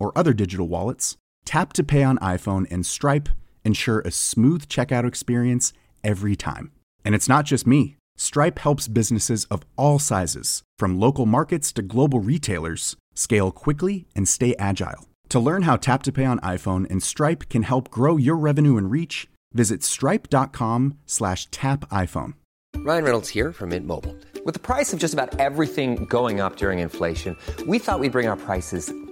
or 0.00 0.10
other 0.16 0.32
digital 0.32 0.66
wallets, 0.66 1.16
Tap 1.44 1.72
to 1.74 1.84
Pay 1.84 2.02
on 2.02 2.18
iPhone 2.18 2.66
and 2.70 2.84
Stripe 2.84 3.28
ensure 3.64 4.00
a 4.00 4.10
smooth 4.10 4.66
checkout 4.66 5.06
experience 5.06 5.72
every 6.02 6.34
time. 6.34 6.72
And 7.04 7.14
it's 7.14 7.28
not 7.28 7.44
just 7.44 7.66
me. 7.66 7.96
Stripe 8.16 8.58
helps 8.58 8.88
businesses 8.88 9.44
of 9.46 9.62
all 9.76 9.98
sizes, 9.98 10.62
from 10.78 10.98
local 10.98 11.26
markets 11.26 11.72
to 11.72 11.82
global 11.82 12.20
retailers, 12.20 12.96
scale 13.14 13.50
quickly 13.50 14.06
and 14.14 14.28
stay 14.28 14.54
agile. 14.58 15.08
To 15.30 15.40
learn 15.40 15.62
how 15.62 15.76
Tap 15.76 16.02
to 16.04 16.12
Pay 16.12 16.24
on 16.24 16.40
iPhone 16.40 16.90
and 16.90 17.02
Stripe 17.02 17.48
can 17.48 17.62
help 17.62 17.90
grow 17.90 18.16
your 18.16 18.36
revenue 18.36 18.76
and 18.76 18.90
reach, 18.90 19.28
visit 19.54 19.82
stripe.com 19.82 20.98
slash 21.06 21.46
tap 21.50 21.88
iPhone. 21.90 22.34
Ryan 22.76 23.04
Reynolds 23.04 23.28
here 23.28 23.52
from 23.52 23.70
Mint 23.70 23.86
Mobile. 23.86 24.16
With 24.44 24.54
the 24.54 24.60
price 24.60 24.92
of 24.92 24.98
just 24.98 25.14
about 25.14 25.38
everything 25.38 26.06
going 26.06 26.40
up 26.40 26.56
during 26.56 26.78
inflation, 26.78 27.36
we 27.66 27.78
thought 27.78 28.00
we'd 28.00 28.12
bring 28.12 28.26
our 28.26 28.36
prices 28.36 28.92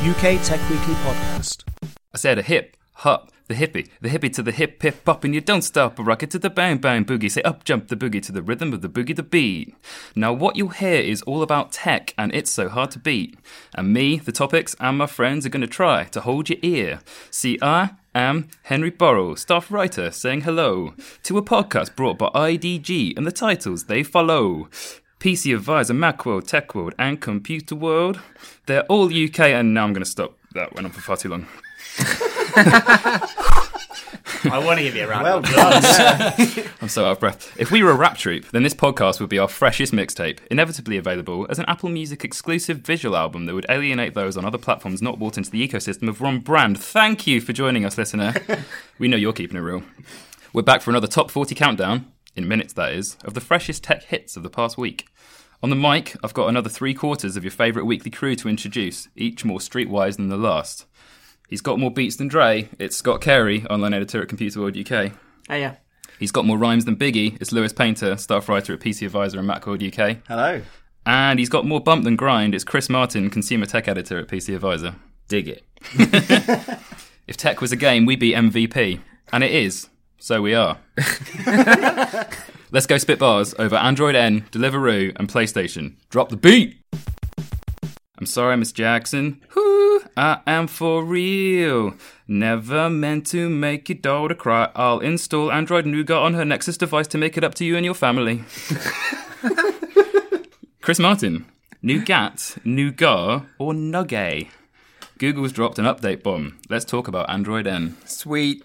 UK 0.00 0.40
Tech 0.44 0.60
Weekly 0.70 0.94
Podcast. 0.94 1.64
I 2.14 2.18
said 2.18 2.38
a 2.38 2.42
hip, 2.42 2.76
hop, 2.92 3.32
the 3.48 3.54
hippie, 3.54 3.88
the 4.00 4.08
hippie 4.08 4.32
to 4.32 4.44
the 4.44 4.52
hip, 4.52 4.80
hip, 4.80 5.04
hop, 5.04 5.24
and 5.24 5.34
you 5.34 5.40
don't 5.40 5.62
stop 5.62 5.98
a 5.98 6.04
rocket 6.04 6.30
to 6.30 6.38
the 6.38 6.48
bang, 6.48 6.78
bang, 6.78 7.04
boogie. 7.04 7.28
Say 7.28 7.42
up, 7.42 7.64
jump 7.64 7.88
the 7.88 7.96
boogie 7.96 8.22
to 8.22 8.30
the 8.30 8.40
rhythm 8.40 8.72
of 8.72 8.80
the 8.80 8.88
boogie, 8.88 9.16
the 9.16 9.24
beat. 9.24 9.74
Now, 10.14 10.32
what 10.32 10.54
you'll 10.54 10.68
hear 10.68 11.00
is 11.00 11.22
all 11.22 11.42
about 11.42 11.72
tech, 11.72 12.14
and 12.16 12.32
it's 12.32 12.52
so 12.52 12.68
hard 12.68 12.92
to 12.92 13.00
beat. 13.00 13.40
And 13.74 13.92
me, 13.92 14.18
the 14.18 14.30
topics, 14.30 14.76
and 14.78 14.98
my 14.98 15.06
friends 15.06 15.44
are 15.44 15.48
going 15.50 15.62
to 15.62 15.66
try 15.66 16.04
to 16.04 16.20
hold 16.20 16.48
your 16.48 16.60
ear. 16.62 17.00
See, 17.32 17.58
I 17.60 17.90
am 18.14 18.50
Henry 18.62 18.90
Burrell, 18.90 19.34
staff 19.34 19.68
writer, 19.68 20.12
saying 20.12 20.42
hello 20.42 20.94
to 21.24 21.38
a 21.38 21.42
podcast 21.42 21.96
brought 21.96 22.18
by 22.18 22.28
IDG 22.28 23.16
and 23.16 23.26
the 23.26 23.32
titles 23.32 23.86
they 23.86 24.04
follow. 24.04 24.68
PC 25.20 25.54
Advisor, 25.54 25.94
Macworld, 25.94 26.44
Techworld, 26.48 26.94
and 26.98 27.20
Computerworld. 27.20 28.20
They're 28.66 28.84
all 28.84 29.06
UK, 29.06 29.40
and 29.40 29.74
now 29.74 29.84
I'm 29.84 29.92
going 29.92 30.04
to 30.04 30.10
stop. 30.10 30.34
That 30.54 30.74
went 30.74 30.86
on 30.86 30.92
for 30.92 31.00
far 31.00 31.16
too 31.16 31.28
long. 31.30 31.46
I 34.44 34.62
want 34.64 34.78
to 34.78 34.84
give 34.84 34.94
you 34.94 35.04
a 35.04 35.08
round. 35.08 35.24
well 35.24 35.38
of 35.38 35.44
done. 35.44 35.82
I'm 36.80 36.88
so 36.88 37.04
out 37.04 37.12
of 37.12 37.20
breath. 37.20 37.52
If 37.58 37.72
we 37.72 37.82
were 37.82 37.90
a 37.90 37.96
rap 37.96 38.16
troupe, 38.16 38.48
then 38.52 38.62
this 38.62 38.74
podcast 38.74 39.18
would 39.18 39.28
be 39.28 39.38
our 39.38 39.48
freshest 39.48 39.92
mixtape, 39.92 40.38
inevitably 40.50 40.96
available 40.96 41.46
as 41.50 41.58
an 41.58 41.64
Apple 41.66 41.88
Music 41.88 42.24
exclusive 42.24 42.78
visual 42.78 43.16
album 43.16 43.46
that 43.46 43.54
would 43.54 43.66
alienate 43.68 44.14
those 44.14 44.36
on 44.36 44.44
other 44.44 44.58
platforms 44.58 45.02
not 45.02 45.18
bought 45.18 45.36
into 45.36 45.50
the 45.50 45.66
ecosystem 45.66 46.08
of 46.08 46.20
Ron 46.20 46.38
Brand. 46.38 46.78
Thank 46.78 47.26
you 47.26 47.40
for 47.40 47.52
joining 47.52 47.84
us, 47.84 47.98
listener. 47.98 48.34
we 49.00 49.08
know 49.08 49.16
you're 49.16 49.32
keeping 49.32 49.56
it 49.56 49.60
real. 49.60 49.82
We're 50.52 50.62
back 50.62 50.80
for 50.82 50.90
another 50.90 51.08
top 51.08 51.30
40 51.30 51.54
countdown, 51.56 52.10
in 52.38 52.48
minutes 52.48 52.72
that 52.74 52.92
is, 52.92 53.16
of 53.24 53.34
the 53.34 53.40
freshest 53.40 53.84
tech 53.84 54.04
hits 54.04 54.36
of 54.36 54.42
the 54.42 54.48
past 54.50 54.78
week. 54.78 55.08
On 55.62 55.70
the 55.70 55.76
mic, 55.76 56.16
I've 56.22 56.32
got 56.32 56.48
another 56.48 56.70
three 56.70 56.94
quarters 56.94 57.36
of 57.36 57.44
your 57.44 57.50
favourite 57.50 57.84
weekly 57.84 58.10
crew 58.10 58.34
to 58.36 58.48
introduce, 58.48 59.08
each 59.16 59.44
more 59.44 59.58
streetwise 59.58 60.16
than 60.16 60.28
the 60.28 60.36
last. 60.36 60.86
He's 61.48 61.60
got 61.60 61.78
more 61.78 61.90
beats 61.90 62.16
than 62.16 62.28
Dre. 62.28 62.68
It's 62.78 62.96
Scott 62.96 63.20
Carey, 63.20 63.66
online 63.66 63.92
editor 63.92 64.22
at 64.22 64.28
Computerworld 64.28 64.80
UK. 64.80 65.12
Hey, 65.48 65.60
yeah. 65.60 65.76
He's 66.18 66.32
got 66.32 66.44
more 66.44 66.58
rhymes 66.58 66.84
than 66.84 66.96
Biggie. 66.96 67.36
It's 67.40 67.52
Lewis 67.52 67.72
Painter, 67.72 68.16
staff 68.16 68.48
writer 68.48 68.72
at 68.74 68.80
PC 68.80 69.06
Advisor 69.06 69.38
and 69.38 69.48
Macworld 69.48 69.86
UK. 69.86 70.18
Hello. 70.28 70.62
And 71.04 71.38
he's 71.38 71.48
got 71.48 71.66
more 71.66 71.80
bump 71.80 72.04
than 72.04 72.16
grind. 72.16 72.54
It's 72.54 72.64
Chris 72.64 72.88
Martin, 72.88 73.28
consumer 73.30 73.66
tech 73.66 73.88
editor 73.88 74.18
at 74.18 74.28
PC 74.28 74.54
Advisor. 74.54 74.94
Dig 75.28 75.48
it. 75.48 75.64
If 77.28 77.36
tech 77.36 77.60
was 77.60 77.70
a 77.70 77.76
game, 77.76 78.06
we'd 78.06 78.18
be 78.18 78.32
MVP. 78.32 79.00
And 79.32 79.44
it 79.44 79.52
is. 79.52 79.90
So 80.18 80.42
we 80.42 80.54
are. 80.54 80.78
Let's 82.70 82.86
go 82.86 82.98
spit 82.98 83.18
bars 83.18 83.54
over 83.58 83.76
Android 83.76 84.14
N, 84.14 84.42
Deliveroo, 84.50 85.16
and 85.16 85.28
PlayStation. 85.28 85.94
Drop 86.10 86.28
the 86.28 86.36
beat! 86.36 86.76
I'm 88.18 88.26
sorry, 88.26 88.56
Miss 88.56 88.72
Jackson. 88.72 89.40
Whoo, 89.54 90.00
I 90.16 90.40
am 90.46 90.66
for 90.66 91.04
real. 91.04 91.94
Never 92.26 92.90
meant 92.90 93.26
to 93.28 93.48
make 93.48 93.88
your 93.88 93.98
daughter 93.98 94.34
cry. 94.34 94.70
I'll 94.74 94.98
install 94.98 95.52
Android 95.52 95.86
Nougat 95.86 96.18
on 96.18 96.34
her 96.34 96.44
Nexus 96.44 96.76
device 96.76 97.06
to 97.08 97.18
make 97.18 97.38
it 97.38 97.44
up 97.44 97.54
to 97.54 97.64
you 97.64 97.76
and 97.76 97.84
your 97.84 97.94
family. 97.94 98.42
Chris 100.82 100.98
Martin. 100.98 101.46
Nougat, 101.80 102.58
Nougat, 102.64 103.44
or 103.58 103.72
Nugget? 103.72 104.48
Google's 105.18 105.52
dropped 105.52 105.78
an 105.78 105.84
update 105.84 106.24
bomb. 106.24 106.58
Let's 106.68 106.84
talk 106.84 107.06
about 107.06 107.30
Android 107.30 107.68
N. 107.68 107.96
Sweet. 108.04 108.64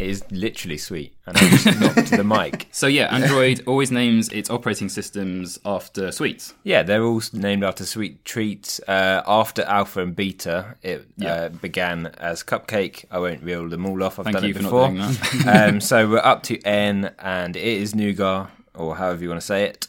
It 0.00 0.08
is 0.08 0.24
literally 0.30 0.78
sweet. 0.78 1.14
And 1.26 1.36
I 1.36 1.40
just 1.50 1.66
knocked 1.80 2.10
the 2.10 2.24
mic. 2.24 2.68
So 2.72 2.86
yeah, 2.86 3.14
Android 3.14 3.62
always 3.66 3.90
names 3.90 4.28
its 4.30 4.48
operating 4.48 4.88
systems 4.88 5.58
after 5.64 6.10
sweets. 6.12 6.54
Yeah, 6.64 6.82
they're 6.82 7.02
all 7.02 7.20
named 7.34 7.62
after 7.64 7.84
sweet 7.84 8.24
treats. 8.24 8.80
Uh, 8.88 9.22
after 9.26 9.62
Alpha 9.62 10.02
and 10.02 10.16
Beta, 10.16 10.76
it 10.82 11.06
Yeah. 11.16 11.32
uh, 11.34 11.48
began 11.50 12.06
as 12.18 12.42
Cupcake. 12.42 13.04
I 13.10 13.18
won't 13.18 13.42
reel 13.42 13.68
them 13.68 13.84
all 13.86 14.02
off. 14.02 14.18
I've 14.18 14.24
Thank 14.24 14.36
done 14.36 14.44
you 14.44 14.50
it 14.50 14.56
for 14.56 14.62
not 14.62 14.70
before. 14.70 14.88
doing 14.88 15.44
that. 15.44 15.68
um, 15.68 15.80
so 15.80 16.08
we're 16.08 16.18
up 16.18 16.42
to 16.44 16.58
N, 16.62 17.12
and 17.18 17.54
it 17.56 17.62
is 17.62 17.94
Nougat, 17.94 18.50
or 18.74 18.96
however 18.96 19.22
you 19.22 19.28
want 19.28 19.40
to 19.42 19.46
say 19.46 19.64
it. 19.64 19.86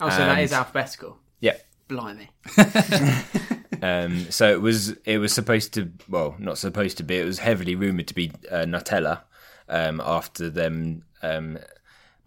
Oh, 0.00 0.08
so 0.10 0.16
that 0.18 0.30
And- 0.30 0.40
is 0.40 0.52
alphabetical. 0.52 1.18
Yeah. 1.40 1.56
Blimey. 1.88 2.30
Um, 3.82 4.30
so 4.30 4.48
it 4.52 4.60
was 4.60 4.90
it 5.04 5.18
was 5.18 5.32
supposed 5.32 5.74
to 5.74 5.90
well 6.08 6.36
not 6.38 6.56
supposed 6.56 6.98
to 6.98 7.02
be 7.02 7.16
it 7.18 7.24
was 7.24 7.40
heavily 7.40 7.74
rumored 7.74 8.06
to 8.08 8.14
be 8.14 8.30
uh, 8.48 8.58
Nutella 8.64 9.22
um, 9.72 10.00
after 10.04 10.48
them 10.50 11.02
um, 11.22 11.58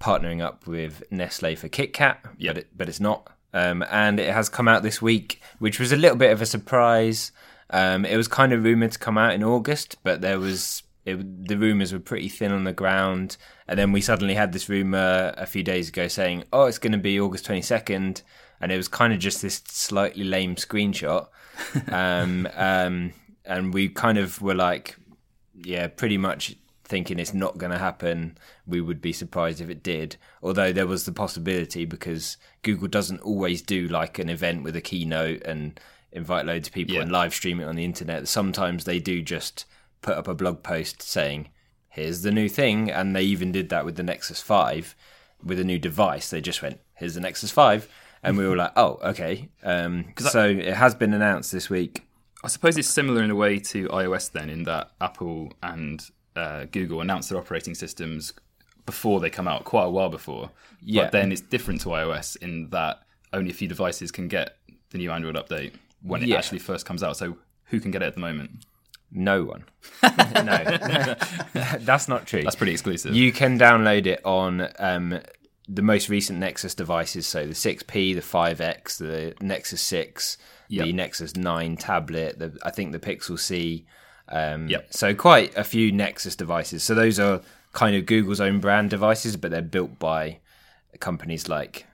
partnering 0.01 0.41
up 0.41 0.67
with 0.67 1.03
Nestle 1.11 1.55
for 1.55 1.69
Kit 1.69 1.93
Kat 1.93 2.19
Yeah. 2.37 2.51
but 2.51 2.57
it, 2.57 2.67
but 2.75 2.89
it's 2.89 2.99
not. 2.99 3.29
Um, 3.53 3.85
and 3.89 4.19
it 4.19 4.33
has 4.33 4.49
come 4.49 4.67
out 4.67 4.83
this 4.83 5.01
week 5.01 5.41
which 5.59 5.79
was 5.79 5.93
a 5.93 5.97
little 5.97 6.17
bit 6.17 6.31
of 6.33 6.41
a 6.41 6.45
surprise. 6.45 7.31
Um, 7.69 8.03
it 8.05 8.17
was 8.17 8.27
kind 8.27 8.51
of 8.51 8.63
rumored 8.63 8.91
to 8.91 8.99
come 8.99 9.17
out 9.17 9.33
in 9.33 9.43
August 9.43 9.97
but 10.03 10.19
there 10.21 10.39
was 10.39 10.83
it, 11.05 11.47
the 11.47 11.57
rumors 11.57 11.93
were 11.93 11.99
pretty 11.99 12.27
thin 12.29 12.51
on 12.51 12.63
the 12.65 12.73
ground. 12.73 13.37
And 13.67 13.77
then 13.79 13.91
we 13.91 14.01
suddenly 14.01 14.33
had 14.33 14.51
this 14.51 14.67
rumor 14.67 15.33
a 15.37 15.45
few 15.45 15.63
days 15.63 15.89
ago 15.89 16.07
saying 16.07 16.43
oh 16.51 16.65
it's 16.65 16.79
going 16.79 16.91
to 16.93 16.97
be 16.97 17.19
August 17.19 17.47
22nd 17.47 18.21
and 18.59 18.71
it 18.71 18.77
was 18.77 18.87
kind 18.87 19.13
of 19.13 19.19
just 19.19 19.41
this 19.41 19.61
slightly 19.67 20.23
lame 20.23 20.55
screenshot. 20.55 21.27
Um, 21.89 22.49
um, 22.55 23.13
and 23.45 23.73
we 23.73 23.87
kind 23.87 24.17
of 24.17 24.41
were 24.41 24.55
like, 24.55 24.97
yeah, 25.53 25.87
pretty 25.87 26.17
much 26.17 26.55
thinking 26.85 27.19
it's 27.19 27.33
not 27.33 27.57
going 27.57 27.71
to 27.71 27.77
happen. 27.79 28.37
We 28.65 28.79
would 28.79 29.01
be 29.01 29.11
surprised 29.11 29.59
if 29.59 29.69
it 29.69 29.83
did, 29.83 30.17
although 30.41 30.71
there 30.71 30.87
was 30.87 31.05
the 31.05 31.11
possibility 31.11 31.83
because 31.85 32.37
Google 32.61 32.87
doesn't 32.87 33.21
always 33.21 33.61
do 33.61 33.87
like 33.87 34.19
an 34.19 34.29
event 34.29 34.63
with 34.63 34.75
a 34.75 34.81
keynote 34.81 35.41
and 35.43 35.79
invite 36.11 36.45
loads 36.45 36.67
of 36.67 36.73
people 36.73 36.95
Yeah. 36.95 37.01
and 37.01 37.11
live 37.11 37.33
stream 37.33 37.59
it 37.59 37.65
on 37.65 37.75
the 37.75 37.83
internet. 37.83 38.27
Sometimes 38.27 38.85
they 38.85 38.99
do 38.99 39.21
just 39.21 39.65
put 40.01 40.15
up 40.17 40.27
a 40.27 40.33
blog 40.35 40.61
post 40.63 41.01
saying, 41.01 41.49
here's 41.89 42.21
the 42.21 42.31
new 42.31 42.47
thing. 42.47 42.89
And 42.91 43.15
they 43.15 43.23
even 43.23 43.51
did 43.51 43.69
that 43.69 43.83
with 43.85 43.95
the 43.95 44.03
Nexus 44.03 44.41
5 44.41 44.95
with 45.43 45.59
a 45.59 45.63
new 45.63 45.79
device. 45.79 46.29
They 46.29 46.39
just 46.41 46.61
went, 46.61 46.79
here's 46.95 47.15
the 47.15 47.21
Nexus 47.21 47.51
5. 47.51 47.89
And 48.23 48.37
we 48.37 48.47
were 48.47 48.55
like, 48.63 48.71
oh, 48.75 48.99
okay. 49.03 49.49
Um, 49.63 50.13
so 50.19 50.45
it 50.47 50.75
has 50.75 50.93
been 50.95 51.13
announced 51.13 51.51
this 51.51 51.69
week. 51.69 52.03
I 52.43 52.47
suppose 52.47 52.77
it's 52.77 52.87
similar 52.87 53.23
in 53.23 53.31
a 53.31 53.35
way 53.35 53.57
to 53.59 53.87
iOS 53.89 54.31
then, 54.31 54.49
in 54.51 54.63
that 54.65 54.91
Apple 55.01 55.51
and 55.63 56.07
uh, 56.35 56.65
Google 56.65 57.01
announce 57.01 57.29
their 57.29 57.37
operating 57.37 57.75
systems 57.75 58.33
before 58.85 59.19
they 59.19 59.29
come 59.29 59.47
out, 59.47 59.63
quite 59.63 59.85
a 59.85 59.89
while 59.89 60.09
before. 60.09 60.51
Yeah. 60.81 61.03
But 61.03 61.11
then 61.13 61.31
it's 61.31 61.41
different 61.41 61.81
to 61.81 61.89
iOS 61.89 62.37
in 62.37 62.69
that 62.69 62.99
only 63.33 63.51
a 63.51 63.53
few 63.53 63.67
devices 63.67 64.11
can 64.11 64.27
get 64.27 64.57
the 64.91 64.97
new 64.97 65.11
Android 65.11 65.35
update 65.35 65.73
when 66.01 66.21
it 66.21 66.27
Yeah. 66.29 66.37
actually 66.37 66.59
first 66.59 66.85
comes 66.85 67.01
out. 67.01 67.17
So 67.17 67.37
who 67.65 67.79
can 67.79 67.91
get 67.91 68.01
it 68.03 68.05
at 68.05 68.13
the 68.13 68.19
moment? 68.19 68.65
No 69.11 69.43
one. 69.43 69.63
no, 70.03 70.63
that's 71.79 72.07
not 72.07 72.25
true. 72.27 72.43
That's 72.43 72.55
pretty 72.55 72.73
exclusive. 72.73 73.15
You 73.15 73.31
can 73.31 73.57
download 73.57 74.05
it 74.05 74.19
on 74.25 74.67
um, 74.77 75.19
the 75.67 75.81
most 75.81 76.09
recent 76.09 76.39
Nexus 76.39 76.75
devices, 76.75 77.25
so 77.25 77.45
the 77.45 77.53
6P, 77.53 78.13
the 78.15 78.21
5X, 78.21 78.97
the 78.97 79.33
Nexus 79.41 79.81
6, 79.81 80.37
the 80.69 80.91
Nexus 80.93 81.35
9 81.35 81.77
tablet, 81.77 82.39
the, 82.39 82.57
I 82.63 82.71
think 82.71 82.91
the 82.91 82.99
Pixel 82.99 83.39
C. 83.39 83.85
Um, 84.29 84.67
Yep. 84.67 84.87
So 84.91 85.13
quite 85.13 85.55
a 85.55 85.63
few 85.63 85.91
Nexus 85.91 86.35
devices. 86.35 86.83
So 86.83 86.95
those 86.95 87.19
are 87.19 87.41
kind 87.73 87.95
of 87.95 88.05
Google's 88.05 88.41
own 88.41 88.59
brand 88.59 88.89
devices, 88.89 89.37
but 89.37 89.51
they're 89.51 89.61
built 89.61 89.99
by 89.99 90.39
companies 90.99 91.47
like 91.49 91.85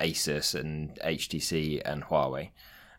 Asus 0.00 0.54
and 0.58 0.98
HTC 1.04 1.80
and 1.84 2.04
Huawei. 2.04 2.50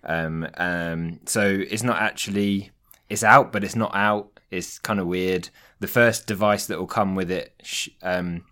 Um, 0.03 0.47
um, 0.57 1.19
so 1.25 1.43
it's 1.45 1.83
not 1.83 2.01
actually 2.01 2.71
it's 3.09 3.23
out, 3.23 3.51
but 3.51 3.63
it's 3.63 3.75
not 3.75 3.93
out. 3.95 4.39
It's 4.51 4.79
kind 4.79 4.99
of 4.99 5.07
weird. 5.07 5.49
The 5.79 5.87
first 5.87 6.27
device 6.27 6.65
that 6.67 6.79
will 6.79 6.87
come 6.87 7.15
with 7.15 7.29
it 7.31 7.53
sh- 7.63 7.89
um, 8.01 8.45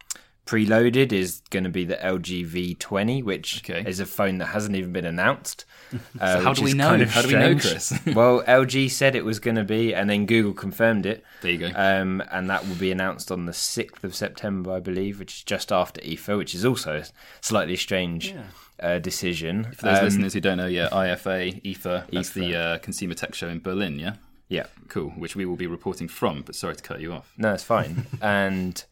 preloaded 0.48 1.12
is 1.12 1.42
going 1.52 1.66
to 1.66 1.70
be 1.70 1.86
the 1.86 1.96
LG 1.98 2.48
V20, 2.78 3.24
which 3.24 3.62
Okay. 3.70 3.88
is 3.88 4.00
a 4.00 4.06
phone 4.06 4.38
that 4.40 4.48
hasn't 4.48 4.76
even 4.76 4.92
been 4.92 5.06
announced. 5.06 5.66
Uh, 6.20 6.42
how 6.42 6.52
do 6.54 6.64
we 6.64 6.74
know? 6.74 6.90
kind 6.90 7.02
of 7.02 7.10
How 7.12 7.22
do 7.22 7.28
we 7.30 7.34
know, 7.36 7.58
strange. 7.58 7.62
Chris? 7.62 7.94
well, 8.16 8.44
LG 8.44 8.90
said 8.92 9.16
it 9.16 9.24
was 9.24 9.40
going 9.40 9.56
to 9.56 9.64
be, 9.64 9.94
and 9.96 10.10
then 10.10 10.26
Google 10.26 10.54
confirmed 10.54 11.06
it. 11.06 11.24
There 11.42 11.52
you 11.52 11.58
go. 11.60 11.72
Um, 11.76 12.22
and 12.30 12.50
that 12.50 12.68
will 12.68 12.76
be 12.76 12.92
announced 12.92 13.32
on 13.32 13.46
the 13.46 13.54
6th 13.54 14.04
of 14.04 14.14
September, 14.14 14.74
I 14.74 14.80
believe, 14.82 15.18
which 15.20 15.36
is 15.38 15.44
just 15.44 15.72
after 15.72 16.02
IFA, 16.02 16.38
which 16.40 16.54
is 16.54 16.66
also 16.66 16.98
a 16.98 17.06
slightly 17.40 17.78
strange 17.78 18.36
uh, 18.82 19.00
decision. 19.00 19.64
For 19.76 19.84
those 19.86 20.00
Um, 20.00 20.04
listeners 20.06 20.34
who 20.34 20.42
don't 20.42 20.58
know, 20.58 20.68
yeah, 20.68 20.90
IFA, 20.92 21.62
IFA, 21.64 22.12
that's 22.12 22.32
IFA. 22.32 22.34
the 22.34 22.56
uh, 22.56 22.78
Consumer 22.80 23.14
Tech 23.14 23.34
Show 23.34 23.48
in 23.48 23.60
Berlin, 23.62 23.98
yeah? 23.98 24.16
Yeah. 24.50 24.66
Cool, 24.90 25.12
which 25.12 25.38
we 25.38 25.46
will 25.46 25.56
be 25.56 25.68
reporting 25.68 26.10
from, 26.10 26.42
but 26.42 26.56
sorry 26.56 26.76
to 26.76 26.84
cut 26.84 27.00
you 27.00 27.14
off. 27.14 27.32
No, 27.38 27.54
it's 27.54 27.64
fine. 27.64 28.08
and 28.22 28.84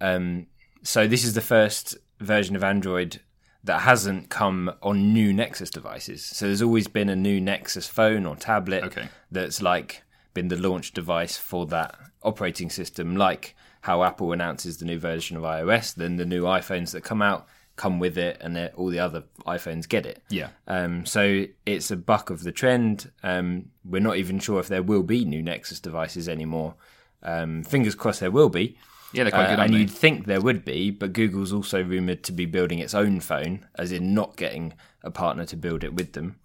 um, 0.00 0.46
so 0.82 1.06
this 1.06 1.24
is 1.24 1.34
the 1.34 1.40
first 1.40 1.96
version 2.20 2.56
of 2.56 2.64
Android 2.64 3.20
that 3.64 3.80
hasn't 3.80 4.30
come 4.30 4.72
on 4.82 5.12
new 5.12 5.32
Nexus 5.32 5.70
devices. 5.70 6.24
So 6.24 6.46
there's 6.46 6.62
always 6.62 6.88
been 6.88 7.08
a 7.08 7.16
new 7.16 7.40
Nexus 7.40 7.86
phone 7.88 8.24
or 8.26 8.36
tablet 8.36 8.84
Okay. 8.84 9.08
that's 9.30 9.60
like 9.60 10.02
been 10.34 10.48
the 10.48 10.56
launch 10.56 10.92
device 10.92 11.36
for 11.36 11.66
that 11.66 11.96
operating 12.22 12.70
system, 12.70 13.16
like 13.16 13.54
how 13.82 14.02
Apple 14.04 14.32
announces 14.32 14.78
the 14.78 14.84
new 14.84 14.98
version 14.98 15.36
of 15.36 15.42
iOS, 15.42 15.94
then 15.94 16.16
the 16.16 16.24
new 16.24 16.42
iPhones 16.44 16.92
that 16.92 17.02
come 17.02 17.20
out 17.22 17.46
come 17.76 18.00
with 18.00 18.18
it, 18.18 18.36
and 18.40 18.58
all 18.74 18.88
the 18.88 18.98
other 18.98 19.22
iPhones 19.46 19.88
get 19.88 20.04
it. 20.04 20.20
Yeah. 20.30 20.48
Um, 20.66 21.06
so 21.06 21.44
it's 21.64 21.90
a 21.92 21.96
buck 21.96 22.28
of 22.28 22.42
the 22.42 22.50
trend. 22.50 23.10
Um, 23.22 23.66
we're 23.84 24.00
not 24.00 24.16
even 24.16 24.40
sure 24.40 24.58
if 24.58 24.66
there 24.66 24.82
will 24.82 25.04
be 25.04 25.24
new 25.24 25.42
Nexus 25.42 25.78
devices 25.78 26.28
anymore. 26.28 26.74
Um, 27.22 27.62
fingers 27.62 27.94
crossed 27.94 28.18
there 28.20 28.32
will 28.32 28.48
be. 28.48 28.76
Yeah, 29.12 29.24
they're 29.24 29.30
quite 29.30 29.46
Uh, 29.46 29.56
good, 29.56 29.64
and 29.64 29.74
they? 29.74 29.78
you'd 29.78 29.90
think 29.90 30.26
there 30.26 30.40
would 30.40 30.64
be, 30.64 30.90
but 30.90 31.12
Google's 31.12 31.52
also 31.52 31.82
rumored 31.82 32.22
to 32.24 32.32
be 32.32 32.44
building 32.46 32.78
its 32.78 32.94
own 32.94 33.20
phone, 33.20 33.66
as 33.76 33.90
in 33.92 34.12
not 34.14 34.36
getting 34.36 34.74
a 35.02 35.10
partner 35.10 35.44
to 35.46 35.56
build 35.56 35.82
it 35.84 35.94
with 35.94 36.12
them. 36.12 36.36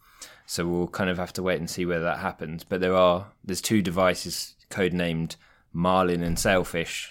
So 0.45 0.65
we'll 0.67 0.87
kind 0.87 1.09
of 1.09 1.17
have 1.17 1.33
to 1.33 1.43
wait 1.43 1.59
and 1.59 1.69
see 1.69 1.85
whether 1.85 2.03
that 2.03 2.19
happens. 2.19 2.63
But 2.63 2.81
there 2.81 2.95
are 2.95 3.27
there's 3.43 3.61
two 3.61 3.81
devices 3.81 4.55
codenamed 4.69 5.35
Marlin 5.71 6.23
and 6.23 6.37
Sailfish. 6.37 7.09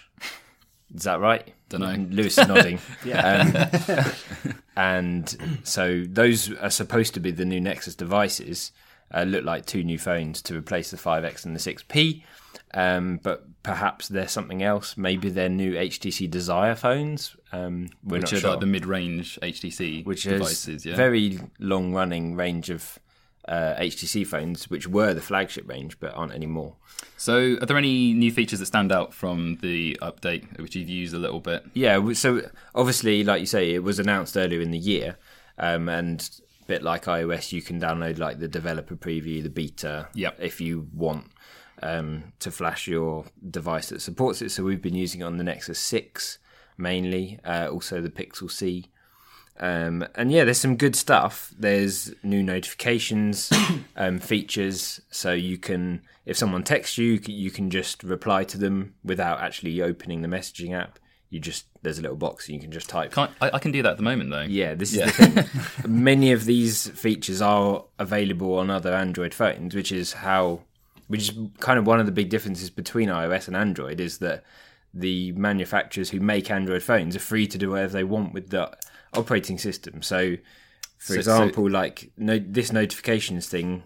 Is 0.94 1.04
that 1.04 1.20
right? 1.20 1.54
Dunno. 1.70 1.96
Lewis 2.10 2.37
is 2.37 2.46
nodding. 2.49 2.78
yeah. 3.04 4.12
Um, 4.44 4.52
and 4.76 5.60
so 5.64 6.04
those 6.06 6.52
are 6.58 6.69
supposed 6.70 7.14
to 7.14 7.20
be 7.20 7.31
the 7.31 7.46
new 7.46 7.60
Nexus 7.60 7.94
devices. 7.94 8.72
Uh, 9.12 9.25
look 9.25 9.44
like 9.44 9.67
two 9.67 9.85
new 9.85 9.99
phones 9.99 10.41
to 10.43 10.56
replace 10.56 10.91
the 10.91 10.97
5X 10.97 11.44
and 11.44 11.55
the 11.55 11.61
6P. 11.61 12.23
Um, 12.75 13.20
but 13.23 13.44
perhaps 13.62 14.09
they're 14.09 14.29
something 14.29 14.62
else. 14.62 14.97
Maybe 14.97 15.29
they're 15.29 15.49
new 15.49 15.75
HTC 15.75 16.31
Desire 16.31 16.75
phones. 16.75 17.37
Um, 17.53 17.91
Which 18.03 18.32
are 18.32 18.41
sure. 18.41 18.50
like 18.50 18.61
the 18.61 18.67
mid-range 18.67 19.38
HTC 19.43 20.06
which 20.06 20.23
devices, 20.23 20.87
yeah. 20.87 20.97
very 20.97 21.38
long-running 21.59 22.35
range 22.35 22.70
of 22.70 22.99
uh, 23.47 23.75
HTC 23.75 24.26
phones, 24.26 24.70
which 24.70 24.87
were 24.87 25.12
the 25.12 25.20
flagship 25.20 25.69
range, 25.69 25.99
but 26.00 26.14
aren't 26.14 26.32
anymore. 26.32 26.76
So, 27.17 27.59
are 27.61 27.67
there 27.67 27.76
any 27.76 28.14
new 28.14 28.32
features 28.32 28.61
that 28.61 28.67
stand 28.67 28.93
out 28.93 29.12
from 29.12 29.59
the 29.61 29.99
update, 30.00 30.59
which 30.61 30.76
you've 30.76 30.88
used 30.88 31.14
a 31.14 31.19
little 31.19 31.41
bit? 31.41 31.64
Yeah, 31.75 32.12
so 32.12 32.49
obviously, 32.75 33.25
like 33.25 33.41
you 33.41 33.47
say, 33.47 33.75
it 33.75 33.82
was 33.82 33.99
announced 33.99 34.37
earlier 34.37 34.61
in 34.61 34.70
the 34.70 34.79
year, 34.79 35.17
um, 35.59 35.88
and 35.88 36.29
bit 36.73 36.83
like 36.83 37.05
iOS, 37.05 37.53
you 37.53 37.63
can 37.63 37.81
download 37.81 38.19
like 38.19 38.39
the 38.39 38.49
developer 38.49 38.97
preview, 38.97 39.43
the 39.43 39.51
beta, 39.51 40.09
Yep. 40.15 40.39
if 40.41 40.61
you 40.61 40.89
want 40.95 41.27
um, 41.83 42.33
to 42.39 42.51
flash 42.51 42.87
your 42.89 43.27
device 43.51 43.91
that 43.91 44.01
supports 44.01 44.41
it. 44.41 44.51
So 44.51 44.65
we've 44.65 44.81
been 44.81 44.95
using 44.95 45.21
it 45.21 45.25
on 45.25 45.37
the 45.37 45.45
Nexus 45.45 45.79
Six 45.79 46.39
mainly, 46.79 47.39
uh, 47.45 47.69
also 47.71 48.01
the 48.01 48.11
Pixel 48.11 48.51
C. 48.51 48.87
Um, 49.61 50.05
and 50.15 50.33
yeah, 50.33 50.45
there's 50.45 50.61
some 50.61 50.77
good 50.77 50.97
stuff. 50.97 51.53
There's 51.59 52.15
new 52.23 52.43
notifications, 52.43 53.53
um, 53.97 54.19
features, 54.19 55.01
so 55.11 55.33
you 55.33 55.59
can, 55.59 56.03
if 56.25 56.37
someone 56.37 56.63
texts 56.65 56.97
you, 56.99 57.21
you 57.27 57.51
can 57.51 57.71
just 57.71 58.03
reply 58.03 58.45
to 58.45 58.59
them 58.59 58.95
without 59.05 59.41
actually 59.41 59.83
opening 59.83 60.23
the 60.23 60.29
messaging 60.29 60.73
app. 60.73 60.99
You 61.32 61.40
just 61.40 61.64
there's 61.81 61.99
a 61.99 62.02
little 62.02 62.17
box 62.19 62.46
and 62.46 62.55
you 62.55 62.61
can 62.61 62.70
just 62.70 62.90
type. 62.90 63.12
Can't, 63.12 63.31
I, 63.40 63.52
I 63.55 63.58
can 63.58 63.73
do 63.73 63.81
that 63.82 63.93
at 63.93 63.96
the 63.96 64.02
moment, 64.02 64.29
though. 64.29 64.43
Yeah, 64.43 64.75
this 64.75 64.93
is 64.94 65.00
the 65.00 65.11
thing. 65.11 65.90
Many 66.05 66.31
of 66.32 66.44
these 66.44 66.88
features 66.90 67.40
are 67.40 67.84
available 67.99 68.58
on 68.58 68.69
other 68.69 68.93
Android 68.93 69.32
phones, 69.32 69.75
which 69.75 69.90
is 69.93 70.12
how, 70.12 70.61
which 71.08 71.31
is 71.31 71.38
kind 71.58 71.79
of 71.79 71.87
one 71.87 72.00
of 72.00 72.05
the 72.05 72.12
big 72.12 72.29
differences 72.29 72.69
between 72.69 73.08
iOS 73.08 73.46
and 73.49 73.56
Android 73.56 73.99
is 73.99 74.19
that 74.19 74.44
the 74.93 75.32
manufacturers 75.32 76.11
who 76.11 76.20
make 76.20 76.50
Android 76.50 76.82
phones 76.82 77.17
are 77.17 77.20
free 77.20 77.46
to 77.46 77.56
do 77.56 77.70
whatever 77.70 77.94
they 77.94 78.05
want 78.05 78.35
with 78.35 78.50
the 78.50 78.70
operating 79.14 79.56
system. 79.56 80.02
So, 80.02 80.37
for 80.99 81.14
So- 81.14 81.19
example, 81.19 81.70
like 81.70 82.11
no, 82.19 82.38
this 82.38 82.73
notifications 82.73 83.49
thing 83.49 83.85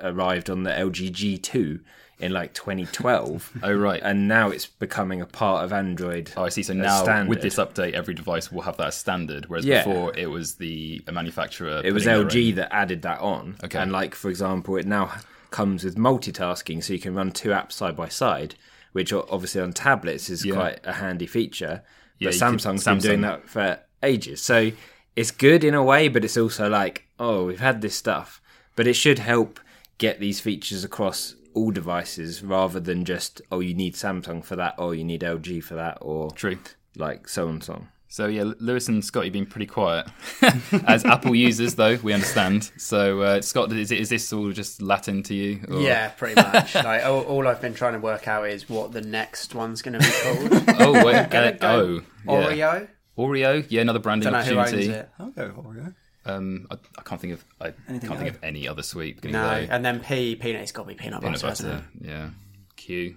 arrived 0.00 0.50
on 0.50 0.64
the 0.64 0.70
LG 0.70 1.12
G2 1.12 1.78
in 2.20 2.32
like 2.32 2.52
2012. 2.54 3.52
Oh, 3.62 3.72
right. 3.74 4.00
And 4.02 4.26
now 4.28 4.50
it's 4.50 4.66
becoming 4.66 5.20
a 5.20 5.26
part 5.26 5.64
of 5.64 5.72
Android. 5.72 6.32
Oh, 6.36 6.44
I 6.44 6.48
see. 6.48 6.62
So 6.62 6.72
now, 6.74 7.02
standard. 7.02 7.28
with 7.28 7.42
this 7.42 7.56
update, 7.56 7.92
every 7.92 8.14
device 8.14 8.50
will 8.52 8.62
have 8.62 8.76
that 8.78 8.88
as 8.88 8.94
standard, 8.96 9.46
whereas 9.48 9.64
Yeah. 9.64 9.84
before 9.84 10.16
it 10.16 10.26
was 10.30 10.54
the 10.56 11.02
manufacturer. 11.10 11.80
It 11.84 11.92
was 11.92 12.06
LG 12.06 12.52
that 12.56 12.72
added 12.74 13.02
that 13.02 13.20
on. 13.20 13.56
Okay. 13.64 13.78
And 13.78 13.92
like 13.92 14.14
for 14.14 14.28
example, 14.30 14.76
it 14.76 14.86
now 14.86 15.12
comes 15.50 15.84
with 15.84 15.96
multitasking, 15.96 16.82
so 16.84 16.92
you 16.92 16.98
can 16.98 17.14
run 17.14 17.30
two 17.32 17.50
apps 17.50 17.72
side 17.72 17.96
by 17.96 18.08
side, 18.08 18.54
which 18.92 19.12
obviously 19.12 19.60
on 19.60 19.72
tablets 19.72 20.28
is 20.28 20.44
Yeah. 20.44 20.54
quite 20.54 20.80
a 20.84 20.94
handy 20.94 21.26
feature. 21.26 21.82
Yeah, 22.18 22.28
But 22.28 22.34
you 22.34 22.40
could- 22.40 22.58
Samsung's 22.58 22.84
been 22.84 22.98
doing 22.98 23.20
that 23.22 23.48
for 23.48 23.78
ages, 24.02 24.42
so 24.42 24.72
it's 25.16 25.30
good 25.30 25.64
in 25.64 25.74
a 25.74 25.82
way, 25.82 26.08
but 26.08 26.24
it's 26.24 26.36
also 26.36 26.68
like, 26.68 27.04
oh, 27.18 27.46
we've 27.46 27.60
had 27.60 27.80
this 27.80 27.94
stuff, 27.96 28.40
but 28.76 28.86
it 28.86 28.94
should 28.94 29.18
help 29.20 29.58
get 29.98 30.20
these 30.20 30.38
features 30.40 30.84
across 30.84 31.34
all 31.58 31.70
devices 31.70 32.42
rather 32.42 32.80
than 32.80 33.04
just 33.04 33.42
oh 33.50 33.60
you 33.60 33.74
need 33.74 33.94
Samsung 33.94 34.44
for 34.44 34.56
that 34.56 34.74
or 34.78 34.94
you 34.94 35.04
need 35.04 35.22
LG 35.22 35.62
for 35.64 35.74
that 35.74 35.98
or 36.00 36.30
True. 36.32 36.58
like 36.96 37.28
so 37.28 37.48
and 37.48 37.62
so. 37.62 37.84
So 38.10 38.26
yeah, 38.26 38.52
Lewis 38.58 38.88
and 38.88 39.04
Scott, 39.04 39.24
you've 39.24 39.34
been 39.34 39.44
pretty 39.44 39.66
quiet 39.66 40.06
as 40.86 41.04
Apple 41.04 41.34
users, 41.34 41.74
though 41.74 41.96
we 41.96 42.14
understand. 42.14 42.70
So 42.78 43.20
uh, 43.20 43.42
Scott, 43.42 43.70
is, 43.70 43.92
it, 43.92 44.00
is 44.00 44.08
this 44.08 44.32
all 44.32 44.50
just 44.52 44.80
Latin 44.80 45.22
to 45.24 45.34
you? 45.34 45.60
or- 45.68 45.82
Yeah, 45.82 46.08
pretty 46.08 46.36
much. 46.40 46.74
like 46.90 47.04
all, 47.04 47.20
all 47.24 47.46
I've 47.46 47.60
been 47.60 47.74
trying 47.74 47.92
to 47.92 47.98
work 47.98 48.26
out 48.26 48.48
is 48.48 48.66
what 48.66 48.92
the 48.92 49.02
next 49.02 49.54
one's 49.54 49.82
going 49.82 50.00
to 50.00 50.06
be 50.08 50.14
called. 50.22 50.78
Oh 50.80 51.04
wait. 51.04 51.16
uh, 51.16 51.26
Gonna 51.26 51.52
go 51.52 52.00
oh. 52.26 52.32
Yeah. 52.32 52.50
Oreo. 52.54 52.88
Oreo. 53.18 53.66
Yeah, 53.68 53.82
another 53.82 53.98
branding 53.98 54.32
Don't 54.32 54.40
know 54.40 54.46
who 54.54 54.58
owns 54.58 54.68
opportunity. 54.68 54.88
it. 55.00 55.08
I'll 55.18 55.30
go 55.30 55.48
Oreo. 55.50 55.94
Um, 56.28 56.66
I, 56.70 56.76
I 56.98 57.02
can't 57.02 57.20
think 57.20 57.32
of. 57.34 57.44
I 57.60 57.72
Anything 57.88 58.08
can't 58.08 58.20
think 58.20 58.34
of 58.34 58.42
any 58.44 58.66
other 58.68 58.82
sweet. 58.82 59.16
beginning 59.20 59.40
No, 59.40 59.60
with 59.60 59.70
and 59.70 59.84
then 59.84 60.00
P 60.00 60.34
peanut. 60.36 60.62
It's 60.62 60.72
got 60.72 60.82
to 60.82 60.88
be 60.88 60.94
peanut, 60.94 61.20
peanut 61.22 61.40
butter. 61.40 61.64
butter. 61.64 61.84
Yeah. 62.00 62.30
Q. 62.76 63.16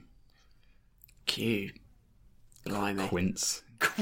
Q. 1.26 1.72
Blimey. 2.66 3.08
Quince. 3.08 3.64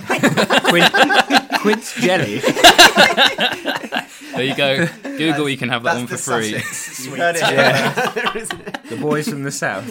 Quince 1.62 1.96
jelly. 2.02 2.40
There 2.40 4.44
you 4.44 4.56
go. 4.56 4.88
Google, 5.04 5.48
you 5.50 5.58
can 5.58 5.70
have 5.70 5.84
that 5.84 5.96
one 5.96 6.08
for 6.08 6.18
free. 6.18 6.62
You 7.00 7.16
heard 7.16 7.38
it 7.38 7.46
here, 7.46 7.94
isn't 8.42 8.60
it? 8.68 8.78
the 8.90 8.98
boys 8.98 9.28
from 9.30 9.44
the 9.44 9.52
south. 9.52 9.90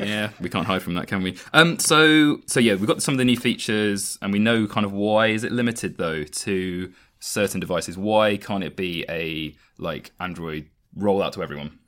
yeah, 0.00 0.30
we 0.40 0.48
can't 0.48 0.64
hide 0.66 0.80
from 0.80 0.94
that, 0.94 1.08
can 1.08 1.22
we? 1.24 1.36
Um, 1.52 1.78
so 1.80 2.40
so 2.46 2.60
yeah, 2.60 2.74
we've 2.74 2.86
got 2.86 3.02
some 3.02 3.14
of 3.14 3.18
the 3.18 3.24
new 3.24 3.36
features, 3.36 4.16
and 4.22 4.32
we 4.32 4.38
know 4.38 4.66
kind 4.68 4.86
of 4.86 4.92
why 4.92 5.26
is 5.28 5.42
it 5.42 5.50
limited 5.52 5.98
though 5.98 6.22
to 6.22 6.92
certain 7.20 7.60
devices? 7.60 7.96
Why 7.96 8.36
can't 8.36 8.64
it 8.64 8.76
be 8.76 9.04
a 9.08 9.56
like 9.78 10.12
Android 10.20 10.68
rollout 10.96 11.32
to 11.32 11.42
everyone? 11.42 11.78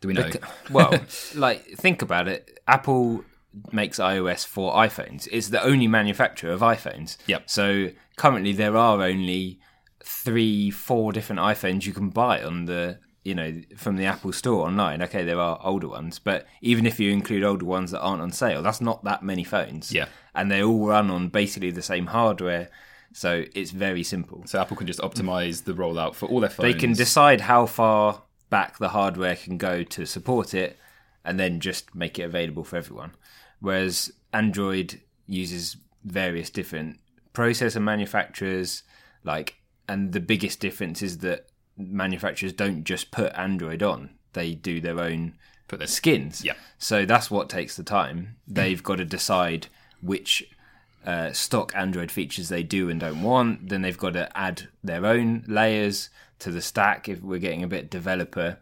Do 0.00 0.08
we 0.08 0.14
know? 0.14 0.30
well, 0.70 0.92
like 1.34 1.64
think 1.66 2.02
about 2.02 2.28
it. 2.28 2.60
Apple 2.66 3.24
makes 3.72 3.98
iOS 3.98 4.46
for 4.46 4.74
iPhones. 4.74 5.28
It's 5.30 5.48
the 5.48 5.62
only 5.62 5.86
manufacturer 5.86 6.52
of 6.52 6.60
iPhones. 6.60 7.16
Yep. 7.26 7.48
So 7.48 7.90
currently 8.16 8.52
there 8.52 8.76
are 8.76 9.02
only 9.02 9.60
three, 10.04 10.70
four 10.70 11.12
different 11.12 11.40
iPhones 11.40 11.86
you 11.86 11.92
can 11.92 12.10
buy 12.10 12.42
on 12.42 12.66
the 12.66 12.98
you 13.24 13.34
know, 13.34 13.62
from 13.76 13.96
the 13.96 14.04
Apple 14.04 14.32
Store 14.32 14.66
online. 14.66 15.02
Okay, 15.02 15.24
there 15.24 15.40
are 15.40 15.58
older 15.62 15.88
ones, 15.88 16.18
but 16.18 16.46
even 16.60 16.86
if 16.86 17.00
you 17.00 17.10
include 17.10 17.42
older 17.42 17.64
ones 17.64 17.90
that 17.90 18.00
aren't 18.00 18.20
on 18.20 18.30
sale, 18.30 18.62
that's 18.62 18.82
not 18.82 19.02
that 19.04 19.22
many 19.22 19.42
phones. 19.42 19.92
Yeah. 19.92 20.06
and 20.34 20.50
they 20.50 20.62
all 20.62 20.86
run 20.86 21.10
on 21.10 21.28
basically 21.28 21.70
the 21.70 21.82
same 21.82 22.06
hardware, 22.06 22.68
so 23.14 23.44
it's 23.54 23.70
very 23.70 24.02
simple. 24.02 24.42
So 24.46 24.60
Apple 24.60 24.76
can 24.76 24.86
just 24.86 25.00
optimize 25.00 25.64
the 25.64 25.72
rollout 25.72 26.14
for 26.14 26.26
all 26.28 26.40
their 26.40 26.50
phones. 26.50 26.70
They 26.74 26.78
can 26.78 26.92
decide 26.92 27.40
how 27.42 27.64
far 27.64 28.22
back 28.50 28.76
the 28.78 28.90
hardware 28.90 29.36
can 29.36 29.56
go 29.56 29.82
to 29.82 30.04
support 30.04 30.52
it, 30.52 30.76
and 31.24 31.40
then 31.40 31.60
just 31.60 31.94
make 31.94 32.18
it 32.18 32.24
available 32.24 32.64
for 32.64 32.76
everyone. 32.76 33.12
Whereas 33.60 34.12
Android 34.32 35.00
uses 35.26 35.76
various 36.04 36.50
different 36.50 36.98
processor 37.32 37.80
manufacturers, 37.80 38.82
like, 39.24 39.54
and 39.88 40.12
the 40.12 40.20
biggest 40.20 40.60
difference 40.60 41.00
is 41.02 41.18
that 41.18 41.46
manufacturers 41.78 42.52
don't 42.52 42.84
just 42.84 43.10
put 43.10 43.32
Android 43.34 43.82
on; 43.82 44.10
they 44.34 44.54
do 44.54 44.80
their 44.80 45.00
own 45.00 45.34
Put 45.68 45.78
their- 45.78 45.88
skins. 45.88 46.44
Yeah. 46.44 46.54
So 46.78 47.06
that's 47.06 47.30
what 47.30 47.48
takes 47.48 47.76
the 47.76 47.82
time. 47.84 48.36
They've 48.46 48.82
got 48.82 48.96
to 48.96 49.04
decide 49.04 49.68
which 50.02 50.44
uh, 51.06 51.32
stock 51.32 51.72
Android 51.74 52.10
features 52.10 52.48
they 52.48 52.62
do 52.62 52.88
and 52.88 53.00
don't 53.00 53.22
want. 53.22 53.68
Then 53.68 53.82
they've 53.82 53.98
got 53.98 54.14
to 54.14 54.36
add 54.36 54.68
their 54.82 55.04
own 55.06 55.44
layers 55.46 56.10
to 56.40 56.50
the 56.50 56.60
stack 56.60 57.08
if 57.08 57.22
we're 57.22 57.38
getting 57.38 57.62
a 57.62 57.68
bit 57.68 57.90
developer. 57.90 58.58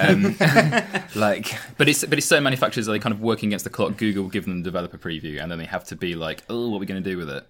Um, 0.00 0.36
like, 1.14 1.54
But 1.76 1.88
it's 1.88 2.04
but 2.04 2.18
it's 2.18 2.26
so 2.26 2.40
manufacturers 2.40 2.88
are 2.88 2.92
they 2.92 2.98
kind 2.98 3.12
of 3.12 3.20
working 3.20 3.48
against 3.48 3.64
the 3.64 3.70
clock. 3.70 3.96
Google 3.96 4.24
will 4.24 4.30
give 4.30 4.44
them 4.44 4.62
the 4.62 4.64
developer 4.64 4.98
preview, 4.98 5.42
and 5.42 5.50
then 5.50 5.58
they 5.58 5.66
have 5.66 5.84
to 5.84 5.96
be 5.96 6.14
like, 6.14 6.42
oh, 6.48 6.70
what 6.70 6.76
are 6.76 6.80
we 6.80 6.86
going 6.86 7.02
to 7.02 7.10
do 7.10 7.16
with 7.16 7.28
it? 7.30 7.46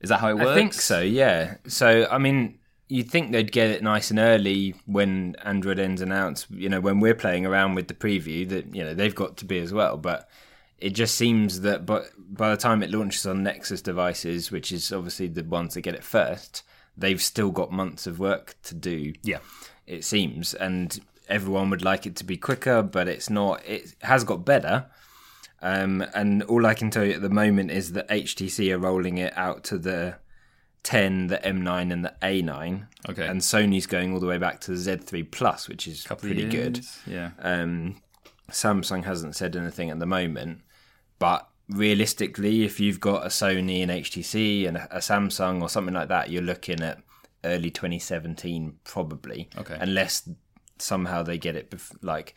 Is 0.00 0.10
that 0.10 0.20
how 0.20 0.28
it 0.28 0.34
works? 0.34 0.50
I 0.50 0.54
think 0.54 0.72
so, 0.74 1.00
yeah. 1.00 1.56
So, 1.66 2.06
I 2.10 2.18
mean, 2.18 2.58
you'd 2.88 3.10
think 3.10 3.32
they'd 3.32 3.50
get 3.50 3.70
it 3.70 3.82
nice 3.82 4.10
and 4.10 4.18
early 4.18 4.74
when 4.86 5.34
Android 5.42 5.78
N's 5.78 6.00
announced, 6.00 6.50
you 6.50 6.68
know, 6.68 6.80
when 6.80 7.00
we're 7.00 7.14
playing 7.14 7.46
around 7.46 7.74
with 7.74 7.88
the 7.88 7.94
preview, 7.94 8.48
that, 8.48 8.74
you 8.74 8.84
know, 8.84 8.94
they've 8.94 9.14
got 9.14 9.38
to 9.38 9.44
be 9.44 9.58
as 9.58 9.72
well. 9.72 9.96
But 9.96 10.28
it 10.78 10.90
just 10.90 11.16
seems 11.16 11.62
that 11.62 11.86
but 11.86 12.10
by 12.18 12.50
the 12.50 12.56
time 12.56 12.82
it 12.82 12.90
launches 12.90 13.26
on 13.26 13.42
Nexus 13.42 13.82
devices, 13.82 14.50
which 14.50 14.72
is 14.72 14.92
obviously 14.92 15.28
the 15.28 15.44
ones 15.44 15.74
that 15.74 15.82
get 15.82 15.94
it 15.94 16.04
first, 16.04 16.62
they've 16.96 17.22
still 17.22 17.50
got 17.50 17.72
months 17.72 18.06
of 18.06 18.18
work 18.18 18.56
to 18.64 18.74
do. 18.74 19.12
Yeah. 19.22 19.38
It 19.86 20.04
seems. 20.04 20.54
And 20.54 20.98
everyone 21.28 21.70
would 21.70 21.82
like 21.82 22.06
it 22.06 22.16
to 22.16 22.24
be 22.24 22.36
quicker, 22.36 22.82
but 22.82 23.08
it's 23.08 23.30
not. 23.30 23.64
It 23.66 23.94
has 24.02 24.24
got 24.24 24.44
better. 24.44 24.86
Um, 25.62 26.04
and 26.14 26.42
all 26.44 26.66
I 26.66 26.74
can 26.74 26.90
tell 26.90 27.04
you 27.04 27.14
at 27.14 27.22
the 27.22 27.30
moment 27.30 27.70
is 27.70 27.92
that 27.92 28.08
HTC 28.08 28.72
are 28.72 28.78
rolling 28.78 29.18
it 29.18 29.36
out 29.36 29.64
to 29.64 29.78
the 29.78 30.16
10, 30.82 31.28
the 31.28 31.38
M9, 31.38 31.92
and 31.92 32.04
the 32.04 32.14
A9. 32.22 32.86
Okay. 33.08 33.26
And 33.26 33.40
Sony's 33.40 33.86
going 33.86 34.12
all 34.12 34.20
the 34.20 34.26
way 34.26 34.38
back 34.38 34.60
to 34.62 34.72
the 34.72 34.96
Z3 34.96 35.30
Plus, 35.30 35.68
which 35.68 35.88
is 35.88 36.04
Couple 36.04 36.28
pretty 36.28 36.46
good. 36.48 36.80
Yeah. 37.06 37.30
Um, 37.38 37.96
Samsung 38.50 39.04
hasn't 39.04 39.34
said 39.34 39.56
anything 39.56 39.90
at 39.90 39.98
the 39.98 40.06
moment, 40.06 40.60
but 41.18 41.48
realistically, 41.68 42.64
if 42.64 42.80
you've 42.80 43.00
got 43.00 43.24
a 43.24 43.28
Sony 43.28 43.82
and 43.82 43.90
HTC 43.90 44.66
and 44.68 44.76
a, 44.76 44.96
a 44.96 44.98
Samsung 44.98 45.62
or 45.62 45.68
something 45.68 45.94
like 45.94 46.08
that, 46.08 46.30
you're 46.30 46.42
looking 46.42 46.82
at 46.82 47.02
early 47.44 47.70
2017 47.70 48.78
probably. 48.84 49.48
Okay. 49.58 49.76
Unless 49.80 50.28
somehow 50.78 51.22
they 51.22 51.38
get 51.38 51.56
it, 51.56 51.70
bef- 51.70 51.96
like 52.02 52.34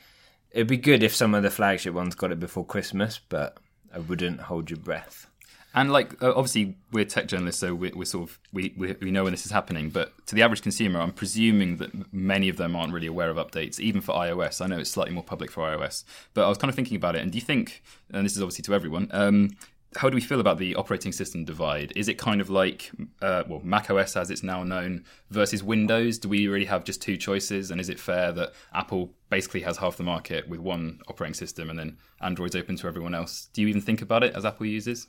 it'd 0.52 0.68
be 0.68 0.78
good 0.78 1.04
if 1.04 1.16
some 1.16 1.36
of 1.36 1.44
the 1.44 1.50
flagship 1.50 1.94
ones 1.94 2.16
got 2.16 2.32
it 2.32 2.40
before 2.40 2.66
Christmas, 2.66 3.20
but 3.30 3.58
I 3.94 4.00
wouldn't 4.00 4.42
hold 4.42 4.70
your 4.70 4.80
breath. 4.80 5.29
And 5.74 5.92
like, 5.92 6.22
uh, 6.22 6.34
obviously, 6.36 6.78
we're 6.92 7.06
tech 7.06 7.28
journalists, 7.28 7.62
so 7.62 7.76
we're, 7.76 7.92
we're 7.96 8.06
sort 8.06 8.30
of 8.30 8.40
we, 8.52 8.74
we 8.76 8.96
we 9.02 9.12
know 9.12 9.24
when 9.24 9.34
this 9.34 9.46
is 9.46 9.52
happening. 9.52 9.90
But 9.90 10.26
to 10.28 10.36
the 10.36 10.42
average 10.42 10.64
consumer, 10.64 11.00
I'm 11.00 11.12
presuming 11.12 11.78
that 11.78 12.12
many 12.12 12.50
of 12.50 12.58
them 12.58 12.76
aren't 12.76 12.92
really 12.92 13.08
aware 13.08 13.30
of 13.30 13.38
updates, 13.38 13.80
even 13.80 14.02
for 14.02 14.16
iOS. 14.16 14.62
I 14.62 14.68
know 14.68 14.80
it's 14.80 14.90
slightly 14.90 15.14
more 15.14 15.24
public 15.24 15.52
for 15.52 15.62
iOS, 15.62 16.04
but 16.34 16.46
I 16.46 16.50
was 16.50 16.58
kind 16.58 16.70
of 16.70 16.76
thinking 16.76 16.98
about 16.98 17.16
it. 17.16 17.22
And 17.22 17.32
do 17.32 17.38
you 17.38 17.44
think? 17.44 17.84
And 18.12 18.26
this 18.26 18.36
is 18.36 18.42
obviously 18.42 18.64
to 18.64 18.74
everyone. 18.74 19.10
Um, 19.12 19.52
how 19.96 20.10
do 20.10 20.16
we 20.16 20.22
feel 20.22 20.40
about 20.40 20.60
the 20.60 20.76
operating 20.76 21.12
system 21.12 21.46
divide? 21.46 21.92
Is 21.96 22.08
it 22.08 22.18
kind 22.18 22.42
of 22.42 22.50
like, 22.50 22.92
uh, 23.22 23.44
well, 23.48 23.60
Mac 23.64 23.90
OS 23.90 24.16
as 24.16 24.30
it's 24.30 24.44
now 24.44 24.64
known 24.64 25.04
versus 25.32 25.64
Windows? 25.64 26.20
Do 26.20 26.30
we 26.30 26.48
really 26.48 26.66
have 26.66 26.84
just 26.84 27.02
two 27.02 27.18
choices? 27.18 27.72
And 27.72 27.82
is 27.82 27.90
it 27.90 28.00
fair 28.00 28.32
that 28.34 28.54
Apple 28.74 29.14
basically 29.30 29.62
has 29.62 29.78
half 29.78 29.98
the 29.98 30.04
market 30.04 30.48
with 30.48 30.60
one 30.60 31.00
operating 31.08 31.34
system 31.34 31.70
and 31.70 31.80
then 31.80 31.98
Android's 32.22 32.56
open 32.56 32.76
to 32.78 32.88
everyone 32.88 33.16
else? 33.16 33.50
Do 33.54 33.62
you 33.62 33.68
even 33.68 33.82
think 33.82 34.02
about 34.02 34.24
it 34.24 34.36
as 34.36 34.46
Apple 34.46 34.68
users? 34.68 35.08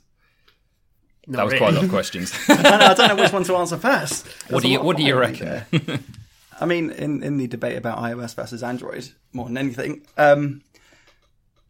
That 1.27 1.43
was 1.43 1.53
really. 1.53 1.57
quite 1.59 1.73
a 1.73 1.75
lot 1.75 1.83
of 1.83 1.89
questions. 1.89 2.33
I 2.49 2.61
don't, 2.61 2.79
know, 2.79 2.85
I 2.85 2.93
don't 2.93 3.07
know 3.15 3.23
which 3.23 3.31
one 3.31 3.43
to 3.43 3.55
answer 3.55 3.77
first. 3.77 4.27
what 4.49 4.63
do 4.63 4.69
you 4.69 4.81
What 4.81 4.97
do 4.97 5.03
you 5.03 5.15
reckon? 5.15 5.63
I 6.59 6.65
mean, 6.65 6.91
in, 6.91 7.23
in 7.23 7.37
the 7.37 7.47
debate 7.47 7.77
about 7.77 7.97
iOS 7.97 8.35
versus 8.35 8.61
Android, 8.61 9.09
more 9.33 9.45
than 9.47 9.57
anything, 9.57 10.05
um, 10.17 10.61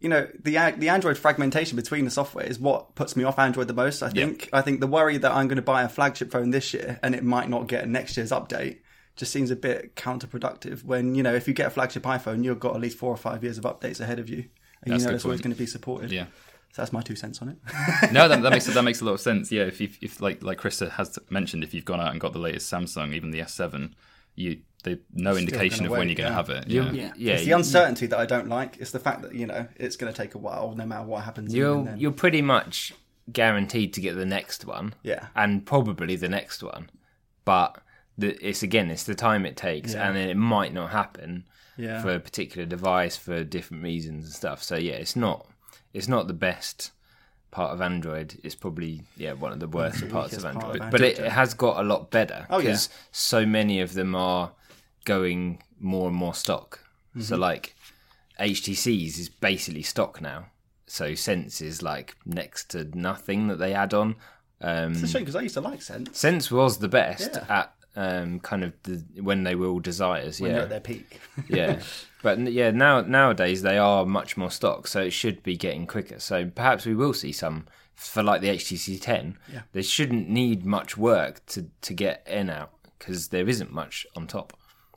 you 0.01 0.09
know, 0.09 0.27
the 0.43 0.73
the 0.77 0.89
Android 0.89 1.17
fragmentation 1.17 1.75
between 1.75 2.05
the 2.05 2.11
software 2.11 2.45
is 2.45 2.59
what 2.59 2.95
puts 2.95 3.15
me 3.15 3.23
off 3.23 3.37
Android 3.37 3.67
the 3.67 3.73
most. 3.73 4.01
I 4.01 4.09
think. 4.09 4.49
I 4.51 4.61
think 4.61 4.79
the 4.79 4.87
worry 4.87 5.17
that 5.17 5.31
I'm 5.31 5.47
going 5.47 5.57
to 5.57 5.61
buy 5.61 5.83
a 5.83 5.89
flagship 5.89 6.31
phone 6.31 6.49
this 6.49 6.73
year 6.73 6.99
and 7.03 7.13
it 7.13 7.23
might 7.23 7.49
not 7.49 7.67
get 7.67 7.87
next 7.87 8.17
year's 8.17 8.31
update 8.31 8.79
just 9.15 9.31
seems 9.31 9.51
a 9.51 9.55
bit 9.55 9.95
counterproductive. 9.95 10.83
When 10.83 11.13
you 11.13 11.21
know, 11.23 11.33
if 11.33 11.47
you 11.47 11.53
get 11.53 11.67
a 11.67 11.69
flagship 11.69 12.03
iPhone, 12.03 12.43
you've 12.43 12.59
got 12.59 12.75
at 12.75 12.81
least 12.81 12.97
four 12.97 13.13
or 13.13 13.17
five 13.17 13.43
years 13.43 13.57
of 13.57 13.65
updates 13.65 14.01
ahead 14.01 14.17
of 14.17 14.27
you, 14.27 14.45
and 14.81 14.93
That's 14.93 15.03
you 15.03 15.09
know 15.09 15.15
it's 15.15 15.25
always 15.25 15.41
going 15.41 15.53
to 15.53 15.59
be 15.59 15.67
supported. 15.67 16.11
Yeah. 16.11 16.25
So 16.73 16.81
that's 16.81 16.93
my 16.93 17.01
two 17.01 17.15
cents 17.15 17.41
on 17.41 17.49
it. 17.49 17.57
no, 18.13 18.27
that, 18.29 18.41
that 18.41 18.51
makes 18.51 18.65
that 18.65 18.83
makes 18.83 19.01
a 19.01 19.05
lot 19.05 19.13
of 19.13 19.21
sense. 19.21 19.51
Yeah, 19.51 19.63
if 19.63 19.81
you 19.81 19.89
if 20.01 20.21
like 20.21 20.41
like 20.41 20.59
Krista 20.59 20.89
has 20.91 21.19
mentioned, 21.29 21.63
if 21.63 21.73
you've 21.73 21.85
gone 21.85 21.99
out 21.99 22.11
and 22.11 22.19
got 22.21 22.33
the 22.33 22.39
latest 22.39 22.71
Samsung, 22.71 23.13
even 23.13 23.31
the 23.31 23.39
S7, 23.41 23.91
you 24.35 24.59
they 24.83 24.97
no 25.13 25.35
indication 25.35 25.85
of 25.85 25.89
gonna 25.89 25.99
when 25.99 26.07
you're 26.09 26.15
going 26.15 26.29
to 26.29 26.31
yeah. 26.31 26.35
have 26.35 26.49
it. 26.49 26.67
You- 26.67 26.83
Yeah. 26.91 27.11
yeah, 27.15 27.33
it's 27.33 27.45
the 27.45 27.51
uncertainty 27.51 28.07
that 28.07 28.17
I 28.17 28.25
don't 28.25 28.47
like. 28.47 28.77
It's 28.79 28.91
the 28.91 28.99
fact 28.99 29.21
that 29.23 29.35
you 29.35 29.45
know 29.47 29.67
it's 29.75 29.95
going 29.95 30.11
to 30.11 30.17
take 30.17 30.33
a 30.33 30.39
while, 30.39 30.73
no 30.75 30.85
matter 30.85 31.03
what 31.05 31.23
happens. 31.23 31.53
You're 31.53 31.83
then- 31.83 31.99
you're 31.99 32.11
pretty 32.11 32.41
much 32.41 32.93
guaranteed 33.31 33.93
to 33.93 34.01
get 34.01 34.15
the 34.15 34.25
next 34.25 34.65
one. 34.65 34.93
Yeah. 35.03 35.27
And 35.35 35.65
probably 35.65 36.15
the 36.15 36.29
next 36.29 36.63
one. 36.63 36.89
But 37.45 37.77
the, 38.17 38.35
it's 38.45 38.63
again, 38.63 38.89
it's 38.89 39.03
the 39.03 39.15
time 39.15 39.45
it 39.45 39.57
takes, 39.57 39.93
Yeah. 39.93 40.07
and 40.07 40.17
it 40.17 40.35
might 40.37 40.73
not 40.73 40.91
happen 40.91 41.45
Yeah. 41.77 42.01
for 42.01 42.15
a 42.15 42.19
particular 42.19 42.65
device 42.65 43.17
for 43.17 43.43
different 43.43 43.83
reasons 43.83 44.25
and 44.25 44.33
stuff. 44.33 44.63
So 44.63 44.77
yeah, 44.77 44.93
it's 44.93 45.15
not 45.15 45.47
it's 45.93 46.07
not 46.07 46.27
the 46.27 46.33
best 46.33 46.91
part 47.51 47.71
of 47.73 47.81
Android. 47.81 48.39
It's 48.43 48.55
probably 48.55 49.03
yeah 49.17 49.33
one 49.33 49.51
of 49.51 49.59
the 49.59 49.67
worst 49.67 50.07
parts 50.09 50.33
of 50.33 50.43
weakest 50.43 50.43
part 50.43 50.55
of 50.75 50.81
Android. 50.81 50.91
But 50.91 51.01
it, 51.01 51.19
it 51.19 51.31
has 51.31 51.53
got 51.53 51.79
a 51.79 51.83
lot 51.83 52.09
better 52.11 52.45
Oh, 52.49 52.57
yeah. 52.59 52.63
because 52.67 52.89
so 53.11 53.45
many 53.45 53.81
of 53.81 53.93
them 53.93 54.15
are 54.15 54.51
going 55.05 55.61
more 55.79 56.07
and 56.07 56.15
more 56.17 56.33
stock. 56.33 56.79
So 57.19 57.33
Mm-hmm. 57.35 57.41
like 57.41 57.75
HTC's 58.39 59.19
is 59.19 59.29
basically 59.29 59.83
stock 59.83 60.21
now. 60.21 60.45
So 60.87 61.15
Sense 61.15 61.61
is 61.61 61.81
like 61.81 62.15
next 62.25 62.69
to 62.71 62.85
nothing 62.97 63.47
that 63.47 63.57
they 63.57 63.73
add 63.73 63.93
on. 63.93 64.15
Um, 64.61 64.91
It's 64.93 65.03
a 65.03 65.07
shame 65.07 65.21
because 65.23 65.35
I 65.35 65.41
used 65.41 65.55
to 65.55 65.61
like 65.61 65.81
Sense 65.81 66.17
Sense 66.17 66.51
was 66.51 66.77
the 66.77 66.87
best 66.87 67.31
Yeah. 67.35 67.45
at 67.49 67.73
um, 67.95 68.39
kind 68.39 68.63
of 68.63 68.73
the 68.83 69.03
when 69.21 69.43
they 69.43 69.55
were 69.55 69.67
all 69.67 69.79
desires. 69.79 70.39
when 70.39 70.51
yeah, 70.51 70.55
they're 70.55 70.63
at 70.63 70.69
their 70.69 70.79
peak. 70.79 71.19
yeah. 71.47 71.81
But 72.23 72.39
yeah, 72.39 72.71
now 72.71 73.01
nowadays 73.01 73.61
they 73.61 73.77
are 73.77 74.05
much 74.05 74.37
more 74.37 74.51
stock, 74.51 74.87
so 74.87 75.01
it 75.01 75.11
should 75.11 75.43
be 75.43 75.57
getting 75.57 75.87
quicker. 75.87 76.19
So 76.19 76.45
perhaps 76.45 76.85
we 76.85 76.95
will 76.95 77.13
see 77.13 77.31
some 77.31 77.67
for 77.95 78.23
like 78.23 78.41
the 78.41 78.49
HTC 78.49 79.01
10. 79.01 79.37
Yeah. 79.51 79.61
They 79.73 79.81
shouldn't 79.81 80.29
need 80.29 80.65
much 80.65 80.97
work 80.97 81.45
to 81.47 81.67
to 81.81 81.93
get 81.93 82.25
in 82.27 82.49
out 82.49 82.71
because 82.97 83.29
there 83.29 83.47
isn't 83.47 83.71
much 83.71 84.05
on 84.15 84.27
top. 84.27 84.53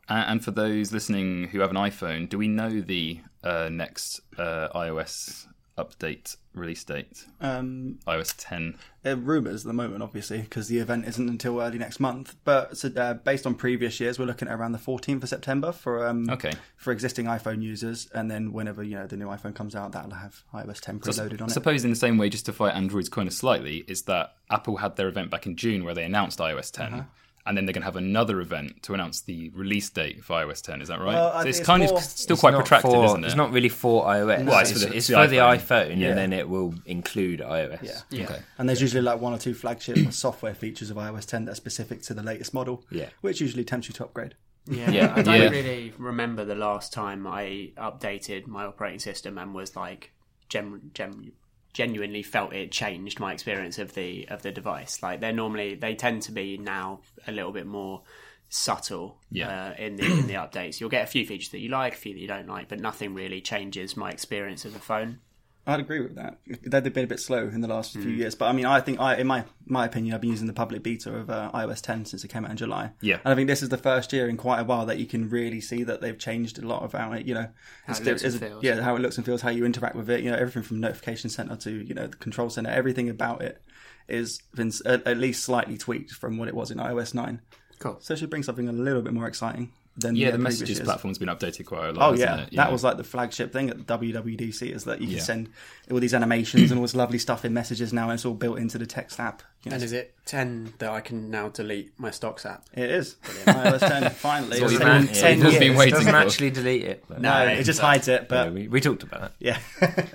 And 0.09 0.31
and 0.31 0.45
for 0.45 0.51
those 0.51 0.93
listening 0.93 1.49
who 1.49 1.61
have 1.61 1.71
an 1.71 1.77
iPhone, 1.77 2.29
do 2.29 2.39
we 2.39 2.49
know 2.49 2.81
the 2.81 3.21
uh, 3.43 3.69
next 3.71 4.21
uh, 4.39 4.69
iOS 4.75 5.47
update 5.77 6.37
release 6.55 6.85
date? 6.85 7.25
Um, 7.41 7.99
iOS 8.07 8.35
10. 8.39 8.77
there 9.03 9.15
are 9.15 9.17
rumours 9.17 9.65
at 9.65 9.67
the 9.67 9.73
moment, 9.73 10.03
obviously, 10.03 10.41
because 10.43 10.69
the 10.69 10.79
event 10.79 11.07
isn't 11.07 11.29
until 11.29 11.61
early 11.61 11.79
next 11.79 11.99
month. 12.01 12.37
But 12.45 12.77
so, 12.77 12.91
uh, 12.97 13.15
based 13.15 13.47
on 13.47 13.55
previous 13.57 13.99
years, 14.01 14.19
we're 14.19 14.25
looking 14.27 14.49
at 14.49 14.55
around 14.55 14.73
the 14.73 14.79
14th 14.79 15.23
of 15.25 15.29
September 15.29 15.73
for 15.73 16.07
um, 16.07 16.31
Okay. 16.31 16.53
for 16.77 16.93
existing 16.93 17.27
iPhone 17.27 17.63
users, 17.63 18.09
and 18.15 18.31
then 18.31 18.53
whenever 18.53 18.83
you 18.83 18.97
know 18.97 19.07
the 19.07 19.17
new 19.17 19.27
iPhone 19.27 19.55
comes 19.55 19.75
out, 19.75 19.93
that'll 19.93 20.13
have 20.13 20.43
iOS 20.55 20.81
10 20.81 21.01
preloaded 21.01 21.41
on 21.41 21.43
I 21.43 21.47
it. 21.47 21.51
suppose 21.51 21.85
in 21.85 21.91
the 21.91 21.97
same 21.97 22.19
way, 22.19 22.29
just 22.29 22.47
to 22.47 22.53
fight 22.53 22.75
Android's 22.75 23.09
corner 23.09 23.31
slightly, 23.31 23.85
is 23.89 24.03
that 24.03 24.35
Apple 24.51 24.77
had 24.77 24.97
their 24.97 25.09
event 25.09 25.31
back 25.31 25.47
in 25.47 25.57
June 25.57 25.85
where 25.85 25.95
they 25.95 26.05
announced 26.05 26.39
iOS 26.39 26.71
10. 26.71 26.93
Uh-huh. 26.95 27.03
And 27.47 27.57
then 27.59 27.67
they're 27.67 27.75
going 27.75 27.83
to 27.83 27.87
have 27.87 27.97
another 27.97 28.41
event 28.41 28.83
to 28.85 28.95
announce 28.95 29.21
the 29.21 29.51
release 29.51 29.91
date 29.91 30.25
for 30.25 30.33
iOS 30.43 30.63
10. 30.63 30.81
Is 30.81 30.89
that 30.89 30.99
right? 30.99 31.13
Well, 31.15 31.43
so 31.43 31.49
it's 31.49 31.59
it's 31.59 31.67
kind 31.67 31.83
more- 31.85 31.99
of 31.99 32.03
still 32.03 32.39
quite 32.39 32.55
protracted, 32.55 32.91
for- 32.91 33.05
isn't 33.05 33.23
it? 33.23 33.27
It's 33.27 33.37
not 33.37 33.53
really 33.53 33.69
for 33.69 34.05
iOS. 34.07 34.47
Well, 34.47 34.61
it's, 34.61 34.71
it's 34.71 34.83
for 34.83 34.89
the- 34.89 34.97
it's 34.97 35.07
the 35.09 35.15
for 35.15 35.27
the 35.27 35.37
iPhone. 35.37 35.59
iPhone, 35.91 35.99
Yeah. 35.99 36.09
and 36.09 36.19
then 36.19 36.33
it 36.33 36.49
will 36.49 36.75
include 36.87 37.41
iOS. 37.41 37.83
Yeah. 37.83 38.01
Yeah. 38.09 38.25
Okay. 38.25 38.39
And 38.57 38.67
there's 38.67 38.81
usually 38.81 39.03
like 39.03 39.21
one 39.21 39.35
or 39.35 39.39
two 39.39 39.53
flagship 39.53 39.99
software 40.13 40.55
features 40.55 40.89
of 40.91 40.97
iOS 40.97 41.27
10 41.27 41.45
that 41.45 41.53
are 41.53 41.55
specific 41.55 42.01
to 42.05 42.15
the 42.15 42.23
latest 42.23 42.55
model, 42.55 42.83
Yeah. 42.91 43.11
which 43.21 43.43
usually 43.43 43.65
tempts 43.65 43.89
you 43.89 43.95
to 43.95 44.05
upgrade. 44.05 44.37
Yeah, 44.67 44.91
Yeah. 44.91 45.13
I 45.15 45.21
don't 45.21 45.39
Yeah. 45.43 45.51
really 45.51 45.93
remember 45.99 46.47
the 46.47 46.55
last 46.55 46.95
time 46.95 47.27
I 47.27 47.73
updated 47.77 48.47
my 48.47 48.65
operating 48.65 49.01
system 49.01 49.37
and 49.37 49.55
was 49.55 49.77
like 49.77 50.13
gen- 50.49 50.91
gen- 50.95 51.33
genuinely 51.75 52.23
felt 52.23 52.55
it 52.55 52.73
changed 52.73 53.21
my 53.21 53.33
experience 53.35 53.79
of 53.79 53.93
the 53.95 54.27
of 54.29 54.41
the 54.41 54.51
device. 54.51 55.03
Like 55.03 55.21
they're 55.21 55.33
normally 55.33 55.75
they 55.75 55.95
tend 55.95 56.23
to 56.23 56.33
be 56.33 56.57
now 56.57 57.01
a 57.27 57.33
little 57.33 57.53
bit 57.53 57.67
more 57.67 58.03
subtle 58.49 59.19
Yeah. 59.31 59.71
uh, 59.71 59.75
in 59.83 59.97
the 59.97 60.05
in 60.05 60.27
the 60.27 60.35
updates. 60.35 60.81
You'll 60.81 60.89
get 60.91 61.05
a 61.05 61.09
few 61.11 61.27
features 61.27 61.51
that 61.51 61.59
you 61.59 61.69
like, 61.69 61.95
a 61.95 61.97
few 61.97 62.15
that 62.15 62.21
you 62.21 62.29
don't 62.29 62.47
like, 62.49 62.69
but 62.69 62.81
nothing 62.81 63.13
really 63.13 63.41
changes 63.41 63.97
my 63.97 64.11
experience 64.11 64.65
of 64.65 64.73
the 64.73 64.79
phone. 64.79 65.19
I'd 65.67 65.81
agree 65.81 66.01
with 66.01 66.17
that. 66.17 66.39
They've 66.63 66.93
been 66.93 67.05
a 67.05 67.09
bit 67.09 67.21
slow 67.21 67.49
in 67.49 67.63
the 67.63 67.69
last 67.69 67.93
few 67.95 68.11
years, 68.11 68.35
but 68.35 68.47
I 68.47 68.53
mean, 68.53 68.67
I 68.67 68.81
think, 68.81 69.01
I, 69.01 69.17
in 69.17 69.27
my 69.27 69.45
my 69.67 69.87
opinion, 69.87 70.15
I've 70.15 70.21
been 70.21 70.29
using 70.31 70.47
the 70.47 70.53
public 70.53 70.83
beta 70.83 71.15
of 71.15 71.31
uh, 71.31 71.51
iOS 71.55 71.81
10 71.81 72.05
since 72.05 72.23
it 72.23 72.29
came 72.29 72.45
out 72.45 72.51
in 72.51 72.59
July. 72.59 72.91
Yeah. 73.01 73.19
and 73.25 73.33
I 73.33 73.35
think 73.35 73.49
this 73.49 73.63
is 73.63 73.71
the 73.71 73.79
first 73.79 74.13
year 74.13 74.29
in 74.29 74.37
quite 74.37 74.61
a 74.61 74.65
while 74.65 74.85
that 74.87 74.99
you 74.99 75.07
can 75.07 75.31
really 75.31 75.63
see 75.63 75.83
that 75.85 76.03
they've 76.03 76.19
changed 76.19 76.59
a 76.63 76.67
lot 76.67 76.83
of 76.83 76.93
how 76.93 77.13
it, 77.13 77.25
you 77.25 77.33
know, 77.33 77.49
How 77.87 77.95
it 77.95 78.05
looks 78.05 78.23
and 78.25 78.35
feels. 78.39 78.63
yeah, 78.63 78.83
how 78.83 78.95
it 78.95 79.01
looks 79.01 79.17
and 79.17 79.25
feels, 79.25 79.41
how 79.41 79.49
you 79.49 79.65
interact 79.65 79.97
with 79.97 80.11
it. 80.11 80.23
You 80.23 80.31
know, 80.31 80.37
everything 80.37 80.63
from 80.65 80.81
notification 80.81 81.31
center 81.31 81.57
to 81.57 81.71
you 81.71 81.95
know 81.95 82.09
the 82.09 82.17
control 82.17 82.51
center, 82.51 82.69
everything 82.71 83.09
about 83.09 83.41
it 83.41 83.63
is 84.07 84.41
been 84.55 84.71
at, 84.85 85.07
at 85.07 85.17
least 85.17 85.43
slightly 85.45 85.79
tweaked 85.79 86.11
from 86.13 86.37
what 86.37 86.49
it 86.49 86.55
was 86.55 86.71
in 86.71 86.77
iOS 86.77 87.15
9. 87.15 87.41
Cool. 87.79 87.97
So 88.01 88.13
it 88.13 88.19
should 88.19 88.29
bring 88.31 88.43
something 88.43 88.69
a 88.69 88.73
little 88.73 89.01
bit 89.01 89.15
more 89.15 89.27
exciting 89.27 89.73
than 89.97 90.17
Yeah, 90.17 90.29
uh, 90.29 90.33
the 90.33 90.39
messages 90.39 90.79
years. 90.79 90.85
platform's 90.87 91.19
been 91.19 91.29
updated 91.29 91.67
quite 91.67 91.89
a 91.89 91.93
lot. 91.93 92.09
Oh 92.09 92.11
hasn't 92.13 92.29
yeah, 92.31 92.45
it? 92.47 92.57
that 92.57 92.73
was 92.73 92.83
like 92.83 92.97
the 92.97 93.05
flagship 93.05 93.53
thing 93.53 93.71
at 93.71 93.79
WWDC 93.87 94.75
is 94.75 94.85
that 94.85 95.01
you 95.01 95.07
can 95.07 95.17
Yeah. 95.17 95.23
send 95.23 95.49
all 95.91 96.01
these 96.01 96.15
animations 96.15 96.71
and 96.71 96.79
all 96.79 96.83
this 96.85 96.95
lovely 96.97 97.19
stuff 97.19 97.45
in 97.45 97.53
messages 97.55 97.93
now, 97.93 98.05
and 98.11 98.15
it's 98.15 98.25
all 98.25 98.35
built 98.35 98.59
into 98.59 98.77
the 98.79 98.87
text 98.87 99.21
app. 99.21 99.43
You 99.63 99.71
know, 99.71 99.77
And 99.77 99.85
is 99.85 99.93
it 99.93 100.15
10 100.27 100.75
that 100.79 100.91
I 100.91 101.01
can 101.01 101.31
now 101.31 101.49
delete 101.49 101.99
my 101.99 102.11
stocks 102.11 102.45
app? 102.45 102.67
it 102.75 102.91
is 102.91 103.17
iOS 103.47 103.79
10 103.81 104.11
finally. 104.15 104.61
what 104.61 104.63
It's 104.63 104.73
we've 104.73 104.79
been 104.81 105.07
been- 105.07 105.15
10 105.15 105.41
years. 105.41 105.59
been 105.59 105.77
waiting 105.77 105.95
doesn't 105.95 106.11
for. 106.13 106.17
actually 106.19 106.51
delete 106.51 106.83
it. 106.85 107.05
But 107.09 107.21
No, 107.21 107.47
it 107.47 107.63
just 107.65 107.81
hides 107.81 108.09
it. 108.09 108.23
Yeah, 108.23 108.27
But 108.29 108.53
we, 108.53 108.69
we 108.69 108.81
talked 108.81 109.05
about 109.05 109.23
it. 109.23 109.33
yeah, 109.39 109.59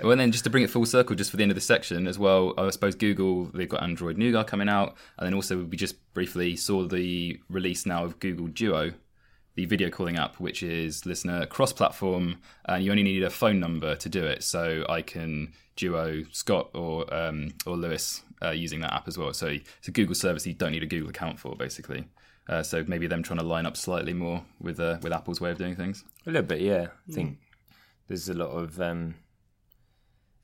Well, 0.04 0.12
and 0.12 0.22
then 0.22 0.32
just 0.32 0.44
to 0.44 0.50
bring 0.50 0.64
it 0.64 0.70
full 0.70 0.86
circle, 0.86 1.16
just 1.16 1.32
for 1.32 1.38
the 1.38 1.44
end 1.44 1.52
of 1.52 1.56
the 1.56 1.62
section 1.62 2.06
as 2.06 2.20
well, 2.20 2.54
I 2.58 2.70
suppose 2.70 2.96
Google, 2.96 3.46
they've 3.46 3.70
got 3.70 3.82
Android 3.82 4.18
Nougat 4.18 4.46
coming 4.48 4.70
out. 4.70 4.96
And 5.18 5.26
then 5.26 5.34
also, 5.34 5.64
we 5.64 5.78
just 5.78 5.96
briefly 6.14 6.56
saw 6.56 6.86
the 6.88 7.40
release 7.50 7.86
now 7.86 8.04
of 8.04 8.20
Google 8.20 8.48
Duo, 8.48 8.92
the 9.60 9.66
video 9.66 9.90
calling 9.90 10.16
app, 10.18 10.40
which 10.40 10.64
is 10.64 11.06
listener 11.06 11.46
cross 11.46 11.74
platform. 11.74 12.38
And 12.66 12.84
you 12.84 12.92
only 12.92 13.04
need 13.04 13.24
a 13.24 13.30
phone 13.30 13.60
number 13.60 13.96
to 13.96 14.10
do 14.10 14.24
it. 14.24 14.44
So 14.44 14.86
I 14.88 15.02
can 15.02 15.52
duo 15.76 16.24
Scott 16.32 16.70
or 16.74 17.14
um, 17.14 17.50
or 17.66 17.76
Lewis 17.76 18.22
uh, 18.42 18.52
using 18.52 18.80
that 18.82 18.94
app 18.94 19.08
as 19.10 19.18
well. 19.18 19.34
So 19.34 19.48
it's 19.48 19.88
a 19.88 19.92
Google 19.92 20.16
service 20.16 20.48
you 20.48 20.54
don't 20.54 20.72
need 20.72 20.84
a 20.84 20.88
Google 20.88 21.10
account 21.10 21.40
for, 21.40 21.56
basically. 21.56 22.06
Uh, 22.48 22.64
so 22.64 22.84
maybe 22.88 23.06
them 23.06 23.22
trying 23.22 23.40
to 23.40 23.46
line 23.46 23.66
up 23.66 23.76
slightly 23.78 24.14
more 24.14 24.44
with 24.62 24.80
uh, 24.80 24.98
with 25.02 25.12
Apple's 25.12 25.42
way 25.42 25.52
of 25.52 25.58
doing 25.58 25.76
things. 25.76 26.04
A 26.26 26.32
little 26.32 26.48
bit, 26.48 26.62
yeah. 26.62 26.88
I 27.10 27.12
think 27.12 27.38
there's 28.08 28.30
a 28.30 28.34
lot 28.34 28.52
of 28.52 28.80
um, 28.80 29.16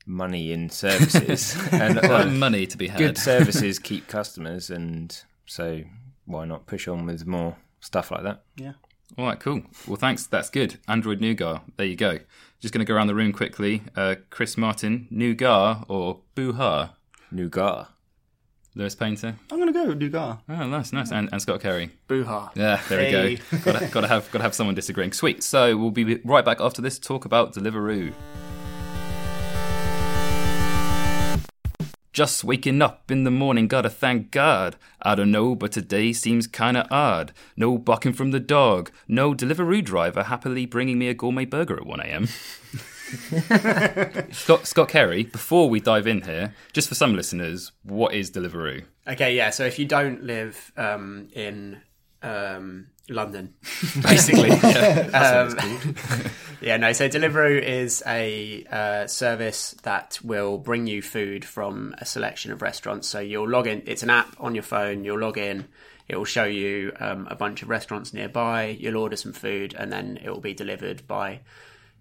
money 0.04 0.52
in 0.52 0.68
services, 0.70 1.56
and 1.72 1.98
A 1.98 2.08
lot 2.08 2.26
of 2.26 2.32
money 2.32 2.66
to 2.66 2.76
be 2.76 2.88
had. 2.88 2.98
good 2.98 3.18
services 3.18 3.78
keep 3.78 4.08
customers, 4.08 4.68
and 4.70 5.18
so 5.46 5.82
why 6.26 6.44
not 6.44 6.66
push 6.66 6.86
on 6.86 7.06
with 7.06 7.26
more 7.26 7.56
stuff 7.80 8.10
like 8.10 8.22
that? 8.24 8.42
yeah. 8.56 8.72
All 9.16 9.26
right, 9.26 9.38
cool. 9.40 9.62
Well, 9.86 9.96
thanks. 9.96 10.26
That's 10.26 10.50
good. 10.50 10.78
Android 10.88 11.20
Nougat. 11.20 11.62
There 11.76 11.86
you 11.86 11.96
go. 11.96 12.18
Just 12.60 12.74
going 12.74 12.84
to 12.84 12.90
go 12.90 12.94
around 12.94 13.06
the 13.06 13.14
room 13.14 13.32
quickly. 13.32 13.82
Uh, 13.94 14.16
Chris 14.30 14.56
Martin, 14.56 15.06
Nougat 15.10 15.84
or 15.88 16.20
Booha? 16.34 16.90
Nougat. 17.30 17.88
Lewis 18.74 18.94
Painter. 18.94 19.36
I'm 19.50 19.58
gonna 19.58 19.72
go 19.72 19.86
with 19.86 19.98
Nougat. 19.98 20.38
Oh, 20.50 20.66
nice, 20.66 20.92
nice. 20.92 21.10
And, 21.10 21.30
and 21.32 21.40
Scott 21.40 21.62
Carey. 21.62 21.90
Booha. 22.08 22.50
Yeah, 22.54 22.78
there 22.90 23.26
we 23.26 23.36
go. 23.38 23.58
got 23.64 23.80
to, 23.80 23.86
got 23.86 24.00
to 24.02 24.08
have 24.08 24.30
got 24.30 24.38
to 24.38 24.42
have 24.42 24.54
someone 24.54 24.74
disagreeing. 24.74 25.12
Sweet. 25.14 25.42
So 25.42 25.78
we'll 25.78 25.90
be 25.90 26.16
right 26.24 26.44
back 26.44 26.60
after 26.60 26.82
this. 26.82 26.98
to 26.98 27.08
Talk 27.08 27.24
about 27.24 27.54
Deliveroo. 27.54 28.12
Just 32.16 32.44
waking 32.44 32.80
up 32.80 33.10
in 33.10 33.24
the 33.24 33.30
morning, 33.30 33.68
gotta 33.68 33.90
thank 33.90 34.30
God. 34.30 34.76
I 35.02 35.14
don't 35.14 35.30
know, 35.30 35.54
but 35.54 35.70
today 35.70 36.14
seems 36.14 36.46
kinda 36.46 36.88
odd. 36.90 37.34
No 37.58 37.76
barking 37.76 38.14
from 38.14 38.30
the 38.30 38.40
dog, 38.40 38.90
no 39.06 39.34
delivery 39.34 39.82
driver 39.82 40.22
happily 40.22 40.64
bringing 40.64 40.98
me 40.98 41.08
a 41.08 41.14
gourmet 41.14 41.44
burger 41.44 41.76
at 41.76 41.82
1am. 41.82 42.26
Scott, 44.34 44.66
Scott 44.66 44.88
Carey, 44.88 45.24
before 45.24 45.68
we 45.68 45.78
dive 45.78 46.06
in 46.06 46.22
here, 46.22 46.54
just 46.72 46.88
for 46.88 46.94
some 46.94 47.14
listeners, 47.14 47.72
what 47.82 48.14
is 48.14 48.30
Deliveroo? 48.30 48.84
Okay, 49.06 49.36
yeah. 49.36 49.50
So 49.50 49.66
if 49.66 49.78
you 49.78 49.84
don't 49.84 50.22
live 50.22 50.72
um, 50.78 51.28
in 51.34 51.82
um, 52.22 52.86
London, 53.08 53.54
basically, 54.02 54.50
um, 54.50 55.56
yeah, 56.60 56.76
no. 56.76 56.92
So 56.92 57.08
Deliveroo 57.08 57.62
is 57.62 58.02
a 58.06 58.64
uh, 58.70 59.06
service 59.06 59.76
that 59.84 60.18
will 60.24 60.58
bring 60.58 60.86
you 60.86 61.02
food 61.02 61.44
from 61.44 61.94
a 61.98 62.04
selection 62.04 62.50
of 62.50 62.62
restaurants. 62.62 63.08
So 63.08 63.20
you'll 63.20 63.48
log 63.48 63.68
in. 63.68 63.82
It's 63.86 64.02
an 64.02 64.10
app 64.10 64.34
on 64.40 64.54
your 64.54 64.64
phone. 64.64 65.04
You'll 65.04 65.20
log 65.20 65.38
in. 65.38 65.68
It 66.08 66.16
will 66.16 66.24
show 66.24 66.44
you 66.44 66.92
um, 67.00 67.26
a 67.30 67.36
bunch 67.36 67.62
of 67.62 67.68
restaurants 67.68 68.12
nearby. 68.12 68.76
You'll 68.78 68.96
order 68.96 69.16
some 69.16 69.32
food, 69.32 69.74
and 69.78 69.92
then 69.92 70.18
it 70.22 70.28
will 70.28 70.40
be 70.40 70.54
delivered 70.54 71.06
by 71.06 71.40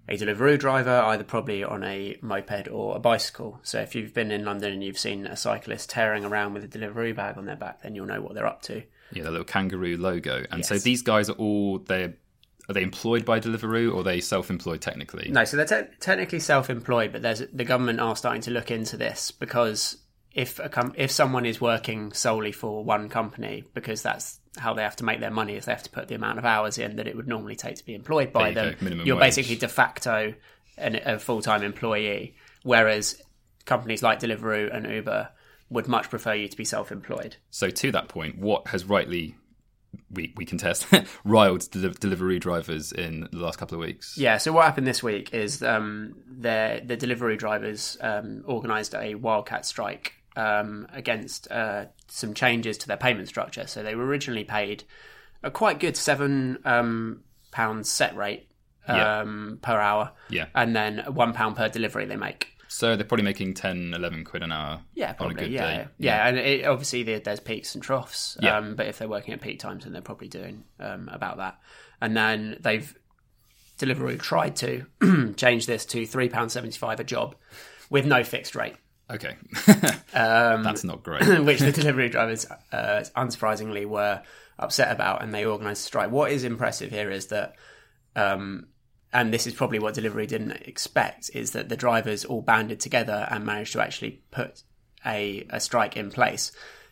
a 0.08 0.18
Deliveroo 0.18 0.60
driver, 0.60 1.02
either 1.06 1.24
probably 1.24 1.63
on 1.63 1.84
a 1.84 2.18
moped 2.22 2.68
or 2.72 2.96
a 2.96 3.00
bicycle. 3.00 3.60
So 3.63 3.80
if 3.80 3.96
you've 3.96 4.13
been 4.13 4.32
in 4.32 4.46
London 4.46 4.74
and 4.74 4.84
you've 4.84 5.00
seen 5.00 5.26
a 5.26 5.36
cyclist 5.36 5.89
tearing 5.89 6.26
around 6.26 6.54
with 6.54 6.63
a 6.63 6.68
Deliveroo 6.68 7.15
bag 7.15 7.38
on 7.38 7.46
their 7.46 7.56
back, 7.56 7.82
then 7.82 7.96
you'll 7.96 8.06
know 8.06 8.22
what 8.22 8.36
they're 8.36 8.46
up 8.46 8.62
to. 8.63 8.84
Yeah, 9.12 9.24
the 9.24 9.32
little 9.32 9.46
kangaroo 9.46 9.98
logo. 9.98 10.46
And 10.52 10.65
so 10.65 10.78
these 10.78 11.02
guys 11.02 11.30
are 11.30 11.34
all 11.34 11.80
they 11.80 12.13
are 12.68 12.74
they 12.74 12.82
employed 12.82 13.26
by 13.26 13.39
Deliveroo 13.39 13.94
or 13.94 14.00
are 14.00 14.04
they 14.04 14.20
self-employed 14.20 14.82
technically? 14.82 15.30
No, 15.32 15.46
so 15.46 15.58
they're 15.58 15.84
te- 15.84 15.89
technically 16.00 16.39
self-employed, 16.39 17.12
but 17.12 17.22
there's 17.22 17.39
the 17.54 17.63
government 17.63 18.00
are 18.00 18.15
starting 18.15 18.41
to 18.44 18.52
look 18.52 18.72
into 18.72 18.98
this 18.98 19.30
because 19.32 19.98
if 20.34 20.60
a 20.60 20.68
com- 20.68 20.94
if 20.98 21.12
someone 21.12 21.46
is 21.46 21.62
working 21.62 22.12
solely 22.13 22.52
for 22.52 22.84
one 22.84 23.08
company, 23.08 23.63
because 23.74 24.02
that's 24.02 24.39
how 24.58 24.74
they 24.74 24.82
have 24.82 24.96
to 24.98 25.04
make 25.06 25.20
their 25.20 25.32
money, 25.32 25.56
is 25.56 25.65
they 25.65 25.72
have 25.72 25.84
to 25.84 25.89
put 25.89 26.08
the 26.08 26.15
amount 26.15 26.39
of 26.39 26.46
hours 26.46 26.78
in 26.78 26.96
that 26.96 27.08
it 27.08 27.15
would 27.15 27.28
normally 27.28 27.56
take 27.56 27.76
to 27.76 27.86
be 27.86 27.94
employed 27.94 28.34
by 28.34 28.50
you 28.50 28.56
them. 28.56 28.76
go, 28.82 28.88
You're 29.04 29.15
wage. 29.15 29.36
basically 29.36 29.56
de 29.58 29.68
facto 29.68 30.34
an, 30.78 30.96
a 31.06 31.20
full-time 31.20 31.63
employee, 31.63 32.36
whereas 32.63 33.22
companies 33.65 34.04
like 34.04 34.20
Deliveroo 34.20 34.76
and 34.76 34.86
Uber 34.91 35.30
would 35.69 35.88
much 35.88 36.10
prefer 36.10 36.34
you 36.34 36.47
to 36.47 36.56
be 36.58 36.65
self-employed. 36.65 37.38
So 37.49 37.69
to 37.69 37.91
that 37.91 38.08
point, 38.08 38.38
what 38.38 38.67
has 38.67 38.86
rightly 38.86 39.36
we 40.12 40.34
we 40.36 40.45
can 40.45 40.58
test 40.58 40.86
riled 41.23 41.69
Del- 41.71 41.91
Deliveroo 41.91 42.39
drivers 42.39 42.91
in 42.91 43.28
the 43.32 43.38
last 43.39 43.58
couple 43.58 43.75
of 43.75 43.80
weeks? 43.86 44.17
Yeah. 44.17 44.38
So 44.38 44.51
what 44.51 44.65
happened 44.65 44.86
this 44.88 45.01
week 45.01 45.34
is 45.34 45.63
um, 45.63 46.15
the 46.28 46.82
the 46.86 46.95
delivery 46.97 47.38
drivers 47.38 47.97
um, 48.01 48.43
organised 48.47 48.93
a 48.93 49.15
wildcat 49.15 49.65
strike 49.65 50.13
um, 50.36 50.88
against 50.93 51.49
uh, 51.51 51.86
some 52.08 52.34
changes 52.34 52.78
to 52.80 52.88
their 52.88 52.97
payment 52.97 53.28
structure. 53.28 53.67
So 53.67 53.84
they 53.84 53.95
were 53.95 54.06
originally 54.06 54.43
paid 54.43 54.84
a 55.43 55.49
quite 55.49 55.80
good 55.80 55.95
seven 55.95 56.58
um, 56.65 57.23
pounds 57.51 57.89
set 57.89 58.15
rate 58.17 58.49
Yeah. 58.88 59.19
um, 59.21 59.60
per 59.62 59.80
hour, 59.80 60.12
Yeah. 60.30 60.47
and 60.54 60.75
then 60.75 60.99
one 61.13 61.34
pound 61.34 61.56
per 61.56 61.69
delivery 61.69 62.06
they 62.06 62.17
make. 62.17 62.55
So 62.75 62.97
they're 62.97 63.05
probably 63.05 63.23
making 63.23 63.53
10, 63.53 63.93
11 63.93 64.25
quid 64.25 64.43
an 64.43 64.51
hour 64.51 64.81
Yeah, 64.95 65.07
on 65.07 65.13
a 65.13 65.15
probably. 65.15 65.35
good 65.35 65.51
yeah, 65.51 65.77
day. 65.77 65.88
yeah, 65.97 66.27
and 66.27 66.38
it, 66.38 66.65
obviously 66.65 67.03
there's 67.03 67.39
peaks 67.39 67.73
and 67.73 67.81
troughs. 67.81 68.38
Yeah. 68.41 68.57
Um, 68.57 68.75
but 68.75 68.88
if 68.88 68.97
they're 68.97 69.07
working 69.07 69.33
at 69.33 69.39
peak 69.39 69.59
times, 69.59 69.85
then 69.85 69.93
they're 69.93 70.01
probably 70.01 70.27
doing 70.27 70.65
um, 70.81 71.07
about 71.09 71.38
that. 71.38 71.57
And 72.01 72.17
then 72.17 72.57
they've 72.59 72.93
Deliveroo 73.79 74.19
tried 74.19 74.57
to 74.57 74.85
change 75.38 75.67
this 75.67 75.85
to 75.85 76.05
three 76.05 76.27
pound 76.27 76.51
seventy 76.51 76.77
five 76.77 76.99
a 76.99 77.05
job 77.05 77.35
with 77.89 78.05
no 78.05 78.25
fixed 78.25 78.55
rate, 78.55 78.75
Okay. 79.09 79.38
Um, 80.13 80.63
That's 80.63 80.83
not 80.83 81.01
great. 81.01 81.23
which 81.45 81.59
the 81.61 81.71
delivery 81.71 82.09
drivers, 82.09 82.45
uh, 82.73 83.05
unsurprisingly, 83.15 83.85
were 83.85 84.21
upset 84.59 84.91
about, 84.91 85.23
and 85.23 85.33
they 85.33 85.45
organised 85.45 85.83
a 85.83 85.85
strike. 85.85 86.11
What 86.11 86.29
is 86.33 86.43
impressive 86.43 86.91
here 86.91 87.09
is 87.09 87.27
that. 87.27 87.55
Um, 88.17 88.67
and 89.15 89.34
this 89.34 89.47
is 89.47 89.54
probably 89.54 89.80
what 89.80 89.95
Deliveroo 89.95 90.28
didn't 90.28 90.51
expect 90.51 91.32
is 91.34 91.51
that 91.51 91.69
the 91.69 91.78
drivers 91.78 92.25
all 92.25 92.41
banded 92.41 92.80
together 92.80 93.28
and 93.32 93.45
managed 93.45 93.73
to 93.73 93.82
actually 93.82 94.21
put 94.30 94.63
a, 95.06 95.47
a 95.49 95.60
strike 95.60 95.95
in 95.95 96.12
place. 96.12 96.51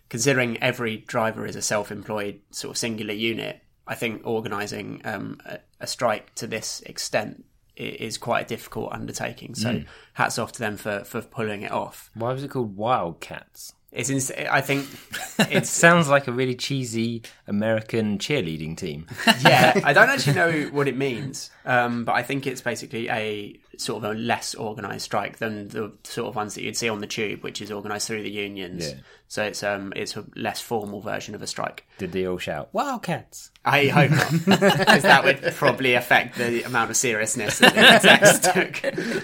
Considering 0.09 0.61
every 0.61 0.97
driver 0.97 1.45
is 1.45 1.55
a 1.55 1.61
self-employed 1.61 2.39
sort 2.51 2.71
of 2.71 2.77
singular 2.77 3.13
unit 3.13 3.59
i 3.85 3.95
think 3.95 4.21
organizing 4.23 5.01
um, 5.03 5.37
a, 5.45 5.59
a 5.81 5.87
strike 5.87 6.33
to 6.35 6.47
this 6.47 6.81
extent 6.85 7.43
is 7.75 8.17
quite 8.17 8.45
a 8.45 8.47
difficult 8.47 8.91
undertaking. 8.91 9.55
So 9.55 9.83
hats 10.13 10.37
off 10.37 10.51
to 10.53 10.59
them 10.59 10.77
for, 10.77 11.03
for 11.03 11.21
pulling 11.21 11.63
it 11.63 11.71
off. 11.71 12.11
Why 12.13 12.31
was 12.31 12.43
it 12.43 12.51
called 12.51 12.77
Wildcats? 12.77 13.73
It's 13.93 14.09
ins- 14.09 14.31
i 14.31 14.59
think 14.61 14.87
it 15.39 15.65
Sounds 15.65 16.09
like 16.09 16.27
a 16.27 16.31
really 16.31 16.55
cheesy 16.55 17.23
American 17.47 18.17
cheerleading 18.17 18.77
team. 18.77 19.07
yeah, 19.41 19.79
I 19.83 19.93
don't 19.93 20.09
actually 20.09 20.35
know 20.35 20.51
what 20.71 20.87
it 20.87 20.95
means, 20.95 21.49
um, 21.65 22.05
but 22.05 22.13
I 22.13 22.23
think 22.23 22.45
it's 22.47 22.61
basically 22.61 23.09
a 23.09 23.59
sort 23.77 24.03
of 24.03 24.11
a 24.11 24.13
less 24.13 24.55
organised 24.55 25.05
strike 25.05 25.37
than 25.37 25.67
the 25.69 25.91
sort 26.03 26.29
of 26.29 26.35
ones 26.35 26.55
that 26.55 26.63
you'd 26.63 26.77
see 26.77 26.89
on 26.89 26.99
the 26.99 27.07
tube, 27.07 27.43
which 27.43 27.61
is 27.61 27.71
organised 27.71 28.07
through 28.07 28.23
the 28.23 28.29
unions. 28.29 28.87
Yeah. 28.89 28.97
So 29.27 29.43
it's 29.43 29.63
um 29.63 29.93
it's 29.95 30.15
a 30.15 30.25
less 30.35 30.61
formal 30.61 31.01
version 31.01 31.33
of 31.33 31.41
a 31.41 31.47
strike. 31.47 31.85
Did 31.97 32.11
they 32.11 32.27
all 32.27 32.37
shout 32.37 32.69
Wildcats? 32.73 33.49
I 33.65 33.87
hope 33.87 34.11
not, 34.11 34.31
because 34.31 35.03
that 35.03 35.23
would 35.23 35.41
probably 35.55 35.95
affect 35.95 36.37
the 36.37 36.63
amount 36.63 36.91
of 36.91 36.97
seriousness 36.97 37.59
that 37.59 37.73
the 37.73 38.07
text 38.07 38.43
took. 38.53 39.23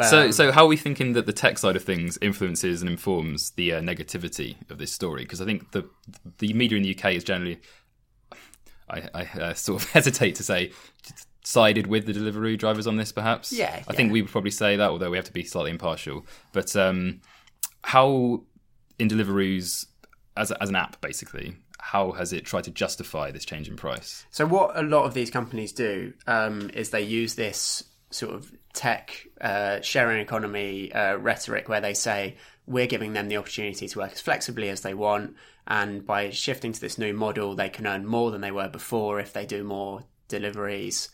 So, 0.00 0.30
so 0.30 0.52
how 0.52 0.64
are 0.64 0.68
we 0.68 0.76
thinking 0.76 1.12
that 1.14 1.26
the 1.26 1.32
tech 1.32 1.58
side 1.58 1.76
of 1.76 1.84
things 1.84 2.18
influences 2.22 2.80
and 2.82 2.90
informs 2.90 3.50
the 3.50 3.74
uh, 3.74 3.80
negativity 3.80 4.56
of 4.70 4.78
this 4.78 4.92
story? 4.92 5.22
Because 5.22 5.40
I 5.40 5.44
think 5.44 5.72
the 5.72 5.88
the 6.38 6.52
media 6.54 6.76
in 6.76 6.82
the 6.82 6.96
UK 6.96 7.12
is 7.12 7.24
generally, 7.24 7.60
I, 8.88 9.02
I 9.14 9.22
uh, 9.40 9.54
sort 9.54 9.82
of 9.82 9.90
hesitate 9.92 10.36
to 10.36 10.42
say 10.42 10.72
sided 11.44 11.86
with 11.88 12.06
the 12.06 12.12
Deliveroo 12.12 12.56
drivers 12.56 12.86
on 12.86 12.96
this. 12.96 13.12
Perhaps, 13.12 13.52
Yeah, 13.52 13.82
I 13.88 13.94
think 13.94 14.12
we 14.12 14.22
would 14.22 14.30
probably 14.30 14.50
say 14.50 14.76
that, 14.76 14.90
although 14.90 15.10
we 15.10 15.16
have 15.16 15.26
to 15.26 15.32
be 15.32 15.44
slightly 15.44 15.70
impartial. 15.70 16.26
But 16.52 16.74
um, 16.76 17.20
how 17.84 18.44
in 18.98 19.08
Deliveroo's 19.08 19.86
as 20.36 20.50
a, 20.50 20.62
as 20.62 20.68
an 20.68 20.76
app, 20.76 21.00
basically, 21.00 21.56
how 21.78 22.12
has 22.12 22.32
it 22.32 22.44
tried 22.44 22.64
to 22.64 22.70
justify 22.70 23.30
this 23.30 23.44
change 23.44 23.68
in 23.68 23.76
price? 23.76 24.24
So 24.30 24.46
what 24.46 24.76
a 24.78 24.82
lot 24.82 25.04
of 25.04 25.14
these 25.14 25.30
companies 25.30 25.72
do 25.72 26.14
um, 26.26 26.70
is 26.74 26.90
they 26.90 27.02
use 27.02 27.34
this 27.34 27.84
sort 28.10 28.34
of 28.34 28.52
tech 28.72 29.26
uh, 29.40 29.80
sharing 29.80 30.20
economy 30.20 30.92
uh, 30.92 31.16
rhetoric 31.16 31.68
where 31.68 31.80
they 31.80 31.94
say 31.94 32.36
we're 32.66 32.86
giving 32.86 33.12
them 33.12 33.28
the 33.28 33.36
opportunity 33.36 33.88
to 33.88 33.98
work 33.98 34.12
as 34.12 34.20
flexibly 34.20 34.68
as 34.68 34.80
they 34.82 34.94
want, 34.94 35.36
and 35.66 36.06
by 36.06 36.30
shifting 36.30 36.72
to 36.72 36.80
this 36.80 36.96
new 36.98 37.12
model, 37.12 37.54
they 37.54 37.68
can 37.68 37.86
earn 37.86 38.06
more 38.06 38.30
than 38.30 38.40
they 38.40 38.50
were 38.52 38.68
before 38.68 39.20
if 39.20 39.32
they 39.32 39.46
do 39.46 39.62
more 39.64 40.04
deliveries. 40.28 41.08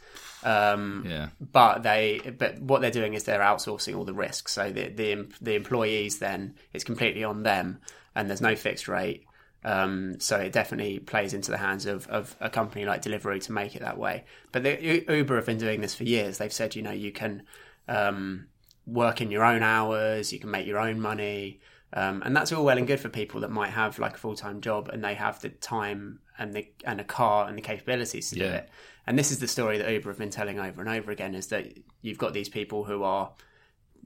Um, 0.44 1.04
Yeah. 1.08 1.28
but 1.40 1.82
they 1.82 2.20
but 2.38 2.60
what 2.60 2.80
they're 2.80 2.90
doing 2.90 3.14
is 3.14 3.24
they're 3.24 3.40
outsourcing 3.40 3.96
all 3.96 4.04
the 4.04 4.14
risks. 4.14 4.52
So 4.52 4.70
the 4.70 4.88
the 4.88 5.26
the 5.40 5.54
employees 5.54 6.18
then 6.18 6.54
it's 6.72 6.84
completely 6.84 7.24
on 7.24 7.42
them, 7.42 7.80
and 8.14 8.28
there's 8.28 8.40
no 8.40 8.54
fixed 8.54 8.88
rate. 8.88 9.24
Um, 9.64 10.20
so 10.20 10.38
it 10.38 10.52
definitely 10.52 11.00
plays 11.00 11.34
into 11.34 11.50
the 11.50 11.56
hands 11.58 11.84
of, 11.86 12.06
of 12.08 12.36
a 12.40 12.48
company 12.48 12.84
like 12.84 13.02
Deliveroo 13.02 13.42
to 13.44 13.52
make 13.52 13.74
it 13.74 13.82
that 13.82 13.98
way. 13.98 14.24
But 14.52 14.62
the, 14.62 15.04
Uber 15.08 15.36
have 15.36 15.46
been 15.46 15.58
doing 15.58 15.80
this 15.80 15.94
for 15.94 16.04
years. 16.04 16.38
They've 16.38 16.52
said, 16.52 16.76
you 16.76 16.82
know, 16.82 16.92
you 16.92 17.10
can 17.10 17.42
um, 17.88 18.46
work 18.86 19.20
in 19.20 19.30
your 19.30 19.44
own 19.44 19.62
hours, 19.62 20.32
you 20.32 20.38
can 20.38 20.50
make 20.50 20.66
your 20.66 20.78
own 20.78 21.00
money, 21.00 21.60
um, 21.92 22.22
and 22.24 22.36
that's 22.36 22.52
all 22.52 22.64
well 22.64 22.76
and 22.76 22.86
good 22.86 23.00
for 23.00 23.08
people 23.08 23.40
that 23.40 23.50
might 23.50 23.70
have 23.70 23.98
like 23.98 24.14
a 24.14 24.18
full 24.18 24.36
time 24.36 24.60
job 24.60 24.90
and 24.92 25.02
they 25.02 25.14
have 25.14 25.40
the 25.40 25.48
time 25.48 26.20
and 26.38 26.54
the 26.54 26.68
and 26.84 27.00
a 27.00 27.04
car 27.04 27.48
and 27.48 27.56
the 27.56 27.62
capabilities 27.62 28.30
to 28.30 28.36
do 28.36 28.44
it. 28.44 28.68
And 29.06 29.18
this 29.18 29.30
is 29.30 29.38
the 29.38 29.48
story 29.48 29.78
that 29.78 29.90
Uber 29.90 30.10
have 30.10 30.18
been 30.18 30.30
telling 30.30 30.58
over 30.60 30.82
and 30.82 30.90
over 30.90 31.10
again: 31.10 31.34
is 31.34 31.46
that 31.46 31.66
you've 32.02 32.18
got 32.18 32.34
these 32.34 32.50
people 32.50 32.84
who 32.84 33.02
are 33.02 33.32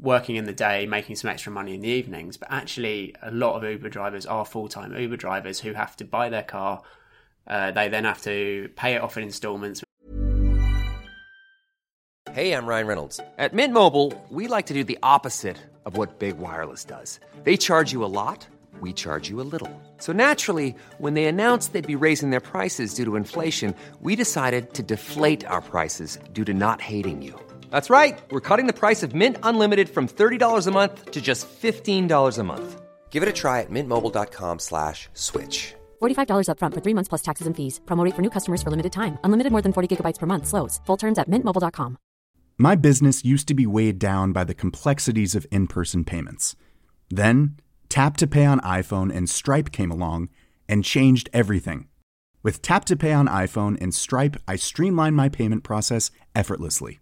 working 0.00 0.37
in 0.37 0.44
the 0.44 0.52
day, 0.52 0.87
making 0.87 1.16
some 1.16 1.31
extra 1.31 1.52
money 1.52 1.74
in 1.74 1.81
the 1.81 1.88
evenings. 1.88 2.37
But 2.37 2.50
actually, 2.50 3.14
a 3.22 3.31
lot 3.31 3.57
of 3.57 3.70
Uber 3.70 3.88
drivers 3.88 4.26
are 4.26 4.44
full 4.44 4.68
time 4.68 4.96
Uber 4.96 5.16
drivers 5.16 5.61
who 5.61 5.72
have 5.72 5.96
to 5.96 6.05
buy 6.05 6.28
their 6.28 6.42
car. 6.42 6.83
Uh, 7.46 7.70
they 7.72 7.88
then 7.88 8.05
have 8.05 8.22
to 8.22 8.70
pay 8.76 8.94
it 8.94 9.02
off 9.02 9.16
in 9.16 9.24
installments. 9.24 9.83
Hey, 12.33 12.55
I'm 12.55 12.64
Ryan 12.64 12.87
Reynolds. 12.87 13.20
At 13.37 13.52
Mint 13.52 13.74
Mobile, 13.74 14.14
we 14.31 14.48
like 14.48 14.66
to 14.66 14.74
do 14.74 14.85
the 14.85 14.98
opposite 15.02 15.59
of 15.85 15.98
what 15.98 16.18
Big 16.18 16.38
Wireless 16.38 16.85
does. 16.85 17.20
They 17.44 17.59
charge 17.59 17.92
you 17.92 18.05
a 18.05 18.07
lot, 18.07 18.46
we 18.81 18.94
charge 18.94 19.28
you 19.28 19.42
a 19.42 19.44
little. 19.44 19.70
So 19.98 20.12
naturally, 20.12 20.74
when 20.98 21.12
they 21.12 21.26
announced 21.26 21.72
they'd 21.72 21.87
be 21.87 22.07
raising 22.07 22.31
their 22.31 22.40
prices 22.40 22.94
due 22.94 23.05
to 23.05 23.16
inflation, 23.16 23.74
we 24.00 24.16
decided 24.16 24.72
to 24.74 24.83
deflate 24.83 25.44
our 25.44 25.61
prices 25.61 26.18
due 26.33 26.44
to 26.44 26.55
not 26.55 26.81
hating 26.81 27.20
you. 27.20 27.38
That's 27.72 27.88
right. 27.88 28.18
We're 28.30 28.48
cutting 28.48 28.66
the 28.66 28.78
price 28.82 29.02
of 29.02 29.14
Mint 29.14 29.38
Unlimited 29.42 29.88
from 29.88 30.06
$30 30.06 30.66
a 30.66 30.70
month 30.70 31.11
to 31.11 31.20
just 31.20 31.48
$15 31.48 32.38
a 32.38 32.42
month. 32.44 32.82
Give 33.11 33.22
it 33.22 33.28
a 33.28 33.32
try 33.32 33.61
at 33.61 33.70
mintmobile.com 33.70 34.58
slash 34.58 35.08
switch. 35.14 35.74
$45 36.02 36.48
upfront 36.48 36.74
for 36.74 36.82
three 36.82 36.94
months 36.94 37.08
plus 37.08 37.22
taxes 37.22 37.46
and 37.46 37.56
fees. 37.56 37.80
Promo 37.87 38.04
rate 38.04 38.14
for 38.14 38.22
new 38.22 38.30
customers 38.30 38.62
for 38.62 38.70
limited 38.70 38.92
time. 38.92 39.18
Unlimited 39.24 39.52
more 39.52 39.62
than 39.62 39.72
40 39.72 39.88
gigabytes 39.88 40.18
per 40.18 40.26
month. 40.26 40.46
Slows. 40.46 40.80
Full 40.87 40.98
terms 40.98 41.18
at 41.18 41.28
mintmobile.com. 41.28 41.96
My 42.58 42.76
business 42.76 43.24
used 43.24 43.48
to 43.48 43.54
be 43.54 43.66
weighed 43.66 43.98
down 43.98 44.32
by 44.32 44.44
the 44.44 44.54
complexities 44.54 45.35
of 45.35 45.46
in 45.50 45.66
person 45.66 46.04
payments. 46.04 46.56
Then, 47.08 47.56
Tap 47.88 48.16
to 48.18 48.26
Pay 48.26 48.44
on 48.44 48.61
iPhone 48.61 49.14
and 49.16 49.28
Stripe 49.28 49.72
came 49.72 49.90
along 49.90 50.28
and 50.68 50.85
changed 50.85 51.28
everything. 51.32 51.88
With 52.42 52.61
Tap 52.61 52.85
to 52.87 52.96
Pay 52.96 53.12
on 53.12 53.28
iPhone 53.28 53.80
and 53.80 53.94
Stripe, 53.94 54.37
I 54.46 54.56
streamlined 54.56 55.16
my 55.16 55.28
payment 55.28 55.64
process 55.64 56.11
effortlessly. 56.35 57.01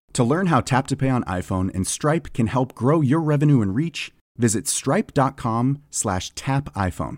To 0.13 0.23
learn 0.23 0.47
how 0.47 0.59
Tap 0.59 0.87
to 0.87 0.97
Pay 0.97 1.09
on 1.09 1.23
iPhone 1.23 1.73
and 1.73 1.87
Stripe 1.87 2.33
can 2.33 2.47
help 2.47 2.75
grow 2.75 3.01
your 3.01 3.21
revenue 3.21 3.61
and 3.61 3.73
reach, 3.73 4.11
visit 4.37 4.67
stripe.com 4.67 5.81
slash 5.89 6.31
tap 6.31 6.65
iPhone. 6.73 7.17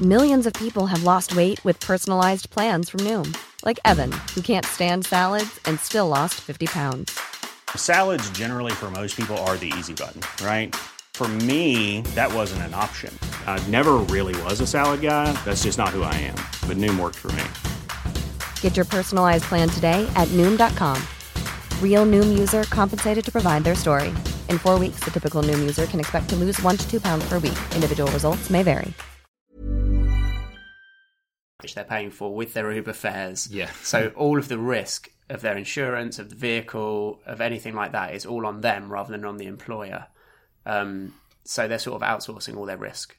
Millions 0.00 0.46
of 0.46 0.52
people 0.52 0.86
have 0.86 1.04
lost 1.04 1.34
weight 1.34 1.64
with 1.64 1.80
personalized 1.80 2.50
plans 2.50 2.90
from 2.90 3.00
Noom, 3.00 3.34
like 3.64 3.80
Evan, 3.84 4.12
who 4.34 4.42
can't 4.42 4.66
stand 4.66 5.06
salads 5.06 5.58
and 5.64 5.80
still 5.80 6.06
lost 6.06 6.34
50 6.34 6.66
pounds. 6.66 7.18
Salads, 7.74 8.28
generally, 8.30 8.72
for 8.72 8.90
most 8.90 9.16
people, 9.16 9.36
are 9.38 9.56
the 9.56 9.72
easy 9.78 9.94
button, 9.94 10.20
right? 10.44 10.76
For 11.14 11.26
me, 11.26 12.02
that 12.14 12.32
wasn't 12.32 12.62
an 12.62 12.74
option. 12.74 13.18
I 13.46 13.58
never 13.68 13.94
really 14.14 14.40
was 14.42 14.60
a 14.60 14.66
salad 14.66 15.00
guy. 15.00 15.32
That's 15.46 15.62
just 15.62 15.78
not 15.78 15.88
who 15.88 16.02
I 16.02 16.14
am. 16.14 16.36
But 16.68 16.76
Noom 16.76 17.00
worked 17.00 17.16
for 17.16 17.32
me. 17.32 17.44
Get 18.60 18.76
your 18.76 18.84
personalized 18.84 19.44
plan 19.44 19.70
today 19.70 20.06
at 20.14 20.28
Noom.com. 20.28 21.02
Real 21.80 22.04
Noom 22.04 22.38
user 22.38 22.64
compensated 22.64 23.24
to 23.24 23.32
provide 23.32 23.64
their 23.64 23.74
story. 23.74 24.08
In 24.50 24.58
four 24.58 24.78
weeks, 24.78 25.00
the 25.00 25.10
typical 25.10 25.42
Noom 25.42 25.60
user 25.60 25.86
can 25.86 25.98
expect 26.00 26.28
to 26.28 26.36
lose 26.36 26.60
one 26.60 26.76
to 26.76 26.86
two 26.90 27.00
pounds 27.00 27.26
per 27.26 27.38
week. 27.38 27.58
Individual 27.74 28.10
results 28.12 28.50
may 28.50 28.62
vary. 28.62 28.92
which 31.62 31.74
they're 31.74 31.84
paying 31.84 32.10
for 32.10 32.32
with 32.34 32.52
their 32.54 32.70
Uber 32.70 32.92
fares. 32.92 33.48
Yeah. 33.50 33.70
so 33.82 34.12
all 34.14 34.38
of 34.38 34.46
the 34.46 34.58
risk 34.58 35.10
of 35.28 35.40
their 35.40 35.56
insurance, 35.56 36.18
of 36.20 36.28
the 36.30 36.36
vehicle, 36.36 37.20
of 37.26 37.40
anything 37.40 37.74
like 37.74 37.90
that 37.90 38.14
is 38.14 38.24
all 38.24 38.46
on 38.46 38.60
them 38.60 38.92
rather 38.92 39.10
than 39.10 39.24
on 39.24 39.38
the 39.38 39.46
employer. 39.46 40.06
Um, 40.64 41.14
so 41.44 41.66
they're 41.66 41.80
sort 41.80 42.00
of 42.00 42.08
outsourcing 42.08 42.56
all 42.56 42.66
their 42.66 42.76
risk. 42.76 43.16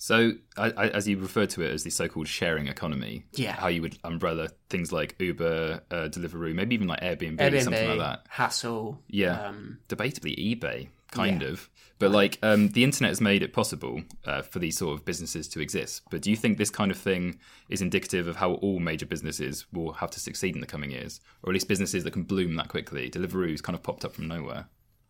So, 0.00 0.32
I, 0.56 0.70
I, 0.70 0.88
as 0.90 1.08
you 1.08 1.18
refer 1.18 1.44
to 1.46 1.62
it 1.62 1.72
as 1.72 1.82
the 1.82 1.90
so-called 1.90 2.28
sharing 2.28 2.68
economy, 2.68 3.24
Yeah. 3.34 3.52
how 3.54 3.66
you 3.66 3.82
would 3.82 3.98
umbrella 4.04 4.48
things 4.70 4.92
like 4.92 5.16
Uber, 5.18 5.82
uh, 5.90 5.94
Deliveroo, 6.08 6.54
maybe 6.54 6.74
even 6.76 6.86
like 6.86 7.00
Airbnb, 7.00 7.38
Airbnb, 7.38 7.62
something 7.64 7.88
like 7.88 7.98
that. 7.98 8.26
Hassle. 8.28 9.02
Yeah, 9.08 9.48
Um, 9.48 9.78
debatably 9.88 10.36
eBay, 10.38 10.88
kind 11.10 11.42
Yeah. 11.42 11.48
of. 11.48 11.68
But 11.98 12.12
like, 12.12 12.38
um, 12.44 12.68
the 12.68 12.84
internet 12.84 13.10
has 13.10 13.20
made 13.20 13.42
it 13.42 13.52
possible 13.52 14.02
uh, 14.24 14.42
for 14.42 14.60
these 14.60 14.78
sort 14.78 14.96
of 14.96 15.04
businesses 15.04 15.48
to 15.48 15.60
exist. 15.60 16.02
But 16.12 16.22
do 16.22 16.30
you 16.30 16.36
think 16.36 16.58
this 16.58 16.70
kind 16.70 16.92
of 16.92 16.96
thing 16.96 17.40
is 17.68 17.82
indicative 17.82 18.28
of 18.28 18.36
how 18.36 18.52
all 18.52 18.78
major 18.78 19.04
businesses 19.04 19.66
will 19.72 19.94
have 19.94 20.12
to 20.12 20.20
succeed 20.20 20.54
in 20.54 20.60
the 20.60 20.66
coming 20.68 20.92
years, 20.92 21.20
or 21.42 21.50
at 21.50 21.54
least 21.54 21.66
businesses 21.66 22.04
that 22.04 22.12
can 22.12 22.22
bloom 22.22 22.54
that 22.54 22.68
quickly? 22.68 23.10
Deliveroo's 23.10 23.60
kind 23.60 23.74
of 23.74 23.82
popped 23.82 24.04
up 24.04 24.12
from 24.14 24.28
nowhere. 24.28 24.66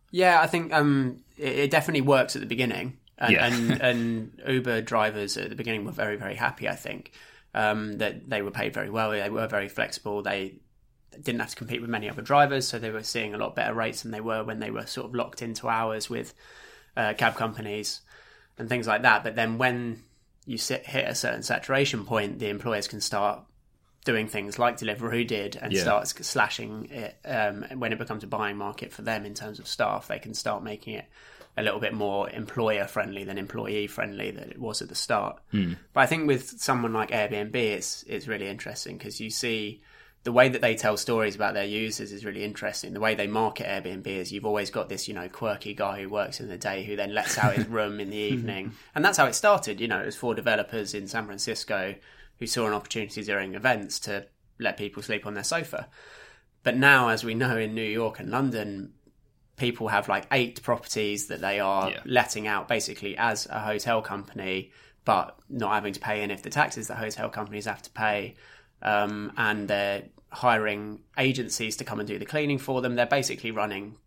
Yeah, 0.09 0.41
I 0.41 0.47
think 0.47 0.73
um, 0.73 1.17
it, 1.37 1.59
it 1.59 1.69
definitely 1.69 2.01
works 2.01 2.35
at 2.35 2.39
the 2.41 2.47
beginning, 2.47 2.97
and, 3.19 3.31
Yeah. 3.33 3.45
and 3.45 3.81
and 3.81 4.41
Uber 4.47 4.81
drivers 4.81 5.37
at 5.37 5.49
the 5.49 5.55
beginning 5.55 5.85
were 5.85 5.91
very 5.91 6.15
very 6.15 6.35
happy. 6.35 6.67
I 6.67 6.75
think 6.75 7.11
um, 7.53 7.97
that 7.99 8.29
they 8.29 8.41
were 8.41 8.51
paid 8.51 8.73
very 8.73 8.89
well. 8.89 9.11
They 9.11 9.29
were 9.29 9.47
very 9.47 9.69
flexible. 9.69 10.21
They 10.21 10.59
didn't 11.21 11.39
have 11.41 11.49
to 11.49 11.55
compete 11.55 11.81
with 11.81 11.89
many 11.89 12.09
other 12.09 12.21
drivers, 12.21 12.67
so 12.67 12.79
they 12.79 12.91
were 12.91 13.03
seeing 13.03 13.33
a 13.33 13.37
lot 13.37 13.55
better 13.55 13.73
rates 13.73 14.03
than 14.03 14.11
they 14.11 14.21
were 14.21 14.43
when 14.43 14.59
they 14.59 14.71
were 14.71 14.85
sort 14.85 15.07
of 15.07 15.15
locked 15.15 15.41
into 15.41 15.67
hours 15.67 16.09
with 16.09 16.33
uh, 16.95 17.13
cab 17.17 17.35
companies 17.35 18.01
and 18.57 18.69
things 18.69 18.87
like 18.87 19.01
that. 19.01 19.23
But 19.23 19.35
then 19.35 19.57
when 19.57 20.03
you 20.45 20.57
sit, 20.57 20.85
hit 20.85 21.07
a 21.07 21.15
certain 21.15 21.43
saturation 21.43 22.05
point, 22.05 22.39
the 22.39 22.49
employers 22.49 22.87
can 22.87 23.01
start 23.01 23.41
doing 24.05 24.27
things 24.27 24.57
like 24.57 24.77
Deliveroo 24.77 25.25
did 25.27 25.55
and 25.55 25.73
Yeah. 25.73 25.81
start 25.81 26.07
slashing 26.07 26.89
it 26.91 27.17
um, 27.25 27.65
when 27.79 27.91
it 27.91 27.97
becomes 27.99 28.23
a 28.23 28.27
buying 28.27 28.57
market 28.57 28.93
for 28.93 29.01
them 29.01 29.25
in 29.25 29.33
terms 29.33 29.59
of 29.59 29.67
staff. 29.67 30.07
They 30.07 30.19
can 30.19 30.33
start 30.33 30.63
making 30.63 30.93
it 30.95 31.05
a 31.59 31.61
little 31.61 31.79
bit 31.79 31.93
more 31.93 32.29
employer 32.29 32.87
friendly 32.87 33.25
than 33.25 33.37
employee 33.37 33.85
friendly 33.85 34.31
than 34.31 34.49
it 34.49 34.59
was 34.59 34.81
at 34.81 34.87
the 34.87 34.95
start. 34.95 35.39
Hmm. 35.51 35.73
But 35.93 36.01
I 36.01 36.05
think 36.05 36.25
with 36.25 36.59
someone 36.59 36.93
like 36.93 37.11
Airbnb, 37.11 37.55
it's 37.55 38.03
it's 38.03 38.27
really 38.27 38.47
interesting 38.47 38.97
because 38.97 39.19
you 39.19 39.29
see 39.29 39.81
the 40.23 40.31
way 40.31 40.49
that 40.49 40.61
they 40.61 40.75
tell 40.75 40.97
stories 40.97 41.35
about 41.35 41.53
their 41.53 41.65
users 41.65 42.11
is 42.11 42.25
really 42.25 42.43
interesting. 42.43 42.93
The 42.93 42.99
way 42.99 43.13
they 43.15 43.27
market 43.27 43.67
Airbnb 43.67 44.07
is 44.07 44.31
you've 44.31 44.45
always 44.45 44.69
got 44.69 44.89
this, 44.89 45.07
you 45.07 45.13
know, 45.13 45.29
quirky 45.29 45.73
guy 45.73 46.01
who 46.01 46.09
works 46.09 46.39
in 46.39 46.49
the 46.49 46.57
day 46.57 46.83
who 46.83 46.95
then 46.95 47.13
lets 47.13 47.37
out 47.37 47.55
his 47.55 47.67
room 47.77 47.99
in 47.99 48.09
the 48.09 48.17
evening. 48.17 48.73
And 48.95 49.03
that's 49.03 49.17
how 49.17 49.27
it 49.27 49.35
started. 49.35 49.79
You 49.79 49.87
know, 49.87 50.01
it 50.01 50.05
was 50.05 50.17
four 50.17 50.35
developers 50.35 50.93
in 50.93 51.07
San 51.07 51.25
Francisco 51.25 51.95
who 52.37 52.47
saw 52.47 52.67
an 52.67 52.73
opportunity 52.73 53.21
during 53.23 53.55
events 53.55 53.99
to 54.01 54.27
let 54.59 54.77
people 54.77 55.03
sleep 55.03 55.25
on 55.25 55.35
their 55.35 55.43
sofa. 55.43 55.87
But 56.63 56.75
now, 56.75 57.09
as 57.09 57.23
we 57.23 57.33
know 57.33 57.57
in 57.57 57.73
New 57.73 57.81
York 57.81 58.19
and 58.19 58.29
London, 58.29 58.93
people 59.59 59.89
have 59.89 60.07
like 60.09 60.25
eight 60.31 60.63
properties 60.63 61.27
that 61.27 61.41
they 61.41 61.59
are 61.59 61.89
Yeah. 61.91 61.99
letting 62.05 62.47
out 62.47 62.67
basically 62.67 63.15
as 63.17 63.45
a 63.47 63.59
hotel 63.59 64.01
company, 64.01 64.71
but 65.05 65.37
not 65.49 65.73
having 65.73 65.93
to 65.93 65.99
pay 65.99 66.21
any 66.21 66.33
of 66.33 66.41
the 66.41 66.49
taxes 66.49 66.87
that 66.87 66.97
hotel 66.97 67.29
companies 67.29 67.65
have 67.65 67.81
to 67.83 67.89
pay. 67.91 68.35
um, 68.81 69.33
and 69.35 69.67
they're 69.67 70.03
hiring 70.31 71.01
agencies 71.17 71.75
to 71.75 71.83
come 71.83 71.99
and 71.99 72.07
do 72.07 72.17
the 72.17 72.25
cleaning 72.25 72.57
for 72.57 72.81
them. 72.81 72.95
They're 72.95 73.05
basically 73.05 73.51
running 73.51 73.97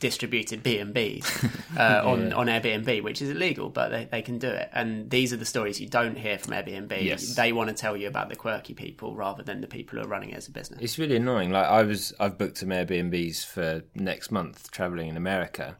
distributed 0.00 0.62
B 0.62 0.78
and 0.78 0.92
B's 0.92 1.24
uh, 1.76 2.02
on 2.04 2.32
on 2.32 2.46
Airbnb, 2.46 3.02
which 3.02 3.22
is 3.22 3.30
illegal, 3.30 3.68
but 3.68 3.90
they, 3.90 4.08
they 4.10 4.22
can 4.22 4.38
do 4.38 4.48
it. 4.48 4.70
And 4.72 5.08
these 5.10 5.32
are 5.32 5.36
the 5.36 5.44
stories 5.44 5.80
you 5.80 5.88
don't 5.88 6.16
hear 6.16 6.38
from 6.38 6.54
Airbnb. 6.54 7.02
Yes. 7.02 7.34
They 7.34 7.52
want 7.52 7.68
to 7.68 7.74
tell 7.74 7.96
you 7.96 8.08
about 8.08 8.28
the 8.28 8.36
quirky 8.36 8.74
people 8.74 9.14
rather 9.14 9.42
than 9.42 9.60
the 9.60 9.66
people 9.66 9.98
who 9.98 10.04
are 10.04 10.08
running 10.08 10.30
it 10.30 10.36
as 10.38 10.48
a 10.48 10.50
business. 10.50 10.80
It's 10.82 10.98
really 10.98 11.16
annoying. 11.16 11.50
Like 11.50 11.66
I 11.66 11.82
was, 11.82 12.12
I've 12.18 12.38
booked 12.38 12.58
some 12.58 12.70
Airbnbs 12.70 13.46
for 13.46 13.82
next 13.94 14.30
month, 14.30 14.70
traveling 14.70 15.08
in 15.08 15.16
America, 15.16 15.76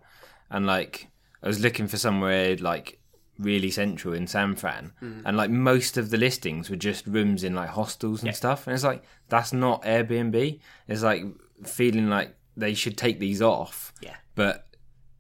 and 0.51 0.67
like 0.67 1.09
I 1.43 1.49
was 1.49 1.61
looking 1.61 1.89
for 1.89 1.97
somewhere 1.97 2.57
like 2.57 2.99
really 3.39 3.71
central 3.71 4.13
in 4.13 4.27
San 4.27 4.55
Fran, 4.55 4.93
and 5.25 5.37
like 5.37 5.51
most 5.51 5.97
of 5.97 6.11
the 6.11 6.19
listings 6.19 6.69
were 6.69 6.77
just 6.77 7.07
rooms 7.07 7.43
in 7.43 7.55
like 7.55 7.71
hostels 7.71 8.23
and 8.23 8.35
stuff, 8.37 8.67
and 8.67 8.75
it's 8.75 8.85
like 8.85 9.03
that's 9.29 9.53
not 9.53 9.83
Airbnb. 9.83 10.61
It's 10.87 11.03
like 11.03 11.25
feeling 11.65 12.09
like 12.09 12.37
they 12.61 12.75
should 12.75 12.97
take 12.97 13.19
these 13.21 13.43
off, 13.43 13.93
Yeah. 14.01 14.17
but 14.35 14.67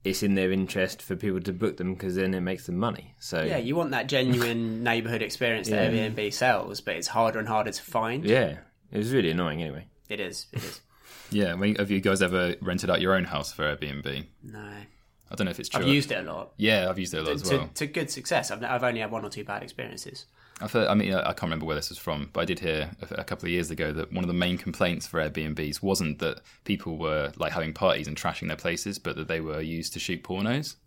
it's 0.04 0.22
in 0.22 0.34
their 0.34 0.50
interest 0.52 1.02
for 1.02 1.14
people 1.16 1.40
to 1.40 1.52
book 1.52 1.76
them 1.76 1.92
because 1.94 2.14
then 2.14 2.32
it 2.32 2.40
makes 2.40 2.66
them 2.66 2.76
money. 2.78 3.14
So 3.18 3.42
Yeah, 3.42 3.58
you 3.58 3.76
want 3.76 3.90
that 3.90 4.06
genuine 4.08 4.82
neighborhood 4.90 5.20
experience 5.22 5.68
that 5.68 5.92
Yeah. 5.92 6.08
Airbnb 6.08 6.32
sells, 6.32 6.80
but 6.80 6.96
it's 6.96 7.08
harder 7.08 7.38
and 7.38 7.48
harder 7.48 7.70
to 7.72 7.82
find. 7.82 8.24
yeah, 8.24 8.58
it 8.92 8.98
was 8.98 9.12
really 9.12 9.30
annoying. 9.30 9.62
Anyway, 9.62 9.86
It 10.08 10.20
is. 10.20 10.46
It 10.52 10.62
is. 10.64 10.80
Yeah, 11.32 11.54
have 11.78 11.92
you 11.92 12.00
guys 12.00 12.22
ever 12.22 12.56
rented 12.60 12.90
out 12.90 13.00
your 13.00 13.14
own 13.14 13.22
house 13.22 13.52
for 13.52 13.62
Airbnb? 13.62 14.24
No. 14.42 14.58
I 14.58 15.34
don't 15.36 15.44
know 15.44 15.52
if 15.52 15.60
it's 15.60 15.68
true. 15.68 15.82
I've 15.82 15.86
used 15.88 16.10
it 16.10 16.26
a 16.26 16.32
lot. 16.32 16.54
Yeah, 16.56 16.88
I've 16.90 16.98
used 16.98 17.14
it 17.14 17.18
a 17.18 17.22
lot 17.22 17.34
as 17.34 17.42
to, 17.42 17.56
well. 17.58 17.70
to 17.74 17.86
good 17.86 18.10
success. 18.10 18.50
I've, 18.50 18.64
I've 18.64 18.82
only 18.82 18.98
had 19.00 19.12
one 19.12 19.24
or 19.24 19.30
two 19.30 19.44
bad 19.44 19.62
experiences. 19.62 20.26
I've 20.60 20.72
heard, 20.72 20.88
I 20.88 20.94
mean, 20.94 21.14
I 21.14 21.32
can't 21.32 21.44
remember 21.44 21.64
where 21.64 21.76
this 21.76 21.88
was 21.88 21.98
from, 21.98 22.28
but 22.32 22.40
I 22.40 22.44
did 22.44 22.58
hear 22.58 22.90
a, 23.10 23.24
couple 23.24 23.46
of 23.46 23.50
years 23.50 23.70
ago 23.70 23.92
that 23.92 24.12
one 24.12 24.22
of 24.22 24.28
the 24.28 24.34
main 24.34 24.58
complaints 24.58 25.06
for 25.06 25.18
Airbnbs 25.18 25.82
wasn't 25.82 26.18
that 26.18 26.40
people 26.64 26.98
were 26.98 27.32
like 27.36 27.52
having 27.52 27.72
parties 27.72 28.06
and 28.06 28.16
trashing 28.16 28.48
their 28.48 28.56
places, 28.56 28.98
but 28.98 29.16
that 29.16 29.28
they 29.28 29.40
were 29.40 29.60
used 29.60 29.92
to 29.94 30.00
shoot 30.00 30.22
pornos. 30.22 30.76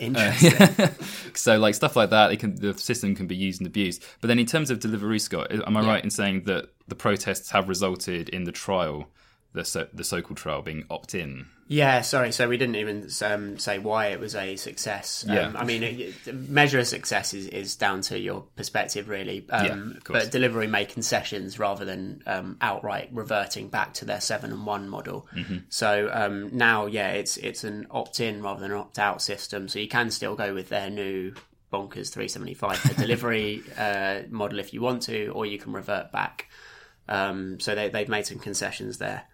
Uh, 0.00 0.04
Interesting. 0.04 0.88
So, 1.34 1.58
like 1.58 1.74
stuff 1.74 1.94
like 1.94 2.08
that, 2.08 2.32
it 2.32 2.38
can, 2.40 2.54
the 2.54 2.72
system 2.72 3.14
can 3.14 3.26
be 3.26 3.36
used 3.36 3.60
and 3.60 3.66
abused. 3.66 4.02
But 4.22 4.28
then, 4.28 4.38
in 4.38 4.46
terms 4.46 4.70
of 4.70 4.78
Deliveroo, 4.78 5.20
Scott, 5.20 5.52
am 5.52 5.76
I 5.76 5.86
right 5.86 6.02
in 6.02 6.08
saying 6.08 6.44
that 6.44 6.70
the 6.88 6.94
protests 6.94 7.50
have 7.50 7.68
resulted 7.68 8.30
in 8.30 8.44
the 8.44 8.52
trial, 8.52 9.08
the 9.52 9.64
so, 9.64 9.86
the 9.92 10.22
trial, 10.34 10.62
being 10.62 10.84
opt-in? 10.90 11.46
Yeah, 11.68 12.02
sorry. 12.02 12.32
So 12.32 12.48
we 12.48 12.56
didn't 12.56 12.76
even 12.76 13.08
um, 13.22 13.58
say 13.58 13.78
why 13.78 14.08
it 14.08 14.20
was 14.20 14.34
a 14.34 14.56
success. 14.56 15.24
Um, 15.28 15.34
Yeah. 15.34 15.52
I 15.54 15.64
mean, 15.64 15.82
it, 15.82 16.34
measure 16.34 16.78
of 16.78 16.86
success 16.86 17.34
is, 17.34 17.46
is 17.46 17.76
down 17.76 18.02
to 18.02 18.18
your 18.18 18.42
perspective, 18.56 19.08
really. 19.08 19.46
Um, 19.50 19.64
Yeah, 19.64 20.00
but 20.06 20.30
Deliveroo 20.30 20.68
make 20.68 20.90
concessions 20.90 21.58
rather 21.58 21.84
than 21.84 22.22
um, 22.26 22.56
outright 22.60 23.10
reverting 23.12 23.68
back 23.68 23.94
to 23.94 24.04
their 24.04 24.20
seven 24.20 24.52
and 24.52 24.66
one 24.66 24.88
model. 24.88 25.26
Mm-hmm. 25.34 25.58
So 25.68 26.10
um, 26.12 26.56
now, 26.56 26.86
yeah, 26.86 27.10
it's 27.10 27.36
it's 27.36 27.64
an 27.64 27.86
opt-in 27.90 28.42
rather 28.42 28.60
than 28.60 28.72
an 28.72 28.78
opt-out 28.78 29.22
system. 29.22 29.68
So 29.68 29.78
you 29.78 29.88
can 29.88 30.10
still 30.10 30.34
go 30.34 30.54
with 30.54 30.68
their 30.68 30.90
new 30.90 31.34
bonkers 31.72 32.12
375 32.12 32.78
for 32.78 32.94
delivery 32.94 33.62
uh, 33.78 34.20
model 34.28 34.58
if 34.58 34.74
you 34.74 34.82
want 34.82 35.02
to, 35.02 35.28
or 35.28 35.46
you 35.46 35.58
can 35.58 35.72
revert 35.72 36.12
back. 36.12 36.48
Um, 37.08 37.58
so 37.60 37.74
they, 37.74 37.88
they've 37.88 38.08
made 38.08 38.26
some 38.26 38.38
concessions 38.38 38.98
there. 38.98 39.24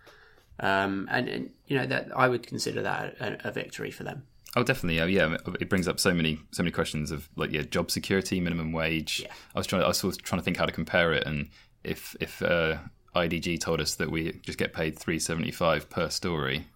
Um, 0.61 1.09
and, 1.11 1.29
and 1.29 1.51
you 1.67 1.77
know 1.77 1.87
that 1.87 2.09
I 2.17 2.29
would 2.29 2.47
consider 2.47 2.83
that 2.83 3.17
a, 3.21 3.49
a 3.49 3.53
victory 3.53 3.91
for 3.91 4.05
them. 4.05 4.25
Oh, 4.57 4.63
definitely. 4.63 4.99
Uh, 4.99 5.07
yeah, 5.07 5.37
it 5.61 5.69
brings 5.69 5.87
up 5.87 6.01
so 6.01 6.13
many 6.13 6.41
so 6.53 6.63
many 6.63 6.73
questions 6.73 7.11
of 7.11 7.29
like 7.37 7.53
yeah, 7.53 7.63
job 7.63 7.91
security, 7.91 8.41
minimum 8.41 8.73
wage. 8.73 9.21
Yeah. 9.25 9.33
I 9.55 9.59
was 9.59 9.67
trying. 9.67 9.83
I 9.83 9.89
was 9.89 9.99
sort 9.99 10.15
of 10.15 10.23
trying 10.23 10.41
to 10.41 10.45
think 10.45 10.57
how 10.57 10.67
to 10.67 10.73
compare 10.73 11.13
it, 11.13 11.25
and 11.27 11.51
if 11.85 12.17
if 12.21 12.43
uh, 12.43 12.79
IDG 13.15 13.61
told 13.61 13.81
us 13.81 13.95
that 13.97 14.11
we 14.11 14.33
just 14.43 14.59
get 14.59 14.73
paid 14.73 14.99
three 14.99 15.19
seventy 15.19 15.51
five 15.51 15.89
per 15.91 16.09
story, 16.09 16.67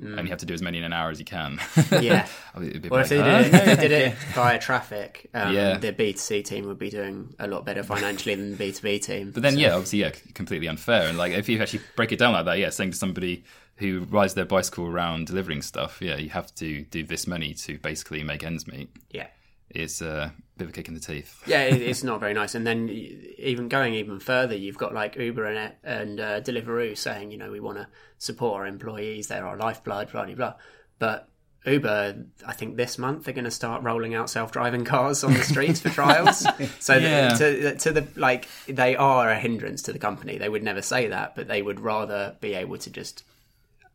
and 0.00 0.20
you 0.20 0.28
have 0.30 0.38
to 0.38 0.46
do 0.46 0.54
as 0.54 0.62
many 0.62 0.78
in 0.78 0.84
an 0.84 0.92
hour 0.92 1.10
as 1.10 1.18
you 1.18 1.24
can. 1.24 1.60
Yeah. 1.90 2.26
Well, 2.54 2.64
if 3.00 3.08
they 3.08 3.18
like, 3.18 3.44
did, 3.44 3.54
it, 3.54 3.54
"Huh?" 3.54 3.64
they 3.64 3.76
did 3.76 3.92
it 3.92 4.14
via 4.34 4.58
traffic, 4.58 5.30
um, 5.34 5.54
Yeah. 5.54 5.78
the 5.78 5.92
B2C 5.92 6.44
team 6.44 6.66
would 6.66 6.78
be 6.78 6.90
doing 6.90 7.32
a 7.38 7.46
lot 7.46 7.64
better 7.64 7.82
financially 7.84 8.34
than 8.34 8.56
the 8.56 8.72
B2B 8.72 9.02
team. 9.02 9.30
But 9.30 9.42
then, 9.42 9.56
yeah, 9.58 9.72
obviously, 9.74 10.00
yeah, 10.00 10.10
completely 10.34 10.66
unfair. 10.66 11.08
And 11.08 11.16
like, 11.16 11.32
if 11.32 11.48
you 11.48 11.60
actually 11.62 11.82
break 11.96 12.10
it 12.12 12.18
down 12.18 12.32
like 12.32 12.44
that, 12.46 12.58
yeah, 12.58 12.70
saying 12.70 12.90
to 12.90 12.96
somebody 12.96 13.44
who 13.76 14.00
rides 14.10 14.34
their 14.34 14.44
bicycle 14.44 14.86
around 14.86 15.28
delivering 15.28 15.62
stuff, 15.62 15.98
yeah, 16.02 16.16
you 16.16 16.28
have 16.30 16.52
to 16.56 16.82
do 16.86 17.02
this 17.04 17.26
many 17.26 17.54
to 17.54 17.78
basically 17.78 18.22
make 18.24 18.42
ends 18.44 18.66
meet. 18.66 18.90
yeah. 19.10 19.28
It's 19.70 20.02
a 20.02 20.32
bit 20.56 20.64
of 20.64 20.70
a 20.70 20.72
kick 20.72 20.88
in 20.88 20.94
the 20.94 21.00
teeth. 21.00 21.42
Yeah, 21.46 21.62
it, 21.62 21.80
it's 21.80 22.02
not 22.02 22.20
very 22.20 22.34
nice. 22.34 22.54
And 22.54 22.66
then 22.66 22.88
even 22.88 23.68
going 23.68 23.94
even 23.94 24.20
further, 24.20 24.54
you've 24.56 24.78
got 24.78 24.92
like 24.94 25.16
Uber 25.16 25.44
and 25.44 25.72
and 25.84 26.20
uh, 26.20 26.40
Deliveroo 26.40 26.96
saying, 26.96 27.30
you 27.30 27.38
know, 27.38 27.50
we 27.50 27.60
want 27.60 27.78
to 27.78 27.86
support 28.18 28.56
our 28.60 28.66
employees; 28.66 29.28
they're 29.28 29.46
our 29.46 29.56
lifeblood, 29.56 30.10
blah 30.12 30.24
blah 30.26 30.34
blah. 30.34 30.54
But 30.98 31.28
Uber, 31.66 32.24
I 32.46 32.52
think 32.52 32.76
this 32.76 32.98
month 32.98 33.24
they're 33.24 33.34
going 33.34 33.44
to 33.44 33.50
start 33.50 33.82
rolling 33.82 34.14
out 34.14 34.30
self-driving 34.30 34.84
cars 34.84 35.22
on 35.22 35.34
the 35.34 35.42
streets 35.42 35.80
for 35.80 35.90
trials. 35.90 36.46
So 36.80 36.96
Yeah. 36.96 37.34
the, 37.34 37.38
to 37.38 37.76
to 37.76 37.92
the 37.92 38.08
like, 38.16 38.48
they 38.66 38.96
are 38.96 39.30
a 39.30 39.38
hindrance 39.38 39.82
to 39.82 39.92
the 39.92 39.98
company. 39.98 40.38
They 40.38 40.48
would 40.48 40.62
never 40.62 40.82
say 40.82 41.08
that, 41.08 41.34
but 41.36 41.48
they 41.48 41.62
would 41.62 41.78
rather 41.80 42.36
be 42.40 42.54
able 42.54 42.78
to 42.78 42.90
just 42.90 43.24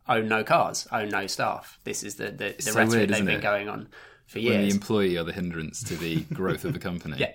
own 0.08 0.28
no 0.28 0.44
cars, 0.44 0.88
own 0.92 1.10
no 1.10 1.28
staff. 1.28 1.80
This 1.84 2.04
is 2.04 2.16
the 2.16 2.32
the, 2.32 2.54
the 2.58 2.62
so 2.62 2.74
rhetoric 2.74 2.90
weird, 2.92 3.10
they've 3.10 3.26
been 3.26 3.36
it? 3.40 3.42
going 3.42 3.68
on 3.70 3.90
for 4.28 4.40
When 4.40 4.62
the 4.62 4.70
employee 4.70 5.18
are 5.18 5.24
the 5.24 5.34
hindrance 5.34 5.84
to 5.84 5.96
the 5.96 6.22
growth 6.34 6.66
of 6.66 6.74
the 6.74 6.80
company. 6.80 7.16
Yeah. 7.20 7.32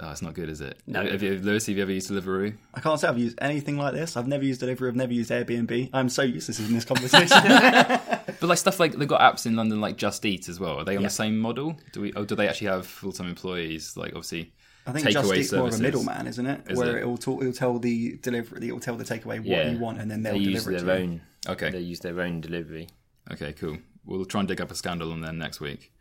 Oh, 0.00 0.10
it's 0.10 0.22
not 0.22 0.34
good, 0.34 0.48
is 0.48 0.60
it? 0.60 0.78
No. 0.86 1.06
Have 1.06 1.22
you, 1.22 1.38
Lewis, 1.38 1.66
have 1.66 1.76
you 1.76 1.82
ever 1.82 1.92
used 1.92 2.10
Deliveroo? 2.10 2.56
I 2.74 2.80
can't 2.80 2.98
say 2.98 3.06
I've 3.06 3.18
used 3.18 3.38
anything 3.40 3.76
like 3.76 3.94
this. 3.94 4.16
I've 4.16 4.26
never 4.26 4.42
used 4.42 4.60
Deliveroo. 4.60 4.88
I've 4.88 4.96
never 4.96 5.12
used 5.12 5.30
Airbnb. 5.30 5.90
I'm 5.92 6.08
so 6.08 6.22
useless 6.22 6.58
in 6.58 6.72
this 6.72 6.84
conversation. 6.84 7.38
But 8.40 8.48
like 8.48 8.58
stuff 8.58 8.80
like 8.80 8.94
they've 8.94 9.06
got 9.06 9.20
apps 9.20 9.46
in 9.46 9.54
London 9.54 9.80
like 9.80 9.96
Just 9.96 10.24
Eat 10.24 10.48
as 10.48 10.58
well. 10.58 10.78
Are 10.78 10.84
they 10.84 10.96
on 10.96 11.02
Yeah. 11.02 11.08
the 11.08 11.14
same 11.14 11.38
model? 11.38 11.76
Do 11.92 12.00
we? 12.00 12.12
Oh, 12.14 12.24
do 12.24 12.34
they 12.34 12.48
actually 12.48 12.66
have 12.68 12.84
full 12.86 13.12
time 13.12 13.28
employees? 13.28 13.96
Like 13.96 14.08
obviously, 14.16 14.52
I 14.84 14.90
think 14.90 15.06
takeaway 15.06 15.12
Just 15.12 15.34
Eat's 15.34 15.52
more 15.52 15.68
of 15.68 15.74
a 15.74 15.78
middleman, 15.78 16.26
isn't 16.26 16.44
it? 16.46 16.62
Is 16.68 16.76
Where 16.78 16.96
it? 16.96 17.02
it? 17.02 17.06
will 17.06 17.18
talk, 17.18 17.40
it'll 17.40 17.52
tell 17.52 17.78
the 17.78 18.16
delivery, 18.16 18.66
it'll 18.66 18.80
tell 18.80 18.96
the 18.96 19.04
takeaway 19.04 19.38
what 19.38 19.44
yeah, 19.46 19.70
you 19.70 19.78
want, 19.78 20.00
and 20.00 20.10
then 20.10 20.22
they'll 20.24 20.32
they 20.32 20.40
use 20.40 20.64
deliver 20.64 20.72
it 20.82 20.86
their 20.86 20.96
to 20.96 21.02
you. 21.04 21.10
own. 21.12 21.20
Okay. 21.50 21.70
they 21.70 21.78
use 21.78 22.00
their 22.00 22.20
own 22.20 22.40
delivery. 22.40 22.88
Okay, 23.30 23.52
cool. 23.52 23.76
We'll 24.04 24.24
try 24.24 24.40
and 24.40 24.48
dig 24.48 24.60
up 24.60 24.70
a 24.70 24.74
scandal 24.74 25.12
on 25.12 25.20
them 25.20 25.38
next 25.38 25.60
week. 25.60 25.92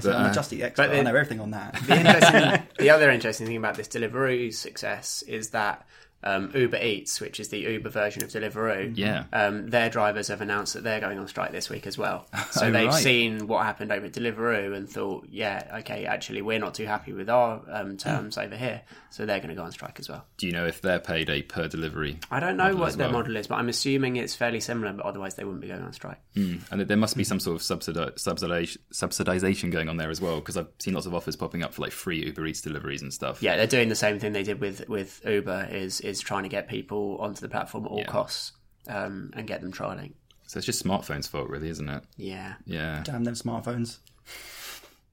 So 0.00 0.12
I'm 0.14 0.26
uh, 0.26 0.30
a 0.30 0.34
Just 0.34 0.52
Eat 0.52 0.62
expert. 0.62 0.82
but 0.88 0.90
the- 0.92 0.98
I 0.98 1.02
know 1.02 1.10
everything 1.10 1.40
on 1.40 1.50
that. 1.52 1.74
the, 1.86 1.96
interesting, 1.98 2.62
the 2.78 2.90
other 2.90 3.10
interesting 3.10 3.46
thing 3.46 3.56
about 3.56 3.74
this 3.76 3.88
Deliveroo's 3.88 4.58
success 4.58 5.22
is 5.26 5.50
that 5.50 5.86
um, 6.24 6.50
Uber 6.52 6.76
Eats, 6.78 7.20
which 7.20 7.38
is 7.38 7.48
the 7.48 7.58
Uber 7.60 7.90
version 7.90 8.24
of 8.24 8.28
Deliveroo, 8.30 8.92
Yeah. 8.96 9.24
um, 9.32 9.70
their 9.70 9.88
drivers 9.88 10.26
have 10.28 10.40
announced 10.40 10.74
that 10.74 10.82
they're 10.82 10.98
going 11.00 11.16
on 11.18 11.28
strike 11.28 11.52
this 11.52 11.70
week 11.70 11.86
as 11.86 11.96
well. 11.96 12.26
So 12.50 12.66
Oh, 12.66 12.70
they've 12.72 12.88
right. 12.88 13.02
seen 13.02 13.46
what 13.46 13.64
happened 13.64 13.92
over 13.92 14.06
at 14.06 14.12
Deliveroo 14.12 14.76
and 14.76 14.88
thought, 14.90 15.28
yeah, 15.30 15.76
okay, 15.78 16.06
actually, 16.06 16.42
we're 16.42 16.58
not 16.58 16.74
too 16.74 16.86
happy 16.86 17.12
with 17.12 17.30
our 17.30 17.62
um, 17.70 17.96
terms 17.96 18.36
over 18.36 18.56
here, 18.56 18.82
so 19.10 19.24
they're 19.26 19.38
going 19.38 19.48
to 19.48 19.54
go 19.54 19.62
on 19.62 19.72
strike 19.72 19.98
as 19.98 20.08
well. 20.08 20.24
Do 20.36 20.46
you 20.46 20.52
know 20.52 20.66
if 20.66 20.80
they're 20.82 20.98
paid 20.98 21.30
a 21.30 21.42
per 21.42 21.66
delivery? 21.68 22.18
I 22.30 22.40
don't 22.40 22.56
know 22.56 22.74
what 22.76 22.92
their 22.98 23.08
well? 23.08 23.20
model 23.20 23.36
is, 23.36 23.46
but 23.46 23.56
I'm 23.56 23.68
assuming 23.68 24.16
it's 24.16 24.34
fairly 24.34 24.60
similar. 24.60 24.92
But 24.92 25.06
otherwise, 25.06 25.34
they 25.34 25.44
wouldn't 25.44 25.62
be 25.62 25.68
going 25.68 25.82
on 25.82 25.92
strike. 25.92 26.18
And 26.34 26.62
there 26.70 26.96
must 26.96 27.16
be 27.16 27.24
some 27.24 27.40
sort 27.40 27.56
of 27.56 27.62
subsidi- 27.62 28.14
subsidization, 28.14 28.78
subsidization 28.92 29.70
going 29.70 29.88
on 29.88 29.96
there 29.96 30.10
as 30.10 30.20
well, 30.20 30.36
because 30.36 30.56
I've 30.56 30.68
seen 30.78 30.94
lots 30.94 31.06
of 31.06 31.14
offers 31.14 31.36
popping 31.36 31.62
up 31.62 31.74
for 31.74 31.82
like 31.82 31.92
free 31.92 32.24
Uber 32.26 32.46
Eats 32.46 32.60
deliveries 32.60 33.02
and 33.02 33.12
stuff. 33.12 33.42
Yeah, 33.42 33.56
they're 33.56 33.66
doing 33.66 33.88
the 33.88 33.94
same 33.96 34.18
thing 34.18 34.32
they 34.32 34.42
did 34.42 34.60
with 34.60 34.88
with 34.88 35.20
Uber. 35.26 35.68
Is 35.70 36.00
is 36.00 36.20
trying 36.20 36.42
to 36.44 36.48
get 36.48 36.68
people 36.68 37.16
onto 37.20 37.40
the 37.40 37.48
platform 37.48 37.84
at 37.86 37.90
all 37.90 37.98
Yeah. 38.00 38.06
costs 38.06 38.52
um, 38.88 39.30
and 39.34 39.46
get 39.46 39.60
them 39.60 39.72
trialing. 39.72 40.12
So 40.46 40.56
it's 40.58 40.66
just 40.66 40.82
smartphones' 40.84 41.28
fault, 41.28 41.48
really, 41.50 41.68
isn't 41.68 41.88
it? 41.88 42.02
Yeah. 42.16 42.54
Yeah. 42.64 43.02
Damn 43.04 43.24
them 43.24 43.34
smartphones. 43.34 43.98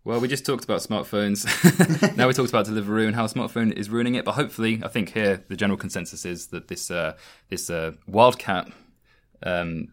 Well, 0.06 0.20
we 0.20 0.28
just 0.28 0.46
talked 0.46 0.64
about 0.64 0.82
smartphones. 0.82 1.46
now 2.18 2.28
we 2.28 2.34
talked 2.34 2.50
about 2.50 2.68
Deliveroo 2.68 3.08
and 3.08 3.16
how 3.16 3.26
a 3.26 3.28
smartphone 3.28 3.74
is 3.74 3.90
ruining 3.90 4.14
it. 4.16 4.24
But 4.24 4.34
hopefully, 4.34 4.80
I 4.84 4.88
think 4.88 5.12
here 5.14 5.44
the 5.50 5.56
general 5.56 5.78
consensus 5.78 6.26
is 6.26 6.48
that 6.48 6.68
this 6.68 6.92
uh, 6.92 7.18
this 7.50 7.70
uh, 7.72 7.94
wildcat 8.08 8.68
um, 9.42 9.88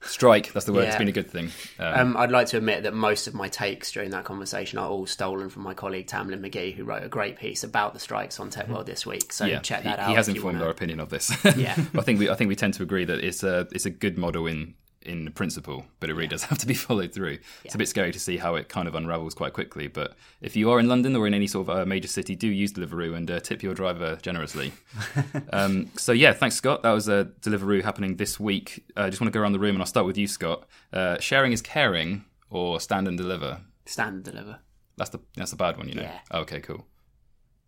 strike, 0.00 0.52
that's 0.52 0.66
the 0.66 0.72
word, 0.72 0.86
it's 0.86 0.94
Yeah. 0.94 0.98
been 0.98 1.08
a 1.08 1.12
good 1.12 1.30
thing. 1.30 1.50
Um, 1.78 1.94
Um, 2.00 2.16
I'd 2.16 2.32
like 2.32 2.48
to 2.48 2.56
admit 2.58 2.82
that 2.82 2.94
most 2.94 3.26
of 3.28 3.34
my 3.34 3.48
takes 3.48 3.92
during 3.92 4.10
that 4.10 4.24
conversation 4.24 4.78
are 4.78 4.88
all 4.88 5.06
stolen 5.06 5.48
from 5.48 5.62
my 5.62 5.72
colleague 5.72 6.08
Tamlin 6.08 6.40
Magee, 6.40 6.72
who 6.72 6.82
wrote 6.84 7.04
a 7.04 7.08
great 7.08 7.38
piece 7.38 7.62
about 7.64 7.94
the 7.94 8.00
strikes 8.00 8.40
on 8.40 8.50
Techworld 8.50 8.86
this 8.86 9.06
week. 9.06 9.32
So 9.32 9.46
yeah, 9.46 9.60
check 9.60 9.84
that 9.84 9.98
he, 10.00 10.02
out. 10.02 10.08
he 10.10 10.14
has 10.16 10.28
informed 10.28 10.56
wanna- 10.56 10.64
our 10.66 10.70
opinion 10.72 10.98
of 11.00 11.10
this. 11.10 11.30
Yeah. 11.56 11.76
I 11.94 12.02
think 12.02 12.18
we 12.18 12.28
I 12.28 12.34
think 12.34 12.48
we 12.48 12.56
tend 12.56 12.74
to 12.74 12.82
agree 12.82 13.04
that 13.04 13.20
it's 13.24 13.44
a 13.44 13.68
it's 13.72 13.86
a 13.86 13.90
good 13.90 14.18
model 14.18 14.46
in 14.48 14.74
in 15.04 15.30
principle, 15.32 15.86
but 16.00 16.10
it 16.10 16.14
really 16.14 16.28
does 16.28 16.44
have 16.50 16.58
to 16.58 16.66
be 16.66 16.74
followed 16.74 17.12
through. 17.12 17.38
It's 17.64 17.74
a 17.74 17.78
bit 17.78 17.88
scary 17.88 18.12
to 18.12 18.18
see 18.18 18.36
how 18.36 18.54
it 18.54 18.68
kind 18.68 18.88
of 18.88 18.94
unravels 18.94 19.34
quite 19.34 19.52
quickly. 19.52 19.86
But 19.86 20.14
if 20.40 20.56
you 20.56 20.70
are 20.70 20.80
in 20.80 20.88
London 20.88 21.16
or 21.16 21.26
in 21.26 21.34
any 21.34 21.46
sort 21.46 21.68
of 21.68 21.76
uh, 21.76 21.86
major 21.86 22.08
city, 22.08 22.34
do 22.34 22.48
use 22.48 22.72
Deliveroo 22.72 23.16
and 23.16 23.30
uh, 23.30 23.40
tip 23.40 23.62
your 23.62 23.74
driver 23.74 24.16
generously. 24.22 24.72
um, 25.52 25.90
so 25.96 26.12
yeah, 26.12 26.32
thanks 26.32 26.56
Scott. 26.56 26.82
That 26.82 26.92
was 26.92 27.08
a 27.08 27.14
uh, 27.14 27.24
Deliveroo 27.40 27.82
happening 27.82 28.16
this 28.16 28.38
week. 28.38 28.84
I 28.96 29.02
uh, 29.02 29.10
just 29.10 29.20
want 29.20 29.32
to 29.32 29.36
go 29.36 29.42
around 29.42 29.52
the 29.52 29.58
room 29.58 29.76
and 29.76 29.82
I'll 29.82 29.86
start 29.86 30.06
with 30.06 30.18
you, 30.18 30.26
Scott. 30.26 30.66
Uh, 30.92 31.18
sharing 31.18 31.52
is 31.52 31.62
caring 31.62 32.24
or 32.50 32.80
stand 32.80 33.08
and 33.08 33.18
deliver. 33.18 33.60
Stand 33.86 34.14
and 34.16 34.24
deliver. 34.24 34.58
That's 34.96 35.10
the 35.10 35.20
that's 35.36 35.50
the 35.50 35.56
bad 35.56 35.76
one, 35.76 35.88
you 35.88 35.94
know. 35.94 36.02
Yeah. 36.02 36.18
Okay, 36.32 36.60
cool. 36.60 36.86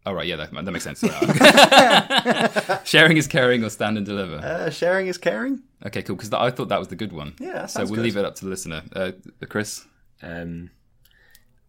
Oh 0.07 0.12
right, 0.12 0.27
yeah, 0.27 0.37
that, 0.37 0.53
that 0.53 0.71
makes 0.71 0.85
sense. 0.85 1.01
Sharing 2.88 3.16
is 3.16 3.27
caring, 3.27 3.64
or 3.64 3.71
stand 3.71 3.97
and 3.97 4.07
deliver. 4.07 4.37
Uh, 4.37 4.71
sharing 4.71 5.09
is 5.09 5.19
caring. 5.19 5.62
Okay, 5.85 6.03
cool. 6.03 6.14
Because 6.14 6.33
I 6.33 6.51
thought 6.53 6.69
that 6.69 6.79
was 6.79 6.88
the 6.88 6.97
good 6.97 7.12
one. 7.12 7.35
Yeah, 7.40 7.53
that 7.62 7.71
so 7.71 7.81
we'll 7.85 7.97
good. 7.97 8.03
leave 8.05 8.16
it 8.16 8.25
up 8.25 8.37
to 8.37 8.45
the 8.45 8.51
listener. 8.51 8.83
Uh, 8.95 9.11
Chris. 9.49 9.85
Um, 10.23 10.71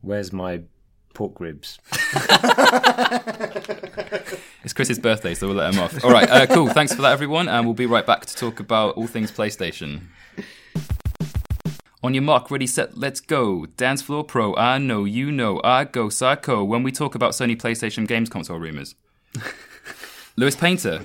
where's 0.02 0.32
my 0.32 0.62
pork 1.14 1.40
ribs? 1.40 1.80
It's 4.64 4.74
Chris's 4.74 5.00
birthday, 5.00 5.34
so 5.34 5.48
we'll 5.48 5.56
let 5.56 5.74
him 5.74 5.80
off. 5.80 6.04
All 6.04 6.12
right, 6.12 6.30
uh, 6.30 6.46
cool. 6.48 6.68
Thanks 6.68 6.94
for 6.94 7.02
that, 7.04 7.14
everyone, 7.14 7.48
and 7.48 7.66
we'll 7.66 7.74
be 7.74 7.86
right 7.86 8.06
back 8.06 8.26
to 8.26 8.36
talk 8.36 8.60
about 8.60 8.98
all 8.98 9.08
things 9.08 9.32
PlayStation. 9.32 10.08
On 12.08 12.14
your 12.14 12.24
mark, 12.24 12.50
ready, 12.50 12.68
set, 12.68 12.98
let's 12.98 13.20
go. 13.20 13.66
Dance 13.66 14.02
Floor 14.02 14.24
Pro, 14.24 14.56
I 14.56 14.78
know, 14.78 15.04
you 15.04 15.30
know, 15.30 15.60
I 15.62 15.84
go 15.84 16.08
psycho 16.08 16.64
when 16.64 16.82
we 16.82 16.90
talk 16.90 17.16
about 17.16 17.34
Sony 17.34 17.58
PlayStation 17.58 18.08
games 18.08 18.30
console 18.30 18.60
rumors. 18.60 18.96
Lewis 20.38 20.56
Painter, 20.56 21.04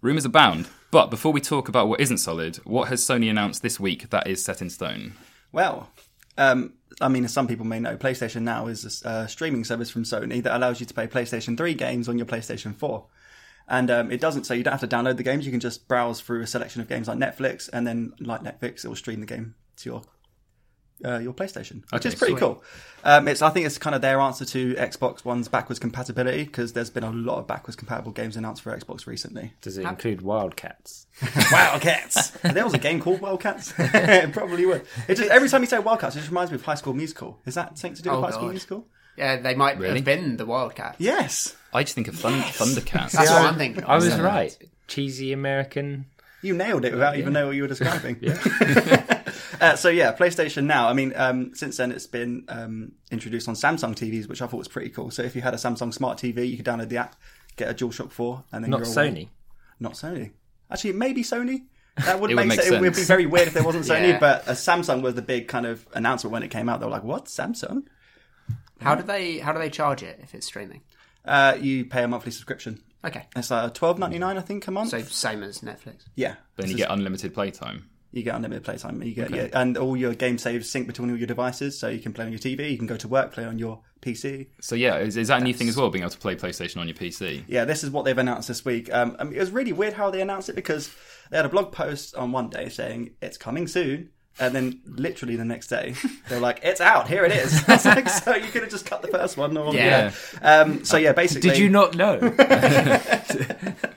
rumors 0.00 0.24
abound. 0.24 0.70
But 0.90 1.10
before 1.10 1.30
we 1.30 1.42
talk 1.42 1.68
about 1.68 1.88
what 1.88 2.00
isn't 2.00 2.16
solid, 2.16 2.56
what 2.64 2.88
has 2.88 3.02
Sony 3.02 3.28
announced 3.28 3.60
this 3.60 3.78
week 3.78 4.08
that 4.08 4.26
is 4.26 4.42
set 4.42 4.62
in 4.62 4.70
stone? 4.70 5.12
Well, 5.52 5.90
um, 6.38 6.72
I 7.02 7.08
mean, 7.08 7.26
as 7.26 7.32
some 7.34 7.46
people 7.46 7.66
may 7.66 7.78
know, 7.78 7.98
PlayStation 7.98 8.44
Now 8.44 8.66
is 8.68 9.02
a 9.04 9.06
uh, 9.06 9.26
streaming 9.26 9.62
service 9.64 9.90
from 9.90 10.04
Sony 10.04 10.42
that 10.42 10.56
allows 10.56 10.80
you 10.80 10.86
to 10.86 10.94
play 10.94 11.06
PlayStation 11.06 11.54
3 11.54 11.74
games 11.74 12.08
on 12.08 12.16
your 12.16 12.26
PlayStation 12.26 12.74
4. 12.74 13.04
And 13.68 13.90
um, 13.90 14.10
it 14.10 14.22
doesn't, 14.22 14.44
so 14.44 14.54
you 14.54 14.62
don't 14.62 14.72
have 14.72 14.88
to 14.88 14.96
download 14.96 15.18
the 15.18 15.22
games. 15.22 15.44
You 15.44 15.52
can 15.52 15.60
just 15.60 15.86
browse 15.86 16.22
through 16.22 16.40
a 16.40 16.46
selection 16.46 16.80
of 16.80 16.88
games 16.88 17.08
like 17.08 17.18
Netflix, 17.18 17.68
and 17.70 17.86
then, 17.86 18.14
like 18.20 18.42
Netflix, 18.42 18.86
it 18.86 18.88
will 18.88 18.96
stream 18.96 19.20
the 19.20 19.26
game 19.26 19.54
to 19.76 19.90
your 19.90 20.02
uh, 21.04 21.18
your 21.18 21.32
PlayStation, 21.32 21.82
which 21.90 22.00
Okay, 22.00 22.08
is 22.10 22.14
pretty 22.14 22.32
sweet. 22.34 22.40
cool. 22.40 22.62
Um, 23.02 23.28
it's 23.28 23.42
I 23.42 23.50
think 23.50 23.66
it's 23.66 23.76
kind 23.78 23.94
of 23.94 24.00
their 24.02 24.18
answer 24.20 24.44
to 24.46 24.74
Xbox 24.74 25.24
One's 25.24 25.48
backwards 25.48 25.78
compatibility 25.78 26.44
because 26.44 26.72
there's 26.72 26.88
been 26.90 27.04
a 27.04 27.10
lot 27.10 27.38
of 27.38 27.46
backwards 27.46 27.76
compatible 27.76 28.12
games 28.12 28.36
announced 28.36 28.62
for 28.62 28.74
Xbox 28.76 29.06
recently. 29.06 29.52
Does 29.60 29.76
it 29.76 29.84
include 29.84 30.22
Wildcats? 30.22 31.06
Wildcats. 31.52 32.30
there 32.42 32.64
was 32.64 32.74
a 32.74 32.78
game 32.78 33.00
called 33.00 33.20
Wildcats. 33.20 33.72
it 33.78 34.32
probably 34.32 34.64
would. 34.66 34.86
It 35.08 35.16
just 35.16 35.30
every 35.30 35.48
time 35.48 35.60
you 35.62 35.66
say 35.66 35.78
Wildcats, 35.78 36.16
it 36.16 36.20
just 36.20 36.30
reminds 36.30 36.50
me 36.50 36.56
of 36.56 36.62
High 36.64 36.74
School 36.76 36.94
Musical. 36.94 37.38
Is 37.44 37.54
that 37.56 37.76
something 37.78 37.96
to 37.96 38.02
do 38.02 38.10
with 38.10 38.18
Oh, 38.20 38.22
High 38.22 38.30
School 38.30 38.48
Musical? 38.48 38.86
Yeah, 39.16 39.36
they 39.36 39.54
might 39.54 39.78
Really? 39.78 39.96
have 39.96 40.04
been 40.04 40.36
the 40.38 40.46
Wildcats. 40.46 40.96
Yes, 40.98 41.54
I 41.72 41.82
just 41.84 41.94
think 41.94 42.08
of 42.08 42.16
Thun- 42.16 42.40
Thundercats. 42.40 43.12
That's 43.12 43.30
what 43.30 43.42
I'm 43.42 43.56
thinking. 43.56 43.84
I 43.84 43.96
was 43.96 44.18
right. 44.18 44.56
Cheesy 44.88 45.32
American. 45.32 46.06
you 46.42 46.54
nailed 46.54 46.84
it 46.84 46.92
without 46.92 47.16
even 47.16 47.32
knowing 47.32 47.46
what 47.48 47.56
you 47.56 47.62
were 47.62 47.68
describing. 47.68 48.16
uh, 49.60 49.76
so 49.76 49.88
yeah, 49.88 50.14
PlayStation 50.14 50.64
Now. 50.64 50.88
I 50.88 50.92
mean, 50.92 51.12
um, 51.16 51.54
since 51.54 51.76
then 51.76 51.92
it's 51.92 52.06
been 52.06 52.44
um, 52.48 52.92
introduced 53.10 53.48
on 53.48 53.54
Samsung 53.54 53.94
TVs, 53.94 54.28
which 54.28 54.42
I 54.42 54.46
thought 54.46 54.58
was 54.58 54.68
pretty 54.68 54.90
cool. 54.90 55.10
So 55.10 55.22
if 55.22 55.34
you 55.36 55.42
had 55.42 55.54
a 55.54 55.58
Samsung 55.58 55.92
Smart 55.92 56.18
TV, 56.18 56.48
you 56.48 56.56
could 56.56 56.66
download 56.66 56.88
the 56.88 56.98
app, 56.98 57.16
get 57.56 57.68
a 57.70 57.74
DualShock 57.74 58.10
Four, 58.12 58.44
and 58.52 58.62
then 58.64 58.70
Not 58.70 58.80
you're 58.80 58.86
away. 58.86 59.10
Sony. 59.10 59.28
Not 59.80 59.92
Sony. 59.94 60.32
Actually, 60.70 60.92
maybe 60.92 61.22
Sony. 61.22 61.64
That 62.04 62.20
would 62.20 62.30
It 62.32 62.34
would 62.34 62.46
make, 62.46 62.48
make 62.48 62.60
sense. 62.62 62.74
It 62.74 62.80
would 62.80 62.94
be 62.94 63.02
very 63.02 63.26
weird 63.26 63.48
if 63.48 63.54
there 63.54 63.62
wasn't 63.64 63.84
Sony. 63.86 64.08
Yeah. 64.08 64.18
But 64.18 64.48
uh, 64.48 64.52
Samsung 64.52 65.02
was 65.02 65.14
the 65.14 65.22
big 65.22 65.48
kind 65.48 65.66
of 65.66 65.86
announcement 65.94 66.32
when 66.32 66.42
it 66.42 66.48
came 66.50 66.68
out. 66.68 66.80
They 66.80 66.86
were 66.86 66.92
like, 66.92 67.04
"What 67.04 67.26
Samsung?" 67.26 67.84
How 68.80 68.94
do 68.94 69.02
they 69.02 69.38
how 69.38 69.52
do 69.52 69.58
they 69.58 69.70
charge 69.70 70.02
it 70.02 70.20
if 70.22 70.34
it's 70.34 70.46
streaming? 70.46 70.82
Uh, 71.24 71.56
you 71.60 71.84
pay 71.86 72.02
a 72.02 72.08
monthly 72.08 72.32
subscription. 72.32 72.82
Okay, 73.04 73.24
It's 73.36 73.50
like 73.50 73.72
twelve 73.74 73.98
ninety 73.98 74.18
nine, 74.18 74.36
I 74.36 74.40
think, 74.40 74.66
a 74.66 74.70
month. 74.70 74.90
so 74.90 75.00
same 75.02 75.42
as 75.42 75.60
Netflix. 75.60 76.04
yeah, 76.16 76.34
Then 76.56 76.68
you 76.70 76.76
get 76.76 76.90
unlimited 76.90 77.34
playtime. 77.34 77.88
You 78.14 78.22
get 78.22 78.34
unlimited 78.34 78.64
playtime. 78.64 79.02
You 79.02 79.14
get 79.14 79.30
yeah, 79.30 79.48
and 79.52 79.76
all 79.76 79.96
your 79.96 80.14
game 80.14 80.38
saves 80.38 80.70
sync 80.70 80.86
between 80.86 81.10
all 81.10 81.16
your 81.16 81.26
devices, 81.26 81.78
so 81.78 81.88
you 81.88 81.98
can 81.98 82.12
play 82.12 82.24
on 82.24 82.30
your 82.30 82.38
TV, 82.38 82.70
you 82.70 82.78
can 82.78 82.86
go 82.86 82.96
to 82.96 83.08
work, 83.08 83.32
play 83.32 83.44
on 83.44 83.58
your 83.58 83.80
PC. 84.00 84.48
So 84.60 84.74
yeah, 84.76 84.98
is, 84.98 85.16
is 85.16 85.28
that 85.28 85.40
a 85.40 85.44
new 85.44 85.52
thing 85.54 85.68
as 85.68 85.76
well? 85.76 85.90
Being 85.90 86.04
able 86.04 86.12
to 86.12 86.18
play 86.18 86.36
PlayStation 86.36 86.78
on 86.78 86.86
your 86.86 86.96
PC? 86.96 87.44
Yeah, 87.48 87.64
this 87.64 87.82
is 87.82 87.90
what 87.90 88.04
they've 88.04 88.16
announced 88.16 88.48
this 88.48 88.64
week. 88.64 88.92
Um, 88.92 89.16
I 89.18 89.24
mean, 89.24 89.34
it 89.34 89.40
was 89.40 89.50
really 89.50 89.72
weird 89.72 89.94
how 89.94 90.10
they 90.10 90.20
announced 90.20 90.48
it 90.48 90.54
because 90.54 90.90
they 91.30 91.36
had 91.36 91.46
a 91.46 91.48
blog 91.48 91.72
post 91.72 92.14
on 92.14 92.30
one 92.30 92.50
day 92.50 92.68
saying 92.68 93.14
it's 93.20 93.36
coming 93.36 93.66
soon. 93.66 94.10
And 94.36 94.52
then, 94.52 94.80
literally 94.84 95.36
the 95.36 95.44
next 95.44 95.68
day, 95.68 95.94
they 96.28 96.34
were 96.34 96.40
like, 96.40 96.58
"It's 96.64 96.80
out. 96.80 97.06
Here 97.08 97.24
it 97.24 97.30
is." 97.30 97.62
Like, 97.68 98.08
"So 98.08 98.34
you 98.34 98.48
could 98.48 98.62
have 98.62 98.70
just 98.70 98.84
cut 98.84 99.00
the 99.00 99.06
first 99.06 99.36
one?" 99.36 99.56
Or, 99.56 99.72
Yeah. 99.72 100.10
Um, 100.42 100.84
so 100.84 100.96
yeah, 100.96 101.12
basically, 101.12 101.50
Did 101.50 101.58
you 101.60 101.68
not 101.70 101.94
know? 101.94 102.18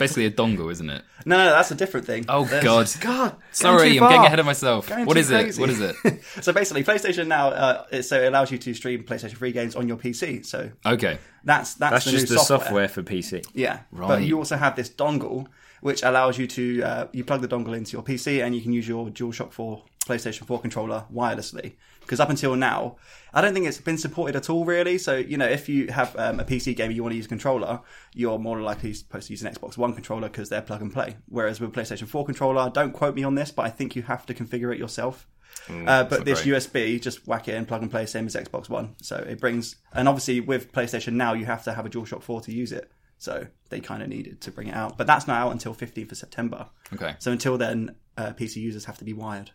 It's 0.00 0.14
basically 0.14 0.26
a 0.26 0.30
dongle, 0.30 0.70
isn't 0.72 0.88
it? 0.88 1.02
No, 1.26 1.36
no, 1.36 1.44
that's 1.50 1.70
a 1.70 1.74
different 1.74 2.06
thing. 2.06 2.24
Oh 2.28 2.44
That's- 2.44 2.96
God! 2.96 3.00
God, 3.32 3.36
Sorry, 3.52 3.96
going 3.96 4.02
I'm 4.02 4.08
getting 4.10 4.26
ahead 4.26 4.38
of 4.38 4.46
myself. 4.46 4.88
Going 4.88 5.04
What 5.06 5.14
too 5.14 5.20
is 5.20 5.30
it? 5.30 5.58
What 5.58 5.68
is 5.70 5.80
it? 5.80 5.96
so 6.40 6.52
basically, 6.52 6.82
PlayStation 6.84 7.26
now, 7.26 7.48
uh, 7.48 7.84
it, 7.92 8.02
so 8.04 8.20
it 8.20 8.26
allows 8.28 8.50
you 8.50 8.58
to 8.58 8.74
stream 8.74 9.02
PlayStation 9.04 9.36
3 9.36 9.52
games 9.52 9.76
on 9.76 9.86
your 9.88 9.96
PC. 9.98 10.44
So 10.46 10.70
Okay. 10.86 11.18
that's 11.44 11.74
that's, 11.74 11.92
That's 11.92 12.04
the 12.06 12.10
just 12.12 12.30
new 12.30 12.36
the 12.36 12.42
software. 12.42 12.88
software 12.88 12.88
for 12.88 13.02
PC. 13.02 13.46
Yeah, 13.54 13.80
Right. 13.92 14.08
but 14.08 14.22
you 14.22 14.38
also 14.38 14.56
have 14.56 14.76
this 14.76 14.88
dongle 14.88 15.46
which 15.82 16.02
allows 16.02 16.36
you 16.38 16.46
to 16.46 16.82
uh, 16.82 17.06
you 17.12 17.24
plug 17.24 17.40
the 17.40 17.48
dongle 17.48 17.74
into 17.76 17.92
your 17.92 18.02
PC 18.02 18.44
and 18.44 18.54
you 18.54 18.60
can 18.60 18.72
use 18.72 18.86
your 18.86 19.08
DualShock 19.08 19.50
4 19.52 19.82
PlayStation 20.06 20.44
4 20.46 20.60
controller 20.60 21.04
wirelessly. 21.12 21.72
Because 22.10 22.18
up 22.18 22.28
until 22.28 22.56
now, 22.56 22.96
I 23.32 23.40
don't 23.40 23.54
think 23.54 23.68
it's 23.68 23.80
been 23.80 23.96
supported 23.96 24.34
at 24.34 24.50
all, 24.50 24.64
really. 24.64 24.98
So 24.98 25.14
you 25.16 25.36
know, 25.36 25.46
if 25.46 25.68
you 25.68 25.92
have 25.92 26.16
um, 26.18 26.40
a 26.40 26.44
PC 26.44 26.74
game 26.74 26.86
and 26.86 26.96
you 26.96 27.04
want 27.04 27.12
to 27.12 27.16
use 27.16 27.26
a 27.26 27.28
controller, 27.28 27.82
you're 28.12 28.36
more 28.36 28.60
likely 28.60 28.92
supposed 28.94 29.28
to 29.28 29.32
use 29.32 29.44
an 29.44 29.54
Xbox 29.54 29.76
One 29.76 29.92
controller 29.92 30.26
because 30.28 30.48
they're 30.48 30.60
plug 30.60 30.82
and 30.82 30.92
play. 30.92 31.18
Whereas 31.28 31.60
with 31.60 31.70
a 31.70 31.80
PlayStation 31.80 32.08
4 32.08 32.24
controller, 32.24 32.68
don't 32.68 32.90
quote 32.90 33.14
me 33.14 33.22
on 33.22 33.36
this, 33.36 33.52
but 33.52 33.64
I 33.64 33.70
think 33.70 33.94
you 33.94 34.02
have 34.02 34.26
to 34.26 34.34
configure 34.34 34.72
it 34.74 34.78
yourself. 34.80 35.28
uh, 35.68 36.02
but 36.02 36.24
this 36.24 36.42
great. 36.42 36.56
USB, 36.56 37.00
just 37.00 37.28
whack 37.28 37.46
it 37.46 37.54
in, 37.54 37.64
plug 37.64 37.82
and 37.82 37.90
play, 37.92 38.06
same 38.06 38.26
as 38.26 38.34
Xbox 38.34 38.68
One. 38.68 38.96
So 39.00 39.14
it 39.14 39.38
brings, 39.38 39.76
and 39.92 40.08
obviously 40.08 40.40
with 40.40 40.72
PlayStation 40.72 41.12
now, 41.12 41.34
you 41.34 41.44
have 41.44 41.62
to 41.62 41.72
have 41.74 41.86
a 41.86 41.90
DualShock 41.90 42.24
4 42.24 42.40
to 42.40 42.52
use 42.52 42.72
it. 42.72 42.90
So 43.18 43.46
they 43.68 43.78
kind 43.78 44.02
of 44.02 44.08
needed 44.08 44.40
to 44.40 44.50
bring 44.50 44.66
it 44.66 44.74
out, 44.74 44.98
but 44.98 45.06
that's 45.06 45.28
not 45.28 45.40
out 45.40 45.52
until 45.52 45.76
15th 45.76 46.10
of 46.10 46.18
September. 46.18 46.70
Okay. 46.92 47.14
So 47.20 47.30
until 47.30 47.56
then, 47.56 47.94
uh, 48.16 48.32
PC 48.32 48.56
users 48.56 48.86
have 48.86 48.98
to 48.98 49.04
be 49.04 49.12
wired. 49.12 49.52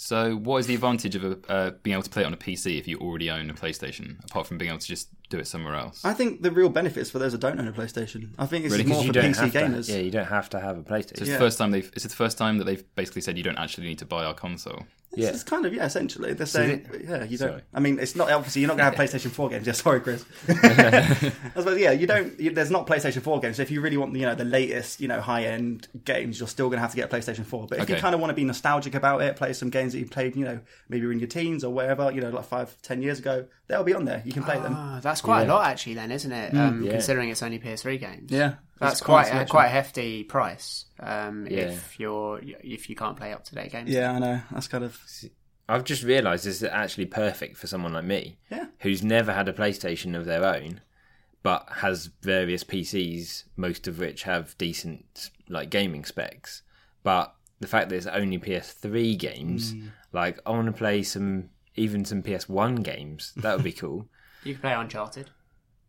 So, 0.00 0.36
what 0.36 0.58
is 0.58 0.68
the 0.68 0.74
advantage 0.76 1.16
of 1.16 1.24
a, 1.24 1.38
uh, 1.52 1.70
being 1.82 1.94
able 1.94 2.04
to 2.04 2.08
play 2.10 2.22
it 2.22 2.26
on 2.26 2.32
a 2.32 2.36
PC 2.36 2.78
if 2.78 2.86
you 2.86 2.98
already 2.98 3.32
own 3.32 3.50
a 3.50 3.52
PlayStation, 3.52 4.22
apart 4.24 4.46
from 4.46 4.56
being 4.56 4.68
able 4.68 4.78
to 4.78 4.86
just 4.86 5.08
do 5.28 5.40
it 5.40 5.46
somewhere 5.48 5.74
else? 5.74 6.04
I 6.04 6.14
think 6.14 6.40
the 6.42 6.52
real 6.52 6.68
benefits 6.68 7.10
for 7.10 7.18
those 7.18 7.32
that 7.32 7.40
don't 7.40 7.58
own 7.58 7.66
a 7.66 7.72
PlayStation. 7.72 8.28
I 8.38 8.46
think 8.46 8.64
it's 8.64 8.70
Really? 8.76 8.84
more 8.88 9.00
you 9.02 9.08
for 9.08 9.12
don't 9.14 9.32
PC 9.32 9.36
have 9.40 9.52
to, 9.52 9.58
gamers. 9.58 9.88
yeah, 9.88 9.96
you 9.98 10.12
don't 10.12 10.28
have 10.28 10.48
to 10.50 10.60
have 10.60 10.78
a 10.78 10.84
So 10.84 10.88
PlayStation. 10.94 11.10
it's 11.18 11.20
Yeah. 11.22 11.32
the 11.32 11.38
first 11.40 11.58
time 11.58 11.72
they've. 11.72 11.90
Is 11.96 12.04
it 12.04 12.10
the 12.10 12.14
first 12.14 12.38
time 12.38 12.58
that 12.58 12.64
they've 12.64 12.84
basically 12.94 13.22
said 13.22 13.36
you 13.36 13.42
don't 13.42 13.58
actually 13.58 13.88
need 13.88 13.98
to 13.98 14.06
buy 14.06 14.24
our 14.24 14.34
console? 14.34 14.86
Yeah. 15.14 15.28
It's 15.28 15.42
kind 15.42 15.64
of 15.64 15.72
yeah, 15.72 15.86
essentially 15.86 16.34
they're 16.34 16.46
saying 16.46 16.86
yeah, 17.02 17.24
you 17.24 17.38
don't. 17.38 17.48
Sorry. 17.50 17.62
I 17.72 17.80
mean, 17.80 17.98
it's 17.98 18.14
not 18.14 18.30
obviously 18.30 18.60
you're 18.62 18.68
not 18.68 18.76
going 18.76 18.92
to 18.92 18.96
have 18.96 19.10
PlayStation 19.10 19.30
Four 19.30 19.48
games. 19.48 19.66
Yeah, 19.66 19.72
sorry, 19.72 20.00
Chris. 20.00 20.24
I 20.48 21.32
suppose 21.56 21.80
yeah, 21.80 21.92
you 21.92 22.06
don't. 22.06 22.38
You, 22.38 22.50
there's 22.50 22.70
not 22.70 22.86
PlayStation 22.86 23.22
Four 23.22 23.40
games. 23.40 23.56
So 23.56 23.62
if 23.62 23.70
you 23.70 23.80
really 23.80 23.96
want 23.96 24.14
you 24.14 24.26
know 24.26 24.34
the 24.34 24.44
latest 24.44 25.00
you 25.00 25.08
know 25.08 25.20
high 25.20 25.44
end 25.44 25.88
games, 26.04 26.38
you're 26.38 26.48
still 26.48 26.68
going 26.68 26.76
to 26.76 26.82
have 26.82 26.90
to 26.90 26.96
get 26.96 27.12
a 27.12 27.16
PlayStation 27.16 27.44
Four. 27.46 27.66
But 27.66 27.78
if 27.78 27.88
you 27.88 27.96
kind 27.96 28.14
of 28.14 28.20
want 28.20 28.30
to 28.30 28.34
be 28.34 28.44
nostalgic 28.44 28.94
about 28.94 29.22
it, 29.22 29.36
play 29.36 29.52
some 29.54 29.70
games 29.70 29.92
that 29.92 29.98
you 29.98 30.06
played 30.06 30.36
you 30.36 30.44
know 30.44 30.60
maybe 30.88 31.06
in 31.06 31.18
your 31.18 31.28
teens 31.28 31.64
or 31.64 31.72
wherever 31.72 32.10
you 32.12 32.20
know 32.20 32.30
like 32.30 32.44
five 32.44 32.76
ten 32.82 33.00
years 33.00 33.18
ago, 33.18 33.46
they'll 33.66 33.84
be 33.84 33.94
on 33.94 34.04
there. 34.04 34.22
You 34.24 34.32
can 34.32 34.42
play 34.44 34.60
them. 34.60 34.74
Ah, 34.76 35.00
that's 35.02 35.20
quite 35.22 35.44
a 35.44 35.46
lot 35.46 35.66
actually, 35.66 35.94
then, 35.94 36.12
isn't 36.12 36.32
it? 36.32 36.54
Um, 36.54 36.82
Yeah. 36.82 36.92
Considering 36.92 37.30
it's 37.30 37.42
only 37.42 37.58
PS3 37.58 37.98
games. 37.98 38.30
Yeah, 38.30 38.54
that's 38.80 38.94
It's 38.94 39.00
quite 39.02 39.28
a, 39.28 39.44
quite 39.46 39.66
a 39.66 39.70
hefty 39.70 40.24
price. 40.24 40.86
Um, 41.00 41.46
Yeah. 41.46 41.58
If 41.70 41.98
you're 42.00 42.40
if 42.42 42.88
you 42.88 42.96
can't 42.96 43.16
play 43.16 43.32
up 43.32 43.44
to 43.44 43.54
date 43.54 43.72
games. 43.72 43.90
Yeah, 43.90 44.12
I 44.12 44.18
know. 44.18 44.40
That's 44.50 44.68
kind 44.68 44.84
of 44.84 44.98
I've 45.68 45.84
just 45.84 46.02
realised 46.02 46.44
this 46.46 46.62
is 46.62 46.64
actually 46.64 47.06
perfect 47.06 47.56
for 47.58 47.66
someone 47.66 47.92
like 47.92 48.04
me, 48.04 48.38
Yeah. 48.50 48.66
who's 48.80 49.02
never 49.02 49.32
had 49.34 49.48
a 49.48 49.52
PlayStation 49.52 50.16
of 50.16 50.24
their 50.24 50.42
own, 50.44 50.80
but 51.42 51.68
has 51.76 52.06
various 52.22 52.64
PCs, 52.64 53.44
most 53.56 53.86
of 53.86 53.98
which 53.98 54.22
have 54.22 54.56
decent 54.58 55.30
like 55.48 55.68
gaming 55.70 56.04
specs. 56.06 56.62
But 57.02 57.34
the 57.60 57.66
fact 57.66 57.88
that 57.90 57.96
it's 57.96 58.06
only 58.06 58.38
PS3 58.38 59.14
games, 59.18 59.74
Mm. 59.74 59.90
like 60.12 60.38
I 60.46 60.50
want 60.50 60.66
to 60.66 60.72
play 60.72 61.02
some, 61.02 61.50
even 61.74 62.04
some 62.04 62.22
PS1 62.22 62.82
games. 62.82 63.32
That 63.36 63.54
would 63.56 63.64
be 63.64 63.72
cool. 63.72 64.08
You 64.44 64.54
can 64.54 64.60
play 64.62 64.72
Uncharted. 64.72 65.30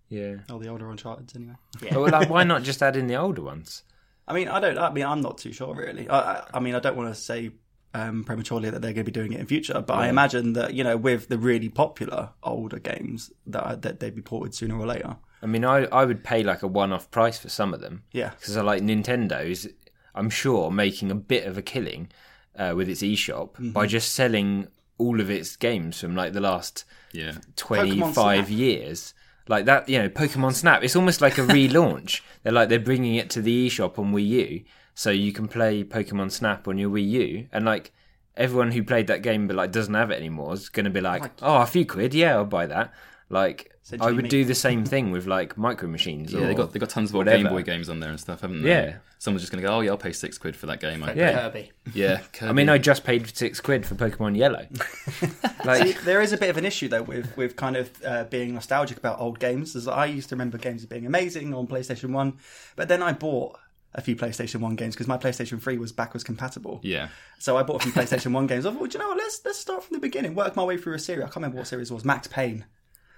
Yeah. 0.09 0.35
all 0.49 0.59
the 0.59 0.67
older 0.67 0.89
Uncharted 0.89 1.31
anyway. 1.35 1.55
Yeah. 1.81 1.97
Well, 1.97 2.09
like, 2.09 2.29
why 2.29 2.43
not 2.43 2.63
just 2.63 2.81
add 2.81 2.95
in 2.95 3.07
the 3.07 3.15
older 3.15 3.41
ones? 3.43 3.83
I 4.27 4.33
mean, 4.33 4.47
I 4.47 4.59
don't. 4.59 4.77
I 4.77 4.91
mean, 4.91 5.05
I'm 5.05 5.21
not 5.21 5.37
too 5.37 5.51
sure 5.51 5.73
really. 5.75 6.07
I, 6.09 6.19
I, 6.19 6.47
I 6.55 6.59
mean, 6.59 6.75
I 6.75 6.79
don't 6.79 6.95
want 6.97 7.13
to 7.13 7.19
say 7.19 7.51
um, 7.93 8.23
prematurely 8.23 8.69
that 8.69 8.81
they're 8.81 8.93
going 8.93 9.05
to 9.05 9.11
be 9.11 9.19
doing 9.19 9.33
it 9.33 9.39
in 9.39 9.45
future, 9.47 9.81
but 9.81 9.95
I 9.95 10.07
imagine 10.09 10.53
that 10.53 10.73
you 10.75 10.83
know, 10.83 10.97
with 10.97 11.27
the 11.29 11.37
really 11.37 11.69
popular 11.69 12.29
older 12.43 12.79
games, 12.79 13.31
that 13.47 13.81
that 13.81 13.99
they'd 13.99 14.15
be 14.15 14.21
ported 14.21 14.53
sooner 14.53 14.77
or 14.77 14.85
later. 14.85 15.17
I 15.41 15.45
mean, 15.47 15.63
I 15.65 15.85
I 15.85 16.05
would 16.05 16.23
pay 16.23 16.43
like 16.43 16.61
a 16.63 16.67
one-off 16.67 17.09
price 17.11 17.39
for 17.39 17.49
some 17.49 17.73
of 17.73 17.81
them. 17.81 18.03
Yeah. 18.11 18.31
because 18.39 18.55
I 18.57 18.61
like 18.61 18.83
Nintendo's. 18.83 19.67
I'm 20.15 20.29
sure 20.29 20.69
making 20.71 21.11
a 21.11 21.15
bit 21.15 21.45
of 21.45 21.57
a 21.57 21.61
killing 21.61 22.09
uh, 22.57 22.73
with 22.75 22.89
its 22.89 23.01
eShop 23.01 23.53
Mm-hmm. 23.53 23.71
by 23.71 23.85
just 23.87 24.11
selling 24.11 24.67
all 24.97 25.21
of 25.21 25.29
its 25.31 25.55
games 25.55 25.99
from 26.01 26.15
like 26.15 26.33
the 26.33 26.41
last 26.41 26.83
Yeah. 27.13 27.33
25 27.55 28.13
Snap. 28.13 28.49
years. 28.49 29.13
Like 29.49 29.65
that, 29.65 29.89
you 29.89 29.97
know, 29.97 30.09
Pokemon 30.09 30.53
Snap. 30.53 30.83
It's 30.83 30.95
almost 30.95 31.21
like 31.21 31.39
a 31.39 31.41
relaunch. 31.41 32.21
they're 32.43 32.53
like 32.53 32.69
they're 32.69 32.79
bringing 32.79 33.15
it 33.15 33.31
to 33.31 33.41
the 33.41 33.67
eShop 33.67 33.97
on 33.97 34.13
Wii 34.13 34.27
U, 34.27 34.63
so 34.93 35.09
you 35.09 35.33
can 35.33 35.47
play 35.47 35.83
Pokemon 35.83 36.31
Snap 36.31 36.67
on 36.67 36.77
your 36.77 36.91
Wii 36.91 37.09
U, 37.09 37.47
and 37.51 37.65
like 37.65 37.91
everyone 38.37 38.71
who 38.71 38.83
played 38.83 39.07
that 39.07 39.23
game 39.23 39.47
but 39.47 39.55
like 39.55 39.71
doesn't 39.71 39.93
have 39.95 40.11
it 40.11 40.17
anymore 40.17 40.53
is 40.53 40.69
going 40.69 40.85
to 40.85 40.91
be 40.91 41.01
like, 41.01 41.31
oh, 41.41 41.57
a 41.57 41.65
few 41.65 41.83
quid, 41.85 42.13
yeah, 42.13 42.35
I'll 42.35 42.45
buy 42.45 42.67
that. 42.67 42.93
Like 43.27 43.75
I 43.99 44.07
would 44.07 44.15
Jimmy. 44.15 44.29
do 44.29 44.45
the 44.45 44.55
same 44.55 44.85
thing 44.85 45.11
with 45.11 45.25
like 45.27 45.57
micro 45.57 45.87
machines. 45.87 46.33
Yeah, 46.33 46.47
they 46.47 46.53
got 46.53 46.73
they 46.73 46.79
got 46.79 46.89
tons 46.89 47.09
of 47.09 47.15
old 47.15 47.25
whatever. 47.25 47.43
Game 47.43 47.51
Boy 47.51 47.63
games 47.63 47.89
on 47.89 47.99
there 47.99 48.09
and 48.09 48.19
stuff, 48.19 48.41
haven't 48.41 48.63
they? 48.63 48.69
Yeah. 48.69 48.97
Someone's 49.17 49.41
just 49.41 49.51
gonna 49.51 49.63
go, 49.63 49.69
oh 49.69 49.81
yeah, 49.81 49.91
I'll 49.91 49.97
pay 49.97 50.13
six 50.13 50.37
quid 50.37 50.55
for 50.55 50.65
that 50.67 50.79
game. 50.79 51.03
I 51.03 51.13
Yeah. 51.13 51.33
Kirby. 51.49 51.71
yeah. 51.93 52.21
I 52.41 52.53
mean, 52.53 52.69
I 52.69 52.77
just 52.77 53.03
paid 53.03 53.35
six 53.35 53.59
quid 53.59 53.85
for 53.85 53.95
Pokemon 53.95 54.37
Yellow. 54.37 54.65
See, 55.09 55.27
like, 55.65 56.01
there 56.03 56.21
is 56.21 56.31
a 56.33 56.37
bit 56.37 56.49
of 56.49 56.57
an 56.57 56.65
issue 56.65 56.87
though 56.87 57.03
with 57.03 57.35
with 57.37 57.55
kind 57.55 57.75
of 57.75 57.91
uh, 58.05 58.23
being 58.25 58.53
nostalgic 58.53 58.97
about 58.97 59.19
old 59.19 59.39
games. 59.39 59.75
As 59.75 59.87
I 59.87 60.05
used 60.05 60.29
to 60.29 60.35
remember 60.35 60.57
games 60.57 60.81
as 60.81 60.87
being 60.87 61.05
amazing 61.05 61.53
on 61.53 61.67
PlayStation 61.67 62.11
One, 62.11 62.37
but 62.75 62.87
then 62.87 63.01
I 63.01 63.13
bought 63.13 63.57
a 63.95 64.01
few 64.01 64.15
PlayStation 64.15 64.57
One 64.61 64.75
games 64.75 64.93
because 64.93 65.07
my 65.07 65.17
PlayStation 65.17 65.61
Three 65.61 65.77
was 65.77 65.91
backwards 65.91 66.23
compatible. 66.23 66.79
yeah. 66.83 67.09
So 67.39 67.57
I 67.57 67.63
bought 67.63 67.81
a 67.83 67.89
few 67.89 67.91
PlayStation 68.01 68.31
One 68.33 68.47
games. 68.47 68.65
I 68.65 68.71
thought, 68.71 68.79
well, 68.79 68.89
do 68.89 68.97
you 68.97 69.03
know 69.03 69.09
what? 69.09 69.17
Let's 69.17 69.41
let's 69.43 69.59
start 69.59 69.83
from 69.83 69.95
the 69.95 70.01
beginning. 70.01 70.35
Work 70.35 70.55
my 70.55 70.63
way 70.63 70.77
through 70.77 70.93
a 70.93 70.99
series. 70.99 71.23
I 71.23 71.25
can't 71.25 71.37
remember 71.37 71.57
what 71.57 71.67
series 71.67 71.89
it 71.91 71.93
was. 71.93 72.05
Max 72.05 72.27
Payne. 72.27 72.65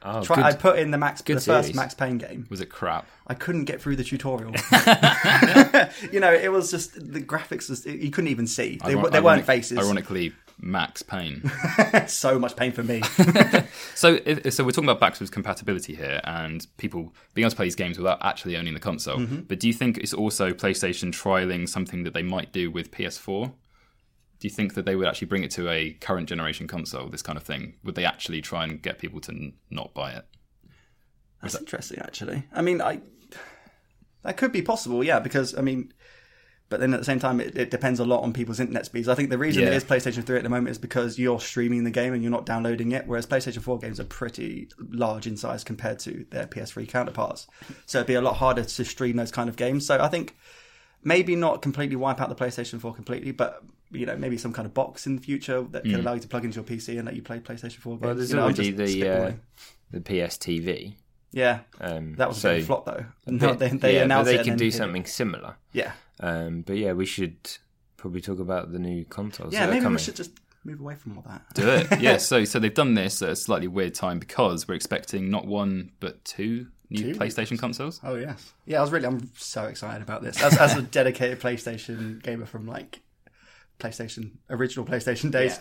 Oh, 0.04 0.24
Try. 0.24 0.42
I 0.42 0.54
put 0.54 0.80
in 0.80 0.92
the 0.92 0.98
Max 0.98 1.22
the 1.22 1.40
first. 1.40 1.76
Max 1.76 1.94
Payne 1.94 2.18
game. 2.18 2.48
Was 2.50 2.62
it 2.62 2.68
crap? 2.68 3.08
I 3.28 3.34
couldn't 3.34 3.66
get 3.66 3.82
through 3.82 3.96
the 3.96 4.04
tutorial. 4.04 4.52
you 6.12 6.20
know, 6.20 6.34
it 6.34 6.52
was 6.52 6.72
just 6.72 6.94
the 7.14 7.22
graphics. 7.22 7.70
Was, 7.70 7.86
you 7.86 8.12
couldn't 8.12 8.30
even 8.30 8.48
see. 8.48 8.80
They, 8.84 8.96
Iron- 8.96 9.12
they 9.12 9.22
weren't 9.22 9.46
faces. 9.46 9.78
Ironically, 9.78 10.34
Max 10.60 11.02
Payne. 11.02 11.50
so 12.08 12.38
much 12.38 12.56
pain 12.56 12.72
for 12.72 12.84
me. 12.84 13.02
So, 13.96 14.18
so 14.50 14.64
we're 14.64 14.72
talking 14.72 14.86
about 14.86 15.00
backwards 15.00 15.30
compatibility 15.30 15.96
here, 15.96 16.22
and 16.24 16.66
people 16.78 17.14
being 17.34 17.46
able 17.46 17.52
to 17.52 17.56
play 17.56 17.66
these 17.66 17.76
games 17.76 17.98
without 17.98 18.24
actually 18.24 18.58
owning 18.58 18.74
the 18.74 18.80
console. 18.80 19.18
Mm-hmm. 19.18 19.42
But 19.42 19.60
do 19.60 19.68
you 19.68 19.74
think 19.74 19.98
it's 19.98 20.14
also 20.14 20.54
PlayStation 20.54 21.12
trialing 21.12 21.68
something 21.68 22.04
that 22.04 22.14
they 22.14 22.24
might 22.24 22.52
do 22.52 22.70
with 22.70 22.92
PS4? 22.92 23.54
Do 24.42 24.48
you 24.48 24.54
think 24.54 24.74
that 24.74 24.86
they 24.86 24.96
would 24.96 25.08
actually 25.08 25.28
bring 25.28 25.44
it 25.44 25.52
to 25.52 25.70
a 25.70 25.92
current 26.02 26.28
generation 26.28 26.68
console? 26.68 27.08
This 27.10 27.22
kind 27.22 27.38
of 27.38 27.44
thing, 27.44 27.76
would 27.84 27.94
they 27.96 28.06
actually 28.06 28.42
try 28.42 28.64
and 28.66 28.82
get 28.82 28.98
people 28.98 29.22
to 29.22 29.32
n- 29.32 29.54
not 29.70 29.94
buy 29.94 30.12
it? 30.14 30.26
That's 31.44 31.56
interesting, 31.56 32.00
actually. 32.00 32.44
I 32.52 32.62
mean, 32.64 32.82
I 32.82 33.02
that 34.24 34.38
could 34.38 34.52
be 34.52 34.62
possible, 34.64 35.04
yeah, 35.04 35.20
because 35.20 35.56
I 35.56 35.62
mean, 35.62 35.94
but 36.70 36.80
then 36.80 36.92
at 36.94 37.00
the 37.00 37.06
same 37.06 37.20
time, 37.20 37.40
it, 37.40 37.56
it 37.56 37.70
depends 37.70 38.00
a 38.00 38.04
lot 38.06 38.24
on 38.24 38.34
people's 38.34 38.60
internet 38.60 38.86
speeds. 38.88 39.08
I 39.08 39.14
think 39.14 39.30
the 39.30 39.38
reason 39.38 39.64
it 39.64 39.68
Yeah. 39.68 39.74
is 39.74 39.84
PlayStation 39.84 40.24
3 40.24 40.38
at 40.38 40.44
the 40.44 40.50
moment 40.50 40.70
is 40.70 40.78
because 40.80 41.20
you're 41.20 41.40
streaming 41.40 41.84
the 41.84 41.92
game 41.92 42.14
and 42.14 42.24
you're 42.24 42.32
not 42.32 42.46
downloading 42.48 42.94
it, 42.94 43.06
whereas 43.08 43.28
PlayStation 43.28 43.62
4 43.62 43.78
games 43.78 44.00
are 44.00 44.06
pretty 44.06 44.70
large 44.90 45.28
in 45.28 45.38
size 45.38 45.64
compared 45.64 46.00
to 46.00 46.26
their 46.32 46.48
PS3 46.48 46.88
counterparts. 46.88 47.46
So 47.86 48.00
it'd 48.00 48.08
be 48.08 48.14
a 48.16 48.22
lot 48.22 48.38
harder 48.38 48.64
to 48.64 48.86
stream 48.86 49.18
those 49.18 49.32
kind 49.32 49.50
of 49.50 49.56
games. 49.56 49.86
So 49.86 50.00
I 50.00 50.08
think 50.08 50.36
maybe 51.04 51.36
not 51.36 51.62
completely 51.62 51.96
wipe 51.96 52.20
out 52.22 52.30
the 52.30 52.36
PlayStation 52.36 52.80
4 52.80 52.94
completely, 52.96 53.32
but 53.32 53.64
you 53.92 54.06
know, 54.06 54.16
maybe 54.16 54.38
some 54.38 54.54
kind 54.54 54.66
of 54.66 54.74
box 54.74 55.06
in 55.06 55.16
the 55.18 55.22
future 55.22 55.62
that 55.72 55.84
can 55.84 55.96
allow 55.96 56.14
you 56.14 56.20
to 56.22 56.28
plug 56.28 56.46
into 56.46 56.56
your 56.56 56.64
PC 56.64 56.98
and 56.98 57.06
let 57.06 57.16
you 57.16 57.22
play 57.22 57.40
PlayStation 57.40 57.76
4 57.78 57.94
games. 57.94 58.02
well, 58.02 58.16
there's 58.16 58.30
You 58.30 58.36
know, 58.38 58.44
already 58.44 58.72
the 58.72 59.08
uh, 59.10 59.32
the 59.92 60.02
PS 60.02 60.38
TV. 60.38 60.96
yeah. 61.32 61.60
Um, 61.80 62.16
That 62.16 62.30
was 62.30 62.38
a 62.38 62.42
so, 62.42 62.50
bit 62.50 62.58
of 62.60 62.64
a 62.64 62.66
flop, 62.68 62.86
though. 62.86 63.06
No, 63.28 63.54
they, 63.54 63.70
they 63.70 63.94
yeah, 63.94 64.00
but 64.00 64.06
announced 64.06 64.26
they 64.28 64.36
it 64.36 64.38
and 64.38 64.46
could 64.46 64.52
then 64.52 64.58
do 64.58 64.66
hit 64.66 64.74
it. 64.74 64.78
something 64.78 65.06
similar. 65.06 65.56
Yeah, 65.74 65.92
Um, 66.20 66.62
but 66.62 66.78
yeah, 66.78 66.94
we 66.94 67.06
should 67.06 67.36
probably 67.98 68.22
talk 68.22 68.40
about 68.40 68.72
the 68.72 68.80
new 68.80 69.04
consoles. 69.06 69.54
yeah. 69.54 69.66
that 69.66 69.72
Maybe 69.74 69.84
coming. 69.84 69.98
we 69.98 70.02
should 70.02 70.16
just 70.16 70.32
move 70.64 70.80
away 70.80 70.96
from 70.96 71.18
all 71.18 71.24
that. 71.28 71.42
Do 71.54 71.68
it, 71.70 72.00
yeah. 72.02 72.18
So, 72.18 72.46
so 72.46 72.60
they've 72.60 72.74
done 72.74 72.94
this 72.94 73.22
at 73.22 73.30
a 73.30 73.36
slightly 73.36 73.68
weird 73.68 73.94
time 73.96 74.20
because 74.20 74.68
we're 74.68 74.76
expecting 74.76 75.30
not 75.30 75.46
one 75.46 75.92
but 76.00 76.24
two 76.24 76.68
new 76.90 77.14
Two? 77.14 77.20
PlayStation 77.20 77.58
consoles. 77.58 78.00
Oh 78.04 78.16
yes, 78.16 78.54
yeah. 78.66 78.80
I 78.80 78.82
was 78.82 78.92
really, 78.92 79.06
I'm 79.08 79.30
so 79.36 79.64
excited 79.66 80.02
about 80.02 80.22
this 80.24 80.42
as, 80.44 80.58
as 80.58 80.76
a 80.76 80.82
dedicated 80.82 81.40
PlayStation 81.40 82.22
gamer 82.22 82.46
from 82.46 82.68
like 82.68 83.00
PlayStation 83.82 84.32
original 84.50 84.86
PlayStation 84.86 85.32
days. 85.32 85.60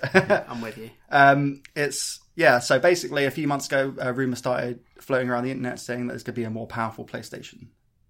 I'm 0.49 0.61
with 0.61 0.79
you. 0.79 0.91
Um, 1.12 1.62
it's 1.75 2.21
yeah. 2.37 2.61
So 2.61 2.79
basically, 2.79 3.25
a 3.25 3.33
few 3.33 3.49
months 3.49 3.66
ago, 3.66 3.95
a 3.99 4.12
rumor 4.12 4.37
started 4.37 4.79
floating 5.01 5.29
around 5.29 5.43
the 5.45 5.51
internet 5.51 5.81
saying 5.81 6.07
that 6.07 6.12
there's 6.12 6.23
going 6.23 6.35
to 6.35 6.41
be 6.41 6.45
a 6.45 6.51
more 6.51 6.68
powerful 6.68 7.05
PlayStation, 7.05 7.66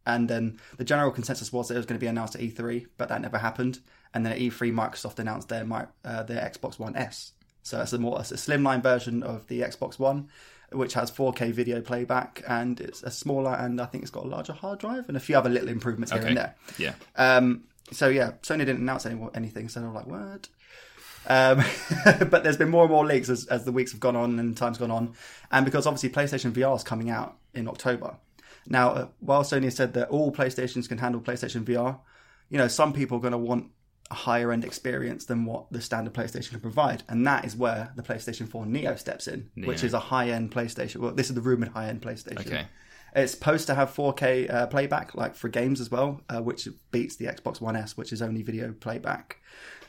and 0.06 0.28
then 0.28 0.60
the 0.76 0.84
general 0.84 1.10
consensus 1.10 1.50
was 1.50 1.68
that 1.68 1.74
it 1.74 1.78
was 1.78 1.86
going 1.86 1.98
to 1.98 2.04
be 2.04 2.08
announced 2.08 2.34
at 2.34 2.42
E3, 2.42 2.86
but 2.98 3.08
that 3.08 3.22
never 3.22 3.38
happened. 3.38 3.80
And 4.12 4.26
then 4.26 4.32
at 4.32 4.38
E3, 4.38 4.72
Microsoft 4.72 5.18
announced 5.18 5.48
their 5.48 5.66
uh, 6.04 6.22
their 6.24 6.42
Xbox 6.42 6.78
One 6.78 6.94
S. 6.96 7.32
So 7.62 7.80
it's 7.80 7.92
a 7.92 7.98
more 7.98 8.20
it's 8.20 8.32
a 8.32 8.36
slimline 8.36 8.82
version 8.82 9.22
of 9.22 9.46
the 9.46 9.60
Xbox 9.60 9.98
One, 9.98 10.28
which 10.72 10.94
has 10.94 11.10
4K 11.10 11.52
video 11.52 11.80
playback, 11.80 12.42
and 12.48 12.80
it's 12.80 13.02
a 13.02 13.10
smaller 13.10 13.54
and 13.54 13.80
I 13.80 13.86
think 13.86 14.02
it's 14.02 14.10
got 14.10 14.24
a 14.24 14.28
larger 14.28 14.52
hard 14.52 14.78
drive 14.78 15.08
and 15.08 15.16
a 15.16 15.20
few 15.20 15.36
other 15.36 15.50
little 15.50 15.68
improvements 15.68 16.12
here 16.12 16.22
and 16.22 16.36
there. 16.36 16.54
Yeah. 16.78 16.94
Um, 17.16 17.64
so 17.92 18.08
yeah, 18.08 18.32
Sony 18.42 18.58
didn't 18.58 18.78
announce 18.78 19.06
any, 19.06 19.20
anything, 19.34 19.68
so 19.68 19.80
were 19.80 19.88
like, 19.88 20.06
"What?" 20.06 20.48
Um, 21.26 21.62
but 22.30 22.42
there's 22.42 22.56
been 22.56 22.70
more 22.70 22.84
and 22.84 22.92
more 22.92 23.04
leaks 23.04 23.28
as, 23.28 23.46
as 23.46 23.64
the 23.64 23.72
weeks 23.72 23.92
have 23.92 24.00
gone 24.00 24.16
on 24.16 24.38
and 24.38 24.56
time's 24.56 24.78
gone 24.78 24.90
on, 24.90 25.14
and 25.50 25.64
because 25.64 25.86
obviously 25.86 26.10
PlayStation 26.10 26.52
VR 26.52 26.76
is 26.76 26.82
coming 26.82 27.10
out 27.10 27.36
in 27.54 27.68
October. 27.68 28.16
Now, 28.66 28.90
uh, 28.90 29.08
while 29.20 29.42
Sony 29.42 29.64
has 29.64 29.76
said 29.76 29.94
that 29.94 30.08
all 30.10 30.32
PlayStations 30.32 30.88
can 30.88 30.98
handle 30.98 31.20
PlayStation 31.20 31.64
VR, 31.64 31.98
you 32.50 32.58
know, 32.58 32.68
some 32.68 32.92
people 32.92 33.18
are 33.18 33.20
going 33.20 33.32
to 33.32 33.38
want 33.38 33.70
a 34.10 34.14
higher 34.14 34.52
end 34.52 34.64
experience 34.64 35.24
than 35.24 35.44
what 35.44 35.70
the 35.70 35.80
standard 35.80 36.12
PlayStation 36.12 36.50
can 36.50 36.60
provide, 36.60 37.02
and 37.08 37.26
that 37.26 37.44
is 37.44 37.56
where 37.56 37.92
the 37.96 38.02
PlayStation 38.02 38.48
4 38.48 38.66
Neo 38.66 38.96
steps 38.96 39.28
in, 39.28 39.50
which 39.54 39.84
is 39.84 39.94
a 39.94 40.00
high 40.00 40.30
end 40.30 40.50
PlayStation. 40.50 40.96
Well, 40.96 41.12
this 41.12 41.28
is 41.28 41.34
the 41.34 41.40
rumored 41.40 41.68
high 41.68 41.88
end 41.88 42.02
PlayStation. 42.02 42.40
Okay. 42.40 42.66
It's 43.14 43.32
supposed 43.32 43.66
to 43.66 43.74
have 43.74 43.90
4K 43.94 44.52
uh, 44.52 44.66
playback, 44.68 45.14
like 45.14 45.34
for 45.34 45.48
games 45.48 45.80
as 45.80 45.90
well, 45.90 46.20
uh, 46.28 46.40
which 46.40 46.68
beats 46.90 47.16
the 47.16 47.26
Xbox 47.26 47.60
One 47.60 47.76
S, 47.76 47.96
which 47.96 48.12
is 48.12 48.22
only 48.22 48.42
video 48.42 48.72
playback, 48.72 49.38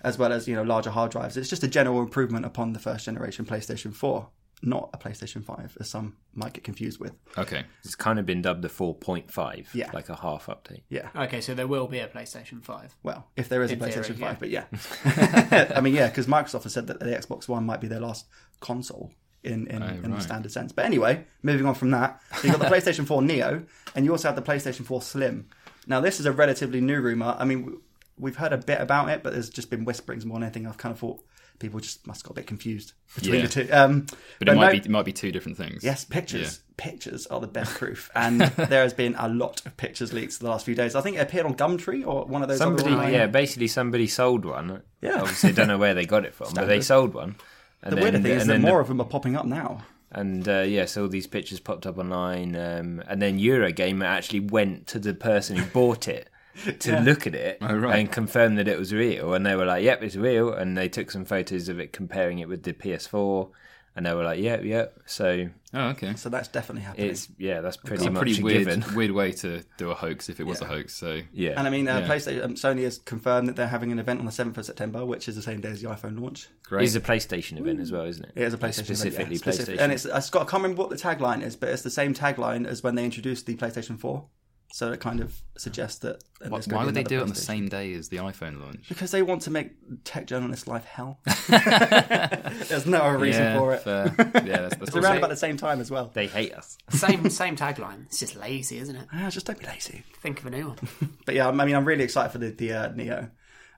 as 0.03 0.17
well 0.17 0.31
as 0.33 0.47
you 0.47 0.55
know 0.55 0.63
larger 0.63 0.89
hard 0.91 1.11
drives. 1.11 1.37
It's 1.37 1.49
just 1.49 1.63
a 1.63 1.67
general 1.67 1.99
improvement 2.01 2.45
upon 2.45 2.73
the 2.73 2.79
first 2.79 3.05
generation 3.05 3.45
PlayStation 3.45 3.93
4, 3.93 4.27
not 4.63 4.89
a 4.93 4.97
PlayStation 4.97 5.43
5, 5.43 5.77
as 5.79 5.89
some 5.89 6.15
might 6.33 6.53
get 6.53 6.63
confused 6.63 6.99
with. 6.99 7.13
Okay. 7.37 7.63
It's 7.83 7.95
kind 7.95 8.17
of 8.19 8.25
been 8.25 8.41
dubbed 8.41 8.61
the 8.63 8.69
4.5, 8.69 9.67
Yeah. 9.73 9.89
like 9.93 10.09
a 10.09 10.15
half 10.15 10.45
update. 10.47 10.81
Yeah, 10.89 11.09
Okay, 11.15 11.41
so 11.41 11.53
there 11.53 11.67
will 11.67 11.87
be 11.87 11.99
a 11.99 12.07
PlayStation 12.07 12.63
5. 12.63 12.95
well, 13.03 13.27
if 13.35 13.49
there 13.49 13.61
is 13.63 13.71
a 13.71 13.75
PlayStation 13.77 14.15
theory, 14.17 14.35
5, 14.35 14.39
but 14.39 14.49
yeah, 14.49 14.65
I 15.75 15.81
mean, 15.81 15.93
yeah, 15.95 16.07
because 16.09 16.27
Microsoft 16.27 16.63
has 16.63 16.73
said 16.73 16.87
that 16.87 16.99
the 16.99 17.05
Xbox 17.07 17.47
One 17.47 17.65
might 17.65 17.81
be 17.81 17.87
their 17.87 17.99
last 17.99 18.25
console. 18.59 19.11
In, 19.43 19.65
in, 19.67 19.81
in 19.81 20.01
the 20.03 20.09
right. 20.09 20.21
standard 20.21 20.51
sense. 20.51 20.71
But 20.71 20.85
anyway, 20.85 21.25
moving 21.41 21.65
on 21.65 21.73
from 21.73 21.89
that. 21.91 22.21
So 22.37 22.47
you've 22.47 22.59
got 22.59 22.69
the 22.69 22.75
PlayStation 22.75 23.07
4 23.07 23.23
Neo, 23.23 23.63
and 23.95 24.05
you 24.05 24.11
also 24.11 24.27
have 24.27 24.35
the 24.35 24.41
PlayStation 24.43 24.85
4 24.85 25.01
Slim. 25.01 25.47
Now, 25.87 25.99
this 25.99 26.19
is 26.19 26.27
a 26.27 26.31
relatively 26.31 26.79
new 26.79 27.01
rumor. 27.01 27.35
I 27.39 27.45
mean, 27.45 27.79
we've 28.19 28.35
heard 28.35 28.53
a 28.53 28.57
bit 28.57 28.79
about 28.79 29.09
it, 29.09 29.23
but 29.23 29.33
there's 29.33 29.49
just 29.49 29.71
been 29.71 29.83
whisperings 29.83 30.25
more 30.27 30.35
than 30.35 30.43
anything. 30.43 30.67
I've 30.67 30.77
kind 30.77 30.93
of 30.93 30.99
thought 30.99 31.21
people 31.57 31.79
just 31.79 32.05
must 32.05 32.21
have 32.21 32.29
got 32.29 32.31
a 32.33 32.41
bit 32.41 32.47
confused 32.47 32.93
between 33.15 33.35
Yeah. 33.35 33.41
the 33.41 33.47
two. 33.47 33.67
Um, 33.71 34.05
But 34.37 34.49
it 34.49 34.55
might 34.55 34.65
no- 34.67 34.71
be 34.73 34.77
it 34.77 34.89
might 34.89 35.05
be 35.05 35.13
two 35.13 35.31
different 35.31 35.57
things. 35.57 35.83
Yes, 35.83 36.05
pictures. 36.05 36.59
Pictures 36.77 37.25
are 37.27 37.39
the 37.39 37.47
best 37.59 37.73
proof. 37.75 38.11
And 38.13 38.41
there 38.41 38.83
has 38.83 38.93
been 38.93 39.15
a 39.17 39.27
lot 39.27 39.65
of 39.65 39.75
pictures 39.77 40.13
leaked 40.13 40.39
the 40.39 40.47
last 40.49 40.65
few 40.65 40.75
days. 40.75 40.93
I 40.95 41.01
think 41.01 41.17
it 41.17 41.19
appeared 41.21 41.47
on 41.47 41.55
Gumtree 41.55 42.05
or 42.05 42.25
one 42.25 42.43
of 42.43 42.47
those 42.47 42.59
Somebody, 42.59 42.89
other 42.89 42.95
online- 42.97 43.13
yeah, 43.13 43.25
basically 43.25 43.67
somebody 43.67 44.05
sold 44.05 44.45
one. 44.45 44.83
Yeah. 45.01 45.21
Obviously, 45.21 45.51
don't 45.51 45.67
know 45.67 45.79
where 45.79 45.95
they 45.95 46.05
got 46.05 46.25
it 46.25 46.33
from, 46.35 46.53
but 46.53 46.65
they 46.67 46.81
sold 46.81 47.15
one. 47.15 47.35
And 47.83 47.91
The 47.91 47.95
then, 47.95 48.03
weirder 48.03 48.19
thing 48.19 48.31
is 48.33 48.45
that 48.45 48.53
then 48.53 48.61
the- 48.61 48.67
more 48.67 48.79
of 48.79 48.87
them 48.87 49.01
are 49.01 49.05
popping 49.07 49.35
up 49.35 49.45
now. 49.45 49.83
And 50.13 50.45
uh, 50.47 50.59
yeah, 50.67 50.85
so 50.85 51.03
all 51.03 51.07
these 51.07 51.25
pictures 51.27 51.61
popped 51.61 51.85
up 51.85 51.97
online, 51.97 52.53
um, 52.55 53.01
and 53.07 53.21
then 53.21 53.39
Eurogamer 53.39 54.03
actually 54.05 54.41
went 54.41 54.85
to 54.87 54.99
the 54.99 55.13
person 55.13 55.55
who 55.55 55.65
bought 55.67 56.09
it 56.09 56.29
to 56.79 56.99
look 56.99 57.25
at 57.25 57.33
it 57.33 57.59
Oh, 57.61 57.73
right. 57.77 57.97
and 57.97 58.11
confirm 58.11 58.55
that 58.55 58.67
it 58.67 58.77
was 58.77 58.93
real. 58.93 59.33
And 59.33 59.45
they 59.45 59.55
were 59.55 59.63
like, 59.65 59.85
"Yep, 59.85 60.03
it's 60.03 60.17
real." 60.17 60.51
And 60.53 60.77
they 60.77 60.89
took 60.89 61.11
some 61.11 61.23
photos 61.23 61.69
of 61.69 61.79
it, 61.79 61.93
comparing 61.93 62.39
it 62.39 62.49
with 62.49 62.63
the 62.63 62.73
PS4, 62.73 63.47
and 63.95 64.05
they 64.05 64.13
were 64.13 64.23
like, 64.23 64.39
"Yep, 64.39 64.63
yep." 64.63 64.99
So 65.05 65.49
Oh, 65.73 65.87
okay. 65.91 66.15
So 66.15 66.27
that's 66.29 66.49
definitely 66.49 66.81
happening. 66.83 67.09
it's 67.11 67.29
yeah, 67.37 67.61
that's 67.61 67.77
pretty 67.77 67.95
It's 67.95 68.05
a 68.05 68.11
much 68.11 68.21
pretty 68.23 68.41
a 68.41 68.43
weird, 68.43 68.65
given. 68.67 68.83
weird 68.95 69.11
way 69.11 69.31
to 69.31 69.63
do 69.77 69.89
a 69.89 69.95
hoax 69.95 70.27
if 70.27 70.41
it 70.41 70.43
was 70.45 70.59
a 70.61 70.65
hoax. 70.65 70.93
So 70.93 71.21
Yeah, 71.31 71.51
And 71.57 71.65
I 71.65 71.69
mean, 71.69 71.87
uh, 71.87 71.99
Yeah. 71.99 72.07
PlayStation, 72.07 72.43
um, 72.43 72.55
Sony 72.55 72.83
has 72.83 72.97
confirmed 72.97 73.47
that 73.47 73.55
they're 73.55 73.67
having 73.69 73.89
an 73.93 73.97
event 73.99 74.19
on 74.19 74.25
the 74.25 74.33
7th 74.33 74.57
of 74.57 74.65
September, 74.65 75.05
which 75.05 75.29
is 75.29 75.35
the 75.37 75.41
same 75.41 75.61
day 75.61 75.69
as 75.69 75.81
the 75.81 75.87
iPhone 75.87 76.19
launch. 76.19 76.49
great. 76.63 76.83
it's 76.83 76.95
a 76.95 76.99
PlayStation 76.99 77.57
event 77.57 77.79
as 77.79 77.89
well, 77.91 78.03
isn't 78.03 78.25
it? 78.25 78.31
It 78.35 78.43
is 78.43 78.53
a 78.53 78.57
PlayStation 78.57 78.79
event, 78.91 78.97
specifically 78.97 79.35
yeah, 79.35 79.39
specific- 79.39 79.75
PlayStation. 79.75 79.81
and 79.83 79.91
it's 79.93 80.05
it's 80.05 80.29
got 80.29 80.41
I 80.41 80.51
can't 80.51 80.63
remember 80.63 80.81
what 80.81 80.89
the 80.89 80.97
tagline 80.97 81.41
is, 81.41 81.55
but 81.55 81.69
it's 81.69 81.81
the 81.83 81.89
same 81.89 82.13
tagline 82.13 82.65
as 82.67 82.83
when 82.83 82.95
they 82.95 83.05
introduced 83.05 83.45
the 83.45 83.55
PlayStation 83.55 83.97
4. 83.97 84.25
So 84.73 84.91
it 84.93 84.99
kind 85.01 85.19
of 85.19 85.35
suggests 85.57 85.99
that. 85.99 86.23
that 86.39 86.49
why 86.49 86.59
gonna 86.59 86.75
why 86.77 86.81
be 86.83 86.85
would 86.87 86.95
they 86.95 87.03
do 87.03 87.19
it 87.19 87.23
on 87.23 87.29
the 87.29 87.35
same 87.35 87.67
day 87.67 87.93
as 87.93 88.07
the 88.09 88.17
iPhone 88.17 88.61
launch? 88.61 88.87
Because 88.87 89.11
they 89.11 89.21
want 89.21 89.41
to 89.43 89.51
make 89.51 89.71
tech 90.05 90.27
journalists' 90.27 90.65
life 90.67 90.85
hell. 90.85 91.19
There's 91.47 92.85
no 92.85 92.99
other 92.99 93.17
reason 93.17 93.43
yeah, 93.43 93.57
for 93.57 93.73
it. 93.73 93.81
fair. 93.81 94.05
Yeah, 94.45 94.61
that's, 94.61 94.75
that's 94.77 94.87
It's 94.89 94.95
around 94.95 95.17
about 95.17 95.29
the 95.29 95.35
same 95.35 95.57
time 95.57 95.81
as 95.81 95.91
well. 95.91 96.09
They 96.13 96.27
hate 96.27 96.53
us. 96.53 96.77
Same 96.89 97.29
same 97.29 97.55
tagline. 97.55 98.05
It's 98.05 98.19
just 98.19 98.35
lazy, 98.35 98.77
isn't 98.77 98.95
it? 98.95 99.07
Ah, 99.13 99.29
just 99.29 99.45
don't 99.45 99.59
be 99.59 99.65
lazy. 99.65 100.03
Think 100.21 100.39
of 100.39 100.45
a 100.47 100.49
new 100.49 100.69
one. 100.69 100.77
But 101.25 101.35
yeah, 101.35 101.49
I 101.49 101.51
mean, 101.51 101.75
I'm 101.75 101.85
really 101.85 102.03
excited 102.03 102.31
for 102.31 102.37
the, 102.37 102.51
the 102.51 102.73
uh, 102.73 102.91
Neo 102.95 103.29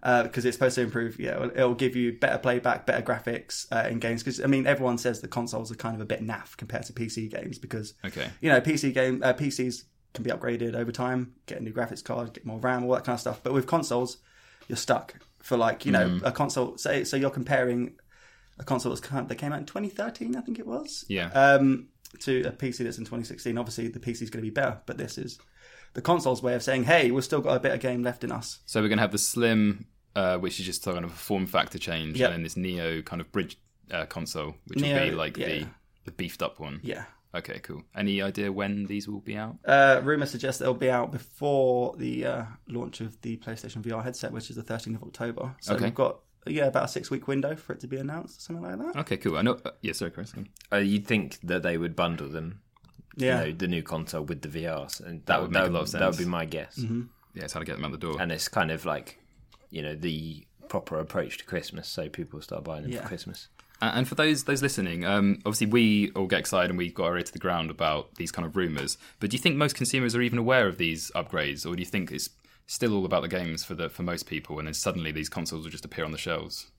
because 0.04 0.46
it's 0.46 0.56
supposed 0.56 0.76
to 0.76 0.82
improve. 0.82 1.20
Yeah, 1.20 1.36
it'll, 1.38 1.50
it'll 1.52 1.76
give 1.76 1.96
you 1.96 2.14
better 2.20 2.38
playback, 2.38 2.86
better 2.86 3.02
graphics 3.04 3.66
uh, 3.72 3.88
in 3.90 4.00
games. 4.00 4.22
Because 4.22 4.42
I 4.42 4.48
mean, 4.48 4.68
everyone 4.68 4.98
says 4.98 5.22
the 5.22 5.28
consoles 5.28 5.72
are 5.72 5.76
kind 5.76 5.96
of 5.96 6.02
a 6.02 6.06
bit 6.06 6.26
naff 6.26 6.56
compared 6.58 6.84
to 6.86 6.94
PC 6.94 7.32
games 7.32 7.58
because 7.58 7.94
Okay. 8.06 8.30
you 8.42 8.50
know 8.50 8.62
PC 8.62 8.94
game 8.94 9.22
uh, 9.24 9.34
PCs 9.34 9.84
can 10.14 10.24
be 10.24 10.30
upgraded 10.30 10.76
over 10.76 10.92
time, 10.92 11.34
get 11.46 11.60
a 11.60 11.64
new 11.64 11.74
graphics 11.74 12.04
card, 12.04 12.34
get 12.34 12.46
more 12.46 12.60
RAM, 12.60 12.84
all 12.84 12.92
that 12.94 13.04
kind 13.04 13.16
of 13.16 13.20
stuff. 13.20 13.40
But 13.44 13.54
with 13.54 13.66
consoles, 13.68 14.18
you're 14.68 14.78
stuck 14.78 15.16
for 15.40 15.58
like 15.58 15.86
you 15.86 15.92
know 15.92 16.08
Mm. 16.08 16.24
a 16.24 16.32
console. 16.32 16.78
Say 16.78 17.04
so 17.04 17.18
you're 17.18 17.30
comparing 17.30 17.94
a 18.60 18.64
console 18.64 18.94
that's 18.94 19.08
that 19.08 19.36
came 19.38 19.52
out 19.52 19.60
in 19.60 19.66
2013, 19.66 20.36
I 20.36 20.42
think 20.42 20.60
it 20.60 20.68
was. 20.68 21.04
Yeah. 21.08 21.28
Um, 21.30 21.88
to 22.20 22.44
a 22.44 22.52
PC 22.52 22.84
that's 22.84 23.00
in 23.00 23.06
2016, 23.06 23.58
obviously 23.58 23.88
the 23.88 24.00
PC 24.00 24.22
is 24.22 24.30
going 24.30 24.44
to 24.44 24.50
be 24.50 24.52
better, 24.52 24.80
but 24.86 24.98
this 25.00 25.18
is 25.18 25.40
the 25.96 26.02
console's 26.02 26.44
way 26.44 26.54
of 26.54 26.62
saying, 26.62 26.84
hey, 26.84 27.10
we've 27.10 27.24
still 27.24 27.42
got 27.42 27.56
a 27.58 27.60
bit 27.60 27.72
of 27.72 27.80
game 27.80 28.04
left 28.04 28.24
in 28.24 28.32
us. 28.32 28.60
So 28.68 28.82
we're 28.82 28.88
going 28.90 28.98
to 29.00 29.02
have 29.04 29.12
the 29.12 29.18
Slim, 29.18 29.88
uh, 30.16 30.38
which 30.38 30.60
is 30.60 30.68
just 30.68 30.84
kind 30.86 31.04
of 31.04 31.06
a 31.12 31.16
form 31.16 31.48
factor 31.48 31.80
change, 31.80 32.20
Yep. 32.20 32.28
and 32.30 32.36
then 32.36 32.44
this 32.44 32.56
Neo 32.56 33.02
kind 33.02 33.20
of 33.20 33.32
bridge 33.32 33.58
uh, 33.92 34.06
console, 34.06 34.54
which 34.68 34.82
will 34.84 34.94
be 35.10 35.12
like 35.12 35.38
yeah. 35.38 35.48
the, 35.48 35.68
the 36.06 36.12
beefed 36.12 36.44
up 36.44 36.60
one. 36.60 36.80
Yeah. 36.84 37.06
Okay, 37.36 37.60
cool. 37.60 37.82
Any 37.96 38.22
idea 38.22 38.52
when 38.52 38.86
these 38.86 39.08
will 39.08 39.20
be 39.22 39.36
out? 39.38 39.58
Uh, 39.66 40.02
rumors 40.04 40.30
suggest 40.32 40.60
they'll 40.60 40.74
be 40.74 40.90
out 40.92 41.12
before 41.12 41.96
the 41.98 42.26
uh, 42.26 42.44
launch 42.68 43.02
of 43.02 43.20
the 43.22 43.38
PlayStation 43.38 43.82
VR 43.82 44.04
headset, 44.04 44.32
which 44.32 44.50
is 44.50 44.56
the 44.56 44.62
13th 44.64 44.96
of 44.98 45.04
October. 45.04 45.56
So 45.62 45.74
Okay. 45.76 45.86
we've 45.86 45.96
got 45.96 46.20
yeah 46.46 46.66
about 46.66 46.84
a 46.86 46.88
six 46.90 47.10
week 47.10 47.28
window 47.28 47.56
for 47.56 47.74
it 47.74 47.80
to 47.80 47.88
be 47.88 47.98
announced, 47.98 48.42
something 48.42 48.64
like 48.64 48.78
that. 48.78 49.00
Okay, 49.02 49.18
cool. 49.18 49.38
I 49.38 49.42
know. 49.42 49.58
Uh, 49.66 49.72
yeah, 49.82 49.94
sorry, 49.94 50.12
Chris. 50.12 50.34
Uh, 50.72 50.78
you'd 50.78 51.08
think 51.08 51.40
that 51.44 51.64
they 51.64 51.78
would 51.78 51.96
bundle 51.96 52.30
them, 52.30 52.60
Yeah. 53.16 53.44
you 53.46 53.52
know, 53.52 53.58
the 53.58 53.68
new 53.68 53.82
console 53.82 54.24
with 54.26 54.42
the 54.42 54.50
VRs, 54.50 55.00
and 55.00 55.20
that, 55.22 55.26
That 55.26 55.42
would 55.42 55.52
make 55.52 55.64
a 55.68 55.70
lot 55.72 55.82
of 55.84 55.90
sense. 55.90 56.02
That 56.02 56.10
would 56.10 56.18
be 56.20 56.26
my 56.26 56.46
guess. 56.46 56.78
Yeah, 57.34 57.44
it's 57.46 57.54
how 57.54 57.60
to 57.62 57.66
get 57.66 57.78
them 57.78 57.86
out 57.86 57.92
the 57.92 57.98
door. 57.98 58.22
And 58.22 58.32
it's 58.32 58.48
kind 58.48 58.70
of 58.70 58.86
like, 58.86 59.20
you 59.72 59.82
know, 59.82 59.96
the 59.96 60.46
proper 60.70 61.00
approach 61.00 61.38
to 61.40 61.46
Christmas, 61.46 61.88
so 61.88 62.10
people 62.10 62.42
start 62.42 62.64
buying 62.64 62.84
them 62.84 62.92
Yeah. 62.92 63.02
for 63.02 63.08
Christmas. 63.08 63.48
And 63.94 64.08
for 64.08 64.16
those 64.16 64.46
those 64.46 64.62
listening, 64.62 65.06
um, 65.06 65.40
obviously 65.46 65.68
we 65.68 66.12
all 66.12 66.28
get 66.28 66.40
excited 66.40 66.70
and 66.70 66.78
we 66.78 66.92
got 66.92 67.06
our 67.06 67.18
ear 67.18 67.24
to 67.24 67.34
the 67.34 67.40
ground 67.40 67.70
about 67.70 68.16
these 68.16 68.32
kind 68.32 68.46
of 68.46 68.56
rumors. 68.56 68.98
But 69.20 69.30
do 69.30 69.36
you 69.36 69.42
think 69.42 69.56
most 69.56 69.76
consumers 69.76 70.16
are 70.16 70.22
even 70.22 70.40
aware 70.40 70.68
of 70.68 70.78
these 70.78 71.12
upgrades, 71.16 71.66
or 71.66 71.76
do 71.76 71.82
you 71.82 71.86
think 71.86 72.12
it's 72.12 72.30
still 72.66 72.96
all 72.96 73.06
about 73.06 73.24
the 73.24 73.28
games 73.28 73.64
for 73.64 73.76
the 73.76 73.90
for 73.90 74.04
most 74.04 74.26
people, 74.28 74.60
and 74.60 74.68
then 74.68 74.74
suddenly 74.74 75.12
these 75.12 75.30
consoles 75.30 75.64
will 75.64 75.72
just 75.72 75.86
appear 75.86 76.06
on 76.06 76.12
the 76.12 76.18
shelves? 76.18 76.72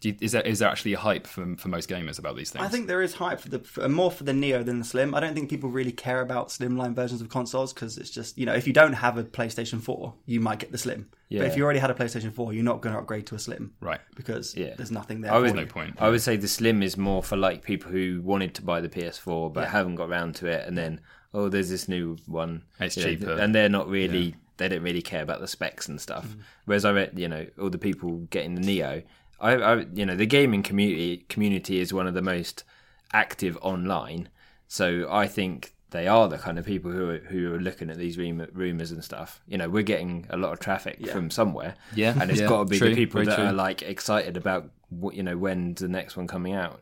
Do 0.00 0.10
you, 0.10 0.16
is 0.20 0.30
there 0.32 0.42
is 0.42 0.60
there 0.60 0.68
actually 0.68 0.92
a 0.92 0.98
hype 0.98 1.26
for 1.26 1.56
for 1.56 1.68
most 1.68 1.88
gamers 1.88 2.18
about 2.20 2.36
these 2.36 2.50
things? 2.50 2.64
I 2.64 2.68
think 2.68 2.86
there 2.86 3.02
is 3.02 3.14
hype 3.14 3.40
for 3.40 3.48
the 3.48 3.58
for, 3.58 3.88
more 3.88 4.10
for 4.12 4.22
the 4.22 4.32
Neo 4.32 4.62
than 4.62 4.78
the 4.78 4.84
Slim. 4.84 5.12
I 5.14 5.18
don't 5.20 5.34
think 5.34 5.50
people 5.50 5.70
really 5.70 5.90
care 5.90 6.20
about 6.20 6.50
slimline 6.50 6.94
versions 6.94 7.20
of 7.20 7.28
consoles 7.28 7.72
because 7.72 7.98
it's 7.98 8.10
just 8.10 8.38
you 8.38 8.46
know 8.46 8.54
if 8.54 8.66
you 8.66 8.72
don't 8.72 8.92
have 8.92 9.18
a 9.18 9.24
PlayStation 9.24 9.80
Four, 9.80 10.14
you 10.24 10.40
might 10.40 10.60
get 10.60 10.70
the 10.70 10.78
Slim. 10.78 11.08
Yeah. 11.28 11.40
But 11.40 11.48
if 11.48 11.56
you 11.56 11.64
already 11.64 11.80
had 11.80 11.90
a 11.90 11.94
PlayStation 11.94 12.32
Four, 12.32 12.52
you're 12.52 12.62
not 12.64 12.80
going 12.80 12.94
to 12.94 13.00
upgrade 13.00 13.26
to 13.26 13.34
a 13.34 13.38
Slim, 13.38 13.72
Right. 13.80 14.00
Because 14.14 14.54
Yeah. 14.56 14.74
there's 14.76 14.90
nothing 14.92 15.20
there. 15.20 15.32
I 15.32 15.36
for 15.36 15.40
would, 15.42 15.50
you. 15.50 15.56
no 15.56 15.66
point. 15.66 15.96
I 15.98 16.08
would 16.08 16.22
say 16.22 16.36
the 16.36 16.48
Slim 16.48 16.82
is 16.82 16.96
more 16.96 17.22
for 17.22 17.36
like 17.36 17.62
people 17.64 17.90
who 17.90 18.22
wanted 18.24 18.54
to 18.54 18.62
buy 18.62 18.80
the 18.80 18.88
PS4 18.88 19.52
but 19.52 19.68
haven't 19.68 19.96
got 19.96 20.08
around 20.08 20.36
to 20.36 20.46
it, 20.46 20.66
and 20.66 20.78
then 20.78 21.00
oh, 21.34 21.48
there's 21.48 21.68
this 21.70 21.88
new 21.88 22.16
one. 22.26 22.62
It's 22.80 22.96
you 22.96 23.02
know, 23.02 23.08
cheaper. 23.10 23.32
and 23.32 23.52
they're 23.54 23.68
not 23.68 23.88
really. 23.88 24.36
They 24.58 24.68
don't 24.68 24.82
really 24.82 25.02
care 25.02 25.22
about 25.22 25.40
the 25.40 25.46
specs 25.46 25.86
and 25.88 26.00
stuff. 26.00 26.26
Mm. 26.26 26.40
Whereas 26.64 26.84
I 26.84 26.90
read, 26.90 27.16
you 27.16 27.28
know, 27.28 27.46
all 27.60 27.70
the 27.70 27.78
people 27.78 28.26
getting 28.30 28.56
the 28.56 28.60
Neo, 28.60 29.02
I, 29.40 29.52
I, 29.54 29.74
you 29.94 30.04
know, 30.06 30.16
the 30.16 30.26
gaming 30.26 30.62
community 30.62 31.24
community 31.28 31.80
is 31.80 31.92
one 31.92 32.06
of 32.06 32.14
the 32.14 32.22
most 32.22 32.64
active 33.12 33.56
online. 33.62 34.28
So 34.66 35.06
I 35.10 35.26
think 35.26 35.72
they 35.90 36.06
are 36.06 36.28
the 36.28 36.36
kind 36.38 36.58
of 36.58 36.66
people 36.66 36.90
who 36.90 37.08
are, 37.10 37.18
who 37.18 37.54
are 37.54 37.60
looking 37.60 37.88
at 37.88 37.96
these 37.96 38.18
rumors 38.18 38.90
and 38.90 39.02
stuff. 39.02 39.40
You 39.48 39.56
know, 39.56 39.68
we're 39.70 39.82
getting 39.82 40.26
a 40.30 40.36
lot 40.36 40.52
of 40.52 40.60
traffic 40.60 41.06
from 41.08 41.30
somewhere. 41.30 41.74
Yeah, 41.94 42.14
and 42.20 42.30
it's 42.30 42.40
yeah, 42.40 42.48
got 42.48 42.58
to 42.58 42.64
be 42.66 42.78
true, 42.78 42.90
the 42.90 42.94
people 42.94 43.14
very 43.20 43.26
that 43.26 43.36
true. 43.36 43.44
are 43.46 43.52
like 43.52 43.82
excited 43.82 44.36
about 44.36 44.70
what 44.90 45.14
you 45.14 45.22
know 45.22 45.36
when's 45.36 45.80
the 45.80 45.88
next 45.88 46.16
one 46.16 46.26
coming 46.26 46.52
out. 46.52 46.80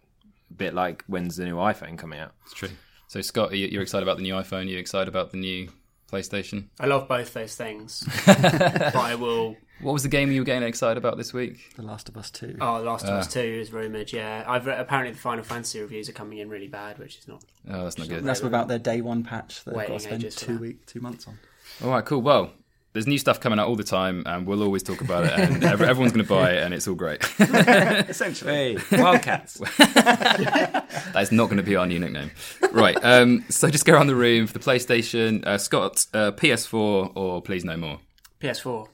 A 0.50 0.54
bit 0.54 0.74
like 0.74 1.04
when's 1.07 1.36
the 1.36 1.44
new 1.44 1.57
iPhone 1.57 1.96
coming 1.98 2.18
out. 2.20 2.32
It's 2.44 2.54
true. 2.54 2.70
So 3.09 3.20
Scott, 3.20 3.52
you- 3.52 3.68
you're 3.68 3.82
excited 3.82 4.02
about 4.02 4.16
the 4.16 4.22
new 4.24 4.34
iPhone? 4.34 4.68
You're 4.68 4.80
excited 4.80 5.09
about 5.09 5.30
the 5.30 5.36
new 5.38 5.68
PlayStation? 6.11 6.66
I 6.80 6.86
love 6.86 7.07
both 7.09 7.32
those 7.34 7.54
things, 7.57 8.04
but 8.26 8.94
I 8.96 9.14
will. 9.14 9.57
What 9.83 9.93
was 9.93 10.03
the 10.03 10.09
game 10.09 10.33
you 10.33 10.41
were 10.41 10.45
getting 10.45 10.66
excited 10.66 10.97
about 10.97 11.18
this 11.18 11.35
week? 11.35 11.74
The 11.77 11.83
Last 11.83 12.09
of 12.09 12.16
Us 12.16 12.31
Two. 12.31 12.57
Oh, 12.61 12.79
The 12.79 12.87
Last 12.87 13.05
of 13.05 13.11
Uh. 13.11 13.18
Us 13.18 13.27
Two 13.33 13.41
is 13.41 13.72
rumored. 13.72 14.12
Yeah, 14.12 14.43
I've 14.47 14.66
read, 14.66 14.81
apparently 14.81 15.12
the 15.12 15.18
Final 15.18 15.45
Fantasy 15.45 15.81
reviews 15.81 16.09
are 16.09 16.12
coming 16.12 16.39
in 16.39 16.49
really 16.49 16.68
bad, 16.68 16.99
which 16.99 17.18
is 17.18 17.29
not. 17.29 17.45
Oh, 17.70 17.85
that's 17.85 17.99
not 17.99 18.09
good. 18.09 18.24
That's 18.24 18.41
without 18.43 18.68
their 18.68 18.79
day 18.79 19.01
one 19.03 19.22
patch 19.22 19.64
that 19.64 19.77
they've 19.77 19.87
got 19.87 19.95
to 19.95 20.01
spend 20.01 20.31
two 20.33 20.53
that. 20.55 20.61
week, 20.61 20.87
two 20.87 21.01
months 21.01 21.27
on. 21.29 21.39
All 21.85 21.91
right, 21.91 22.05
cool. 22.05 22.22
Well, 22.22 22.53
there's 22.95 23.07
new 23.07 23.18
stuff 23.18 23.39
coming 23.39 23.59
out 23.59 23.68
all 23.68 23.77
the 23.77 23.85
time, 23.85 24.22
and 24.24 24.47
we'll 24.47 24.62
always 24.62 24.83
talk 24.83 25.03
about 25.03 25.24
it, 25.27 25.33
and 25.39 25.62
everyone's 25.62 26.12
going 26.12 26.24
to 26.24 26.29
buy 26.33 26.53
it, 26.53 26.62
and 26.62 26.72
it's 26.72 26.89
all 26.89 26.95
great. 26.95 27.22
Essentially, 27.39 28.79
Wildcats. 28.93 29.61
That's 29.79 31.31
not 31.33 31.47
going 31.47 31.59
to 31.59 31.62
be 31.62 31.77
our 31.77 31.87
new 31.87 31.99
nickname. 31.99 32.31
Right. 32.72 32.97
Um, 33.05 33.45
so 33.51 33.68
just 33.68 33.85
go 33.85 33.93
around 33.93 34.07
the 34.07 34.16
room 34.16 34.47
for 34.47 34.55
the 34.55 34.59
PlayStation. 34.61 35.47
Uh, 35.47 35.59
Scott, 35.59 36.07
uh, 36.14 36.33
PS4, 36.33 37.12
or 37.14 37.43
please 37.43 37.64
no 37.66 37.77
more. 37.77 38.01
PS4. 38.41 38.89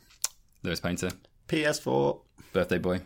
Lewis 0.62 0.80
Painter, 0.80 1.10
PS4. 1.48 2.20
birthday 2.52 2.78
boy. 2.78 3.00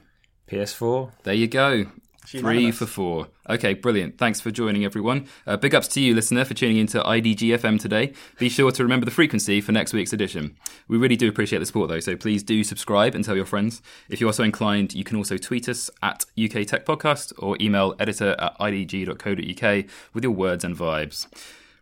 PS4. 0.49 1.11
There 1.25 1.35
you 1.35 1.49
go. 1.49 1.87
Three 2.27 2.41
unanimous. 2.41 2.79
for 2.79 2.87
four. 2.87 3.29
Okay, 3.49 3.75
brilliant. 3.75 4.19
Thanks 4.19 4.41
for 4.41 4.51
joining, 4.51 4.85
everyone. 4.85 5.29
Uh, 5.47 5.57
big 5.57 5.77
ups 5.77 5.87
to 5.89 6.01
you, 6.01 6.13
listener, 6.13 6.45
for 6.45 6.55
tuning 6.55 6.77
into 6.77 7.01
IDGFM 7.01 7.81
today. 7.81 8.13
Be 8.39 8.49
sure 8.49 8.73
to 8.73 8.83
remember 8.83 9.05
the 9.05 9.13
frequency 9.13 9.61
for 9.61 9.71
next 9.71 9.93
week's 9.93 10.13
edition. 10.13 10.57
We 10.89 10.97
really 10.99 11.15
do 11.15 11.29
appreciate 11.29 11.61
the 11.61 11.67
support, 11.67 11.89
though, 11.89 12.01
so 12.01 12.17
please 12.17 12.43
do 12.43 12.65
subscribe 12.65 13.15
and 13.15 13.25
tell 13.25 13.37
your 13.37 13.45
friends. 13.45 13.81
If 14.09 14.21
you 14.21 14.29
are 14.29 14.33
so 14.33 14.43
inclined, 14.43 14.93
you 14.93 15.05
can 15.05 15.17
also 15.17 15.37
tweet 15.37 15.69
us 15.69 15.89
at 16.03 16.25
UK 16.37 16.67
Tech 16.67 16.85
Podcast 16.85 17.33
or 17.39 17.57
email 17.61 17.95
editor 18.01 18.35
at 18.41 18.59
idg.co.uk 18.59 19.85
with 20.13 20.25
your 20.25 20.33
words 20.33 20.65
and 20.65 20.77
vibes. 20.77 21.29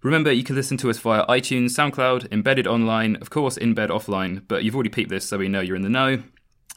Remember, 0.04 0.30
you 0.30 0.44
can 0.44 0.54
listen 0.54 0.76
to 0.76 0.90
us 0.90 0.98
via 0.98 1.24
iTunes, 1.28 1.70
SoundCloud, 1.70 2.30
embedded 2.30 2.66
online, 2.66 3.16
of 3.16 3.30
course, 3.30 3.56
in 3.56 3.72
bed 3.72 3.88
offline, 3.88 4.42
but 4.46 4.62
you've 4.62 4.74
already 4.74 4.90
peeped 4.90 5.08
this, 5.08 5.26
so 5.26 5.38
we 5.38 5.48
know 5.48 5.62
you're 5.62 5.76
in 5.76 5.82
the 5.82 5.88
know. 5.88 6.22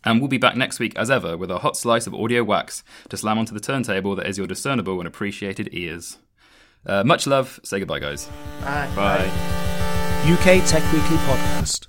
And 0.06 0.22
we'll 0.22 0.30
be 0.30 0.38
back 0.38 0.56
next 0.56 0.80
week, 0.80 0.96
as 0.96 1.12
ever, 1.12 1.36
with 1.36 1.52
a 1.52 1.60
hot 1.60 1.76
slice 1.76 2.08
of 2.08 2.16
audio 2.16 2.42
wax 2.42 2.86
to 3.10 3.18
slam 3.18 3.38
onto 3.38 3.54
the 3.54 3.60
turntable 3.60 4.16
that 4.16 4.28
is 4.28 4.38
your 4.38 4.48
discernible 4.48 4.98
and 5.00 5.08
appreciated 5.10 5.68
ears. 5.74 6.20
Uh, 6.86 7.04
much 7.04 7.28
love. 7.28 7.60
Say 7.64 7.80
goodbye, 7.80 8.00
guys. 8.00 8.30
Bye. 8.62 8.90
Bye. 8.96 9.26
UK 10.24 10.66
Tech 10.66 10.90
Weekly 10.94 11.18
Podcast. 11.18 11.88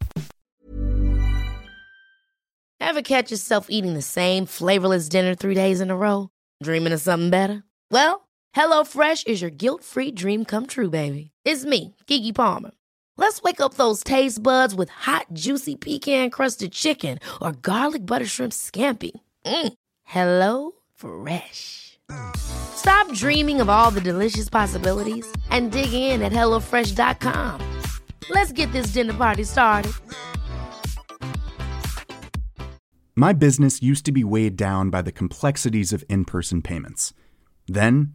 Ever 2.81 3.03
catch 3.03 3.31
yourself 3.31 3.71
eating 3.71 3.95
the 3.95 4.03
same 4.03 4.45
flavorless 4.45 5.09
dinner 5.09 5.37
three 5.37 5.55
days 5.55 5.81
in 5.81 5.93
a 5.93 5.97
row? 5.97 6.31
Dreaming 6.65 6.93
of 6.93 7.01
something 7.01 7.31
better? 7.31 7.63
Well, 7.93 8.28
HelloFresh 8.55 9.27
is 9.27 9.43
your 9.43 9.51
guilt 9.51 9.85
free 9.85 10.11
dream 10.11 10.45
come 10.45 10.67
true, 10.67 10.91
baby. 10.91 11.31
It's 11.45 11.65
me, 11.65 11.95
Gigi 12.07 12.33
Palmer. 12.33 12.71
Let's 13.17 13.43
wake 13.43 13.61
up 13.61 13.75
those 13.75 14.03
taste 14.05 14.43
buds 14.43 14.75
with 14.75 14.91
hot, 14.91 15.27
juicy 15.33 15.77
pecan 15.77 16.31
crusted 16.31 16.73
chicken 16.73 17.19
or 17.43 17.53
garlic 17.53 18.07
butter 18.07 18.27
shrimp 18.27 18.53
scampi. 18.53 19.11
Mm. 19.45 19.73
Hello 20.05 20.73
Fresh. 20.95 21.99
Stop 22.37 23.13
dreaming 23.13 23.61
of 23.61 23.69
all 23.69 23.91
the 23.91 24.01
delicious 24.01 24.49
possibilities 24.49 25.31
and 25.51 25.73
dig 25.73 25.93
in 25.93 26.23
at 26.23 26.33
HelloFresh.com. 26.33 27.61
Let's 28.31 28.53
get 28.53 28.73
this 28.73 28.93
dinner 28.93 29.15
party 29.15 29.45
started. 29.45 29.93
My 33.17 33.33
business 33.33 33.83
used 33.83 34.05
to 34.05 34.13
be 34.13 34.23
weighed 34.23 34.57
down 34.57 34.91
by 34.91 35.03
the 35.03 35.11
complexities 35.11 35.93
of 35.93 36.05
in 36.09 36.25
person 36.25 36.63
payments. 36.63 37.13
Then, 37.67 38.15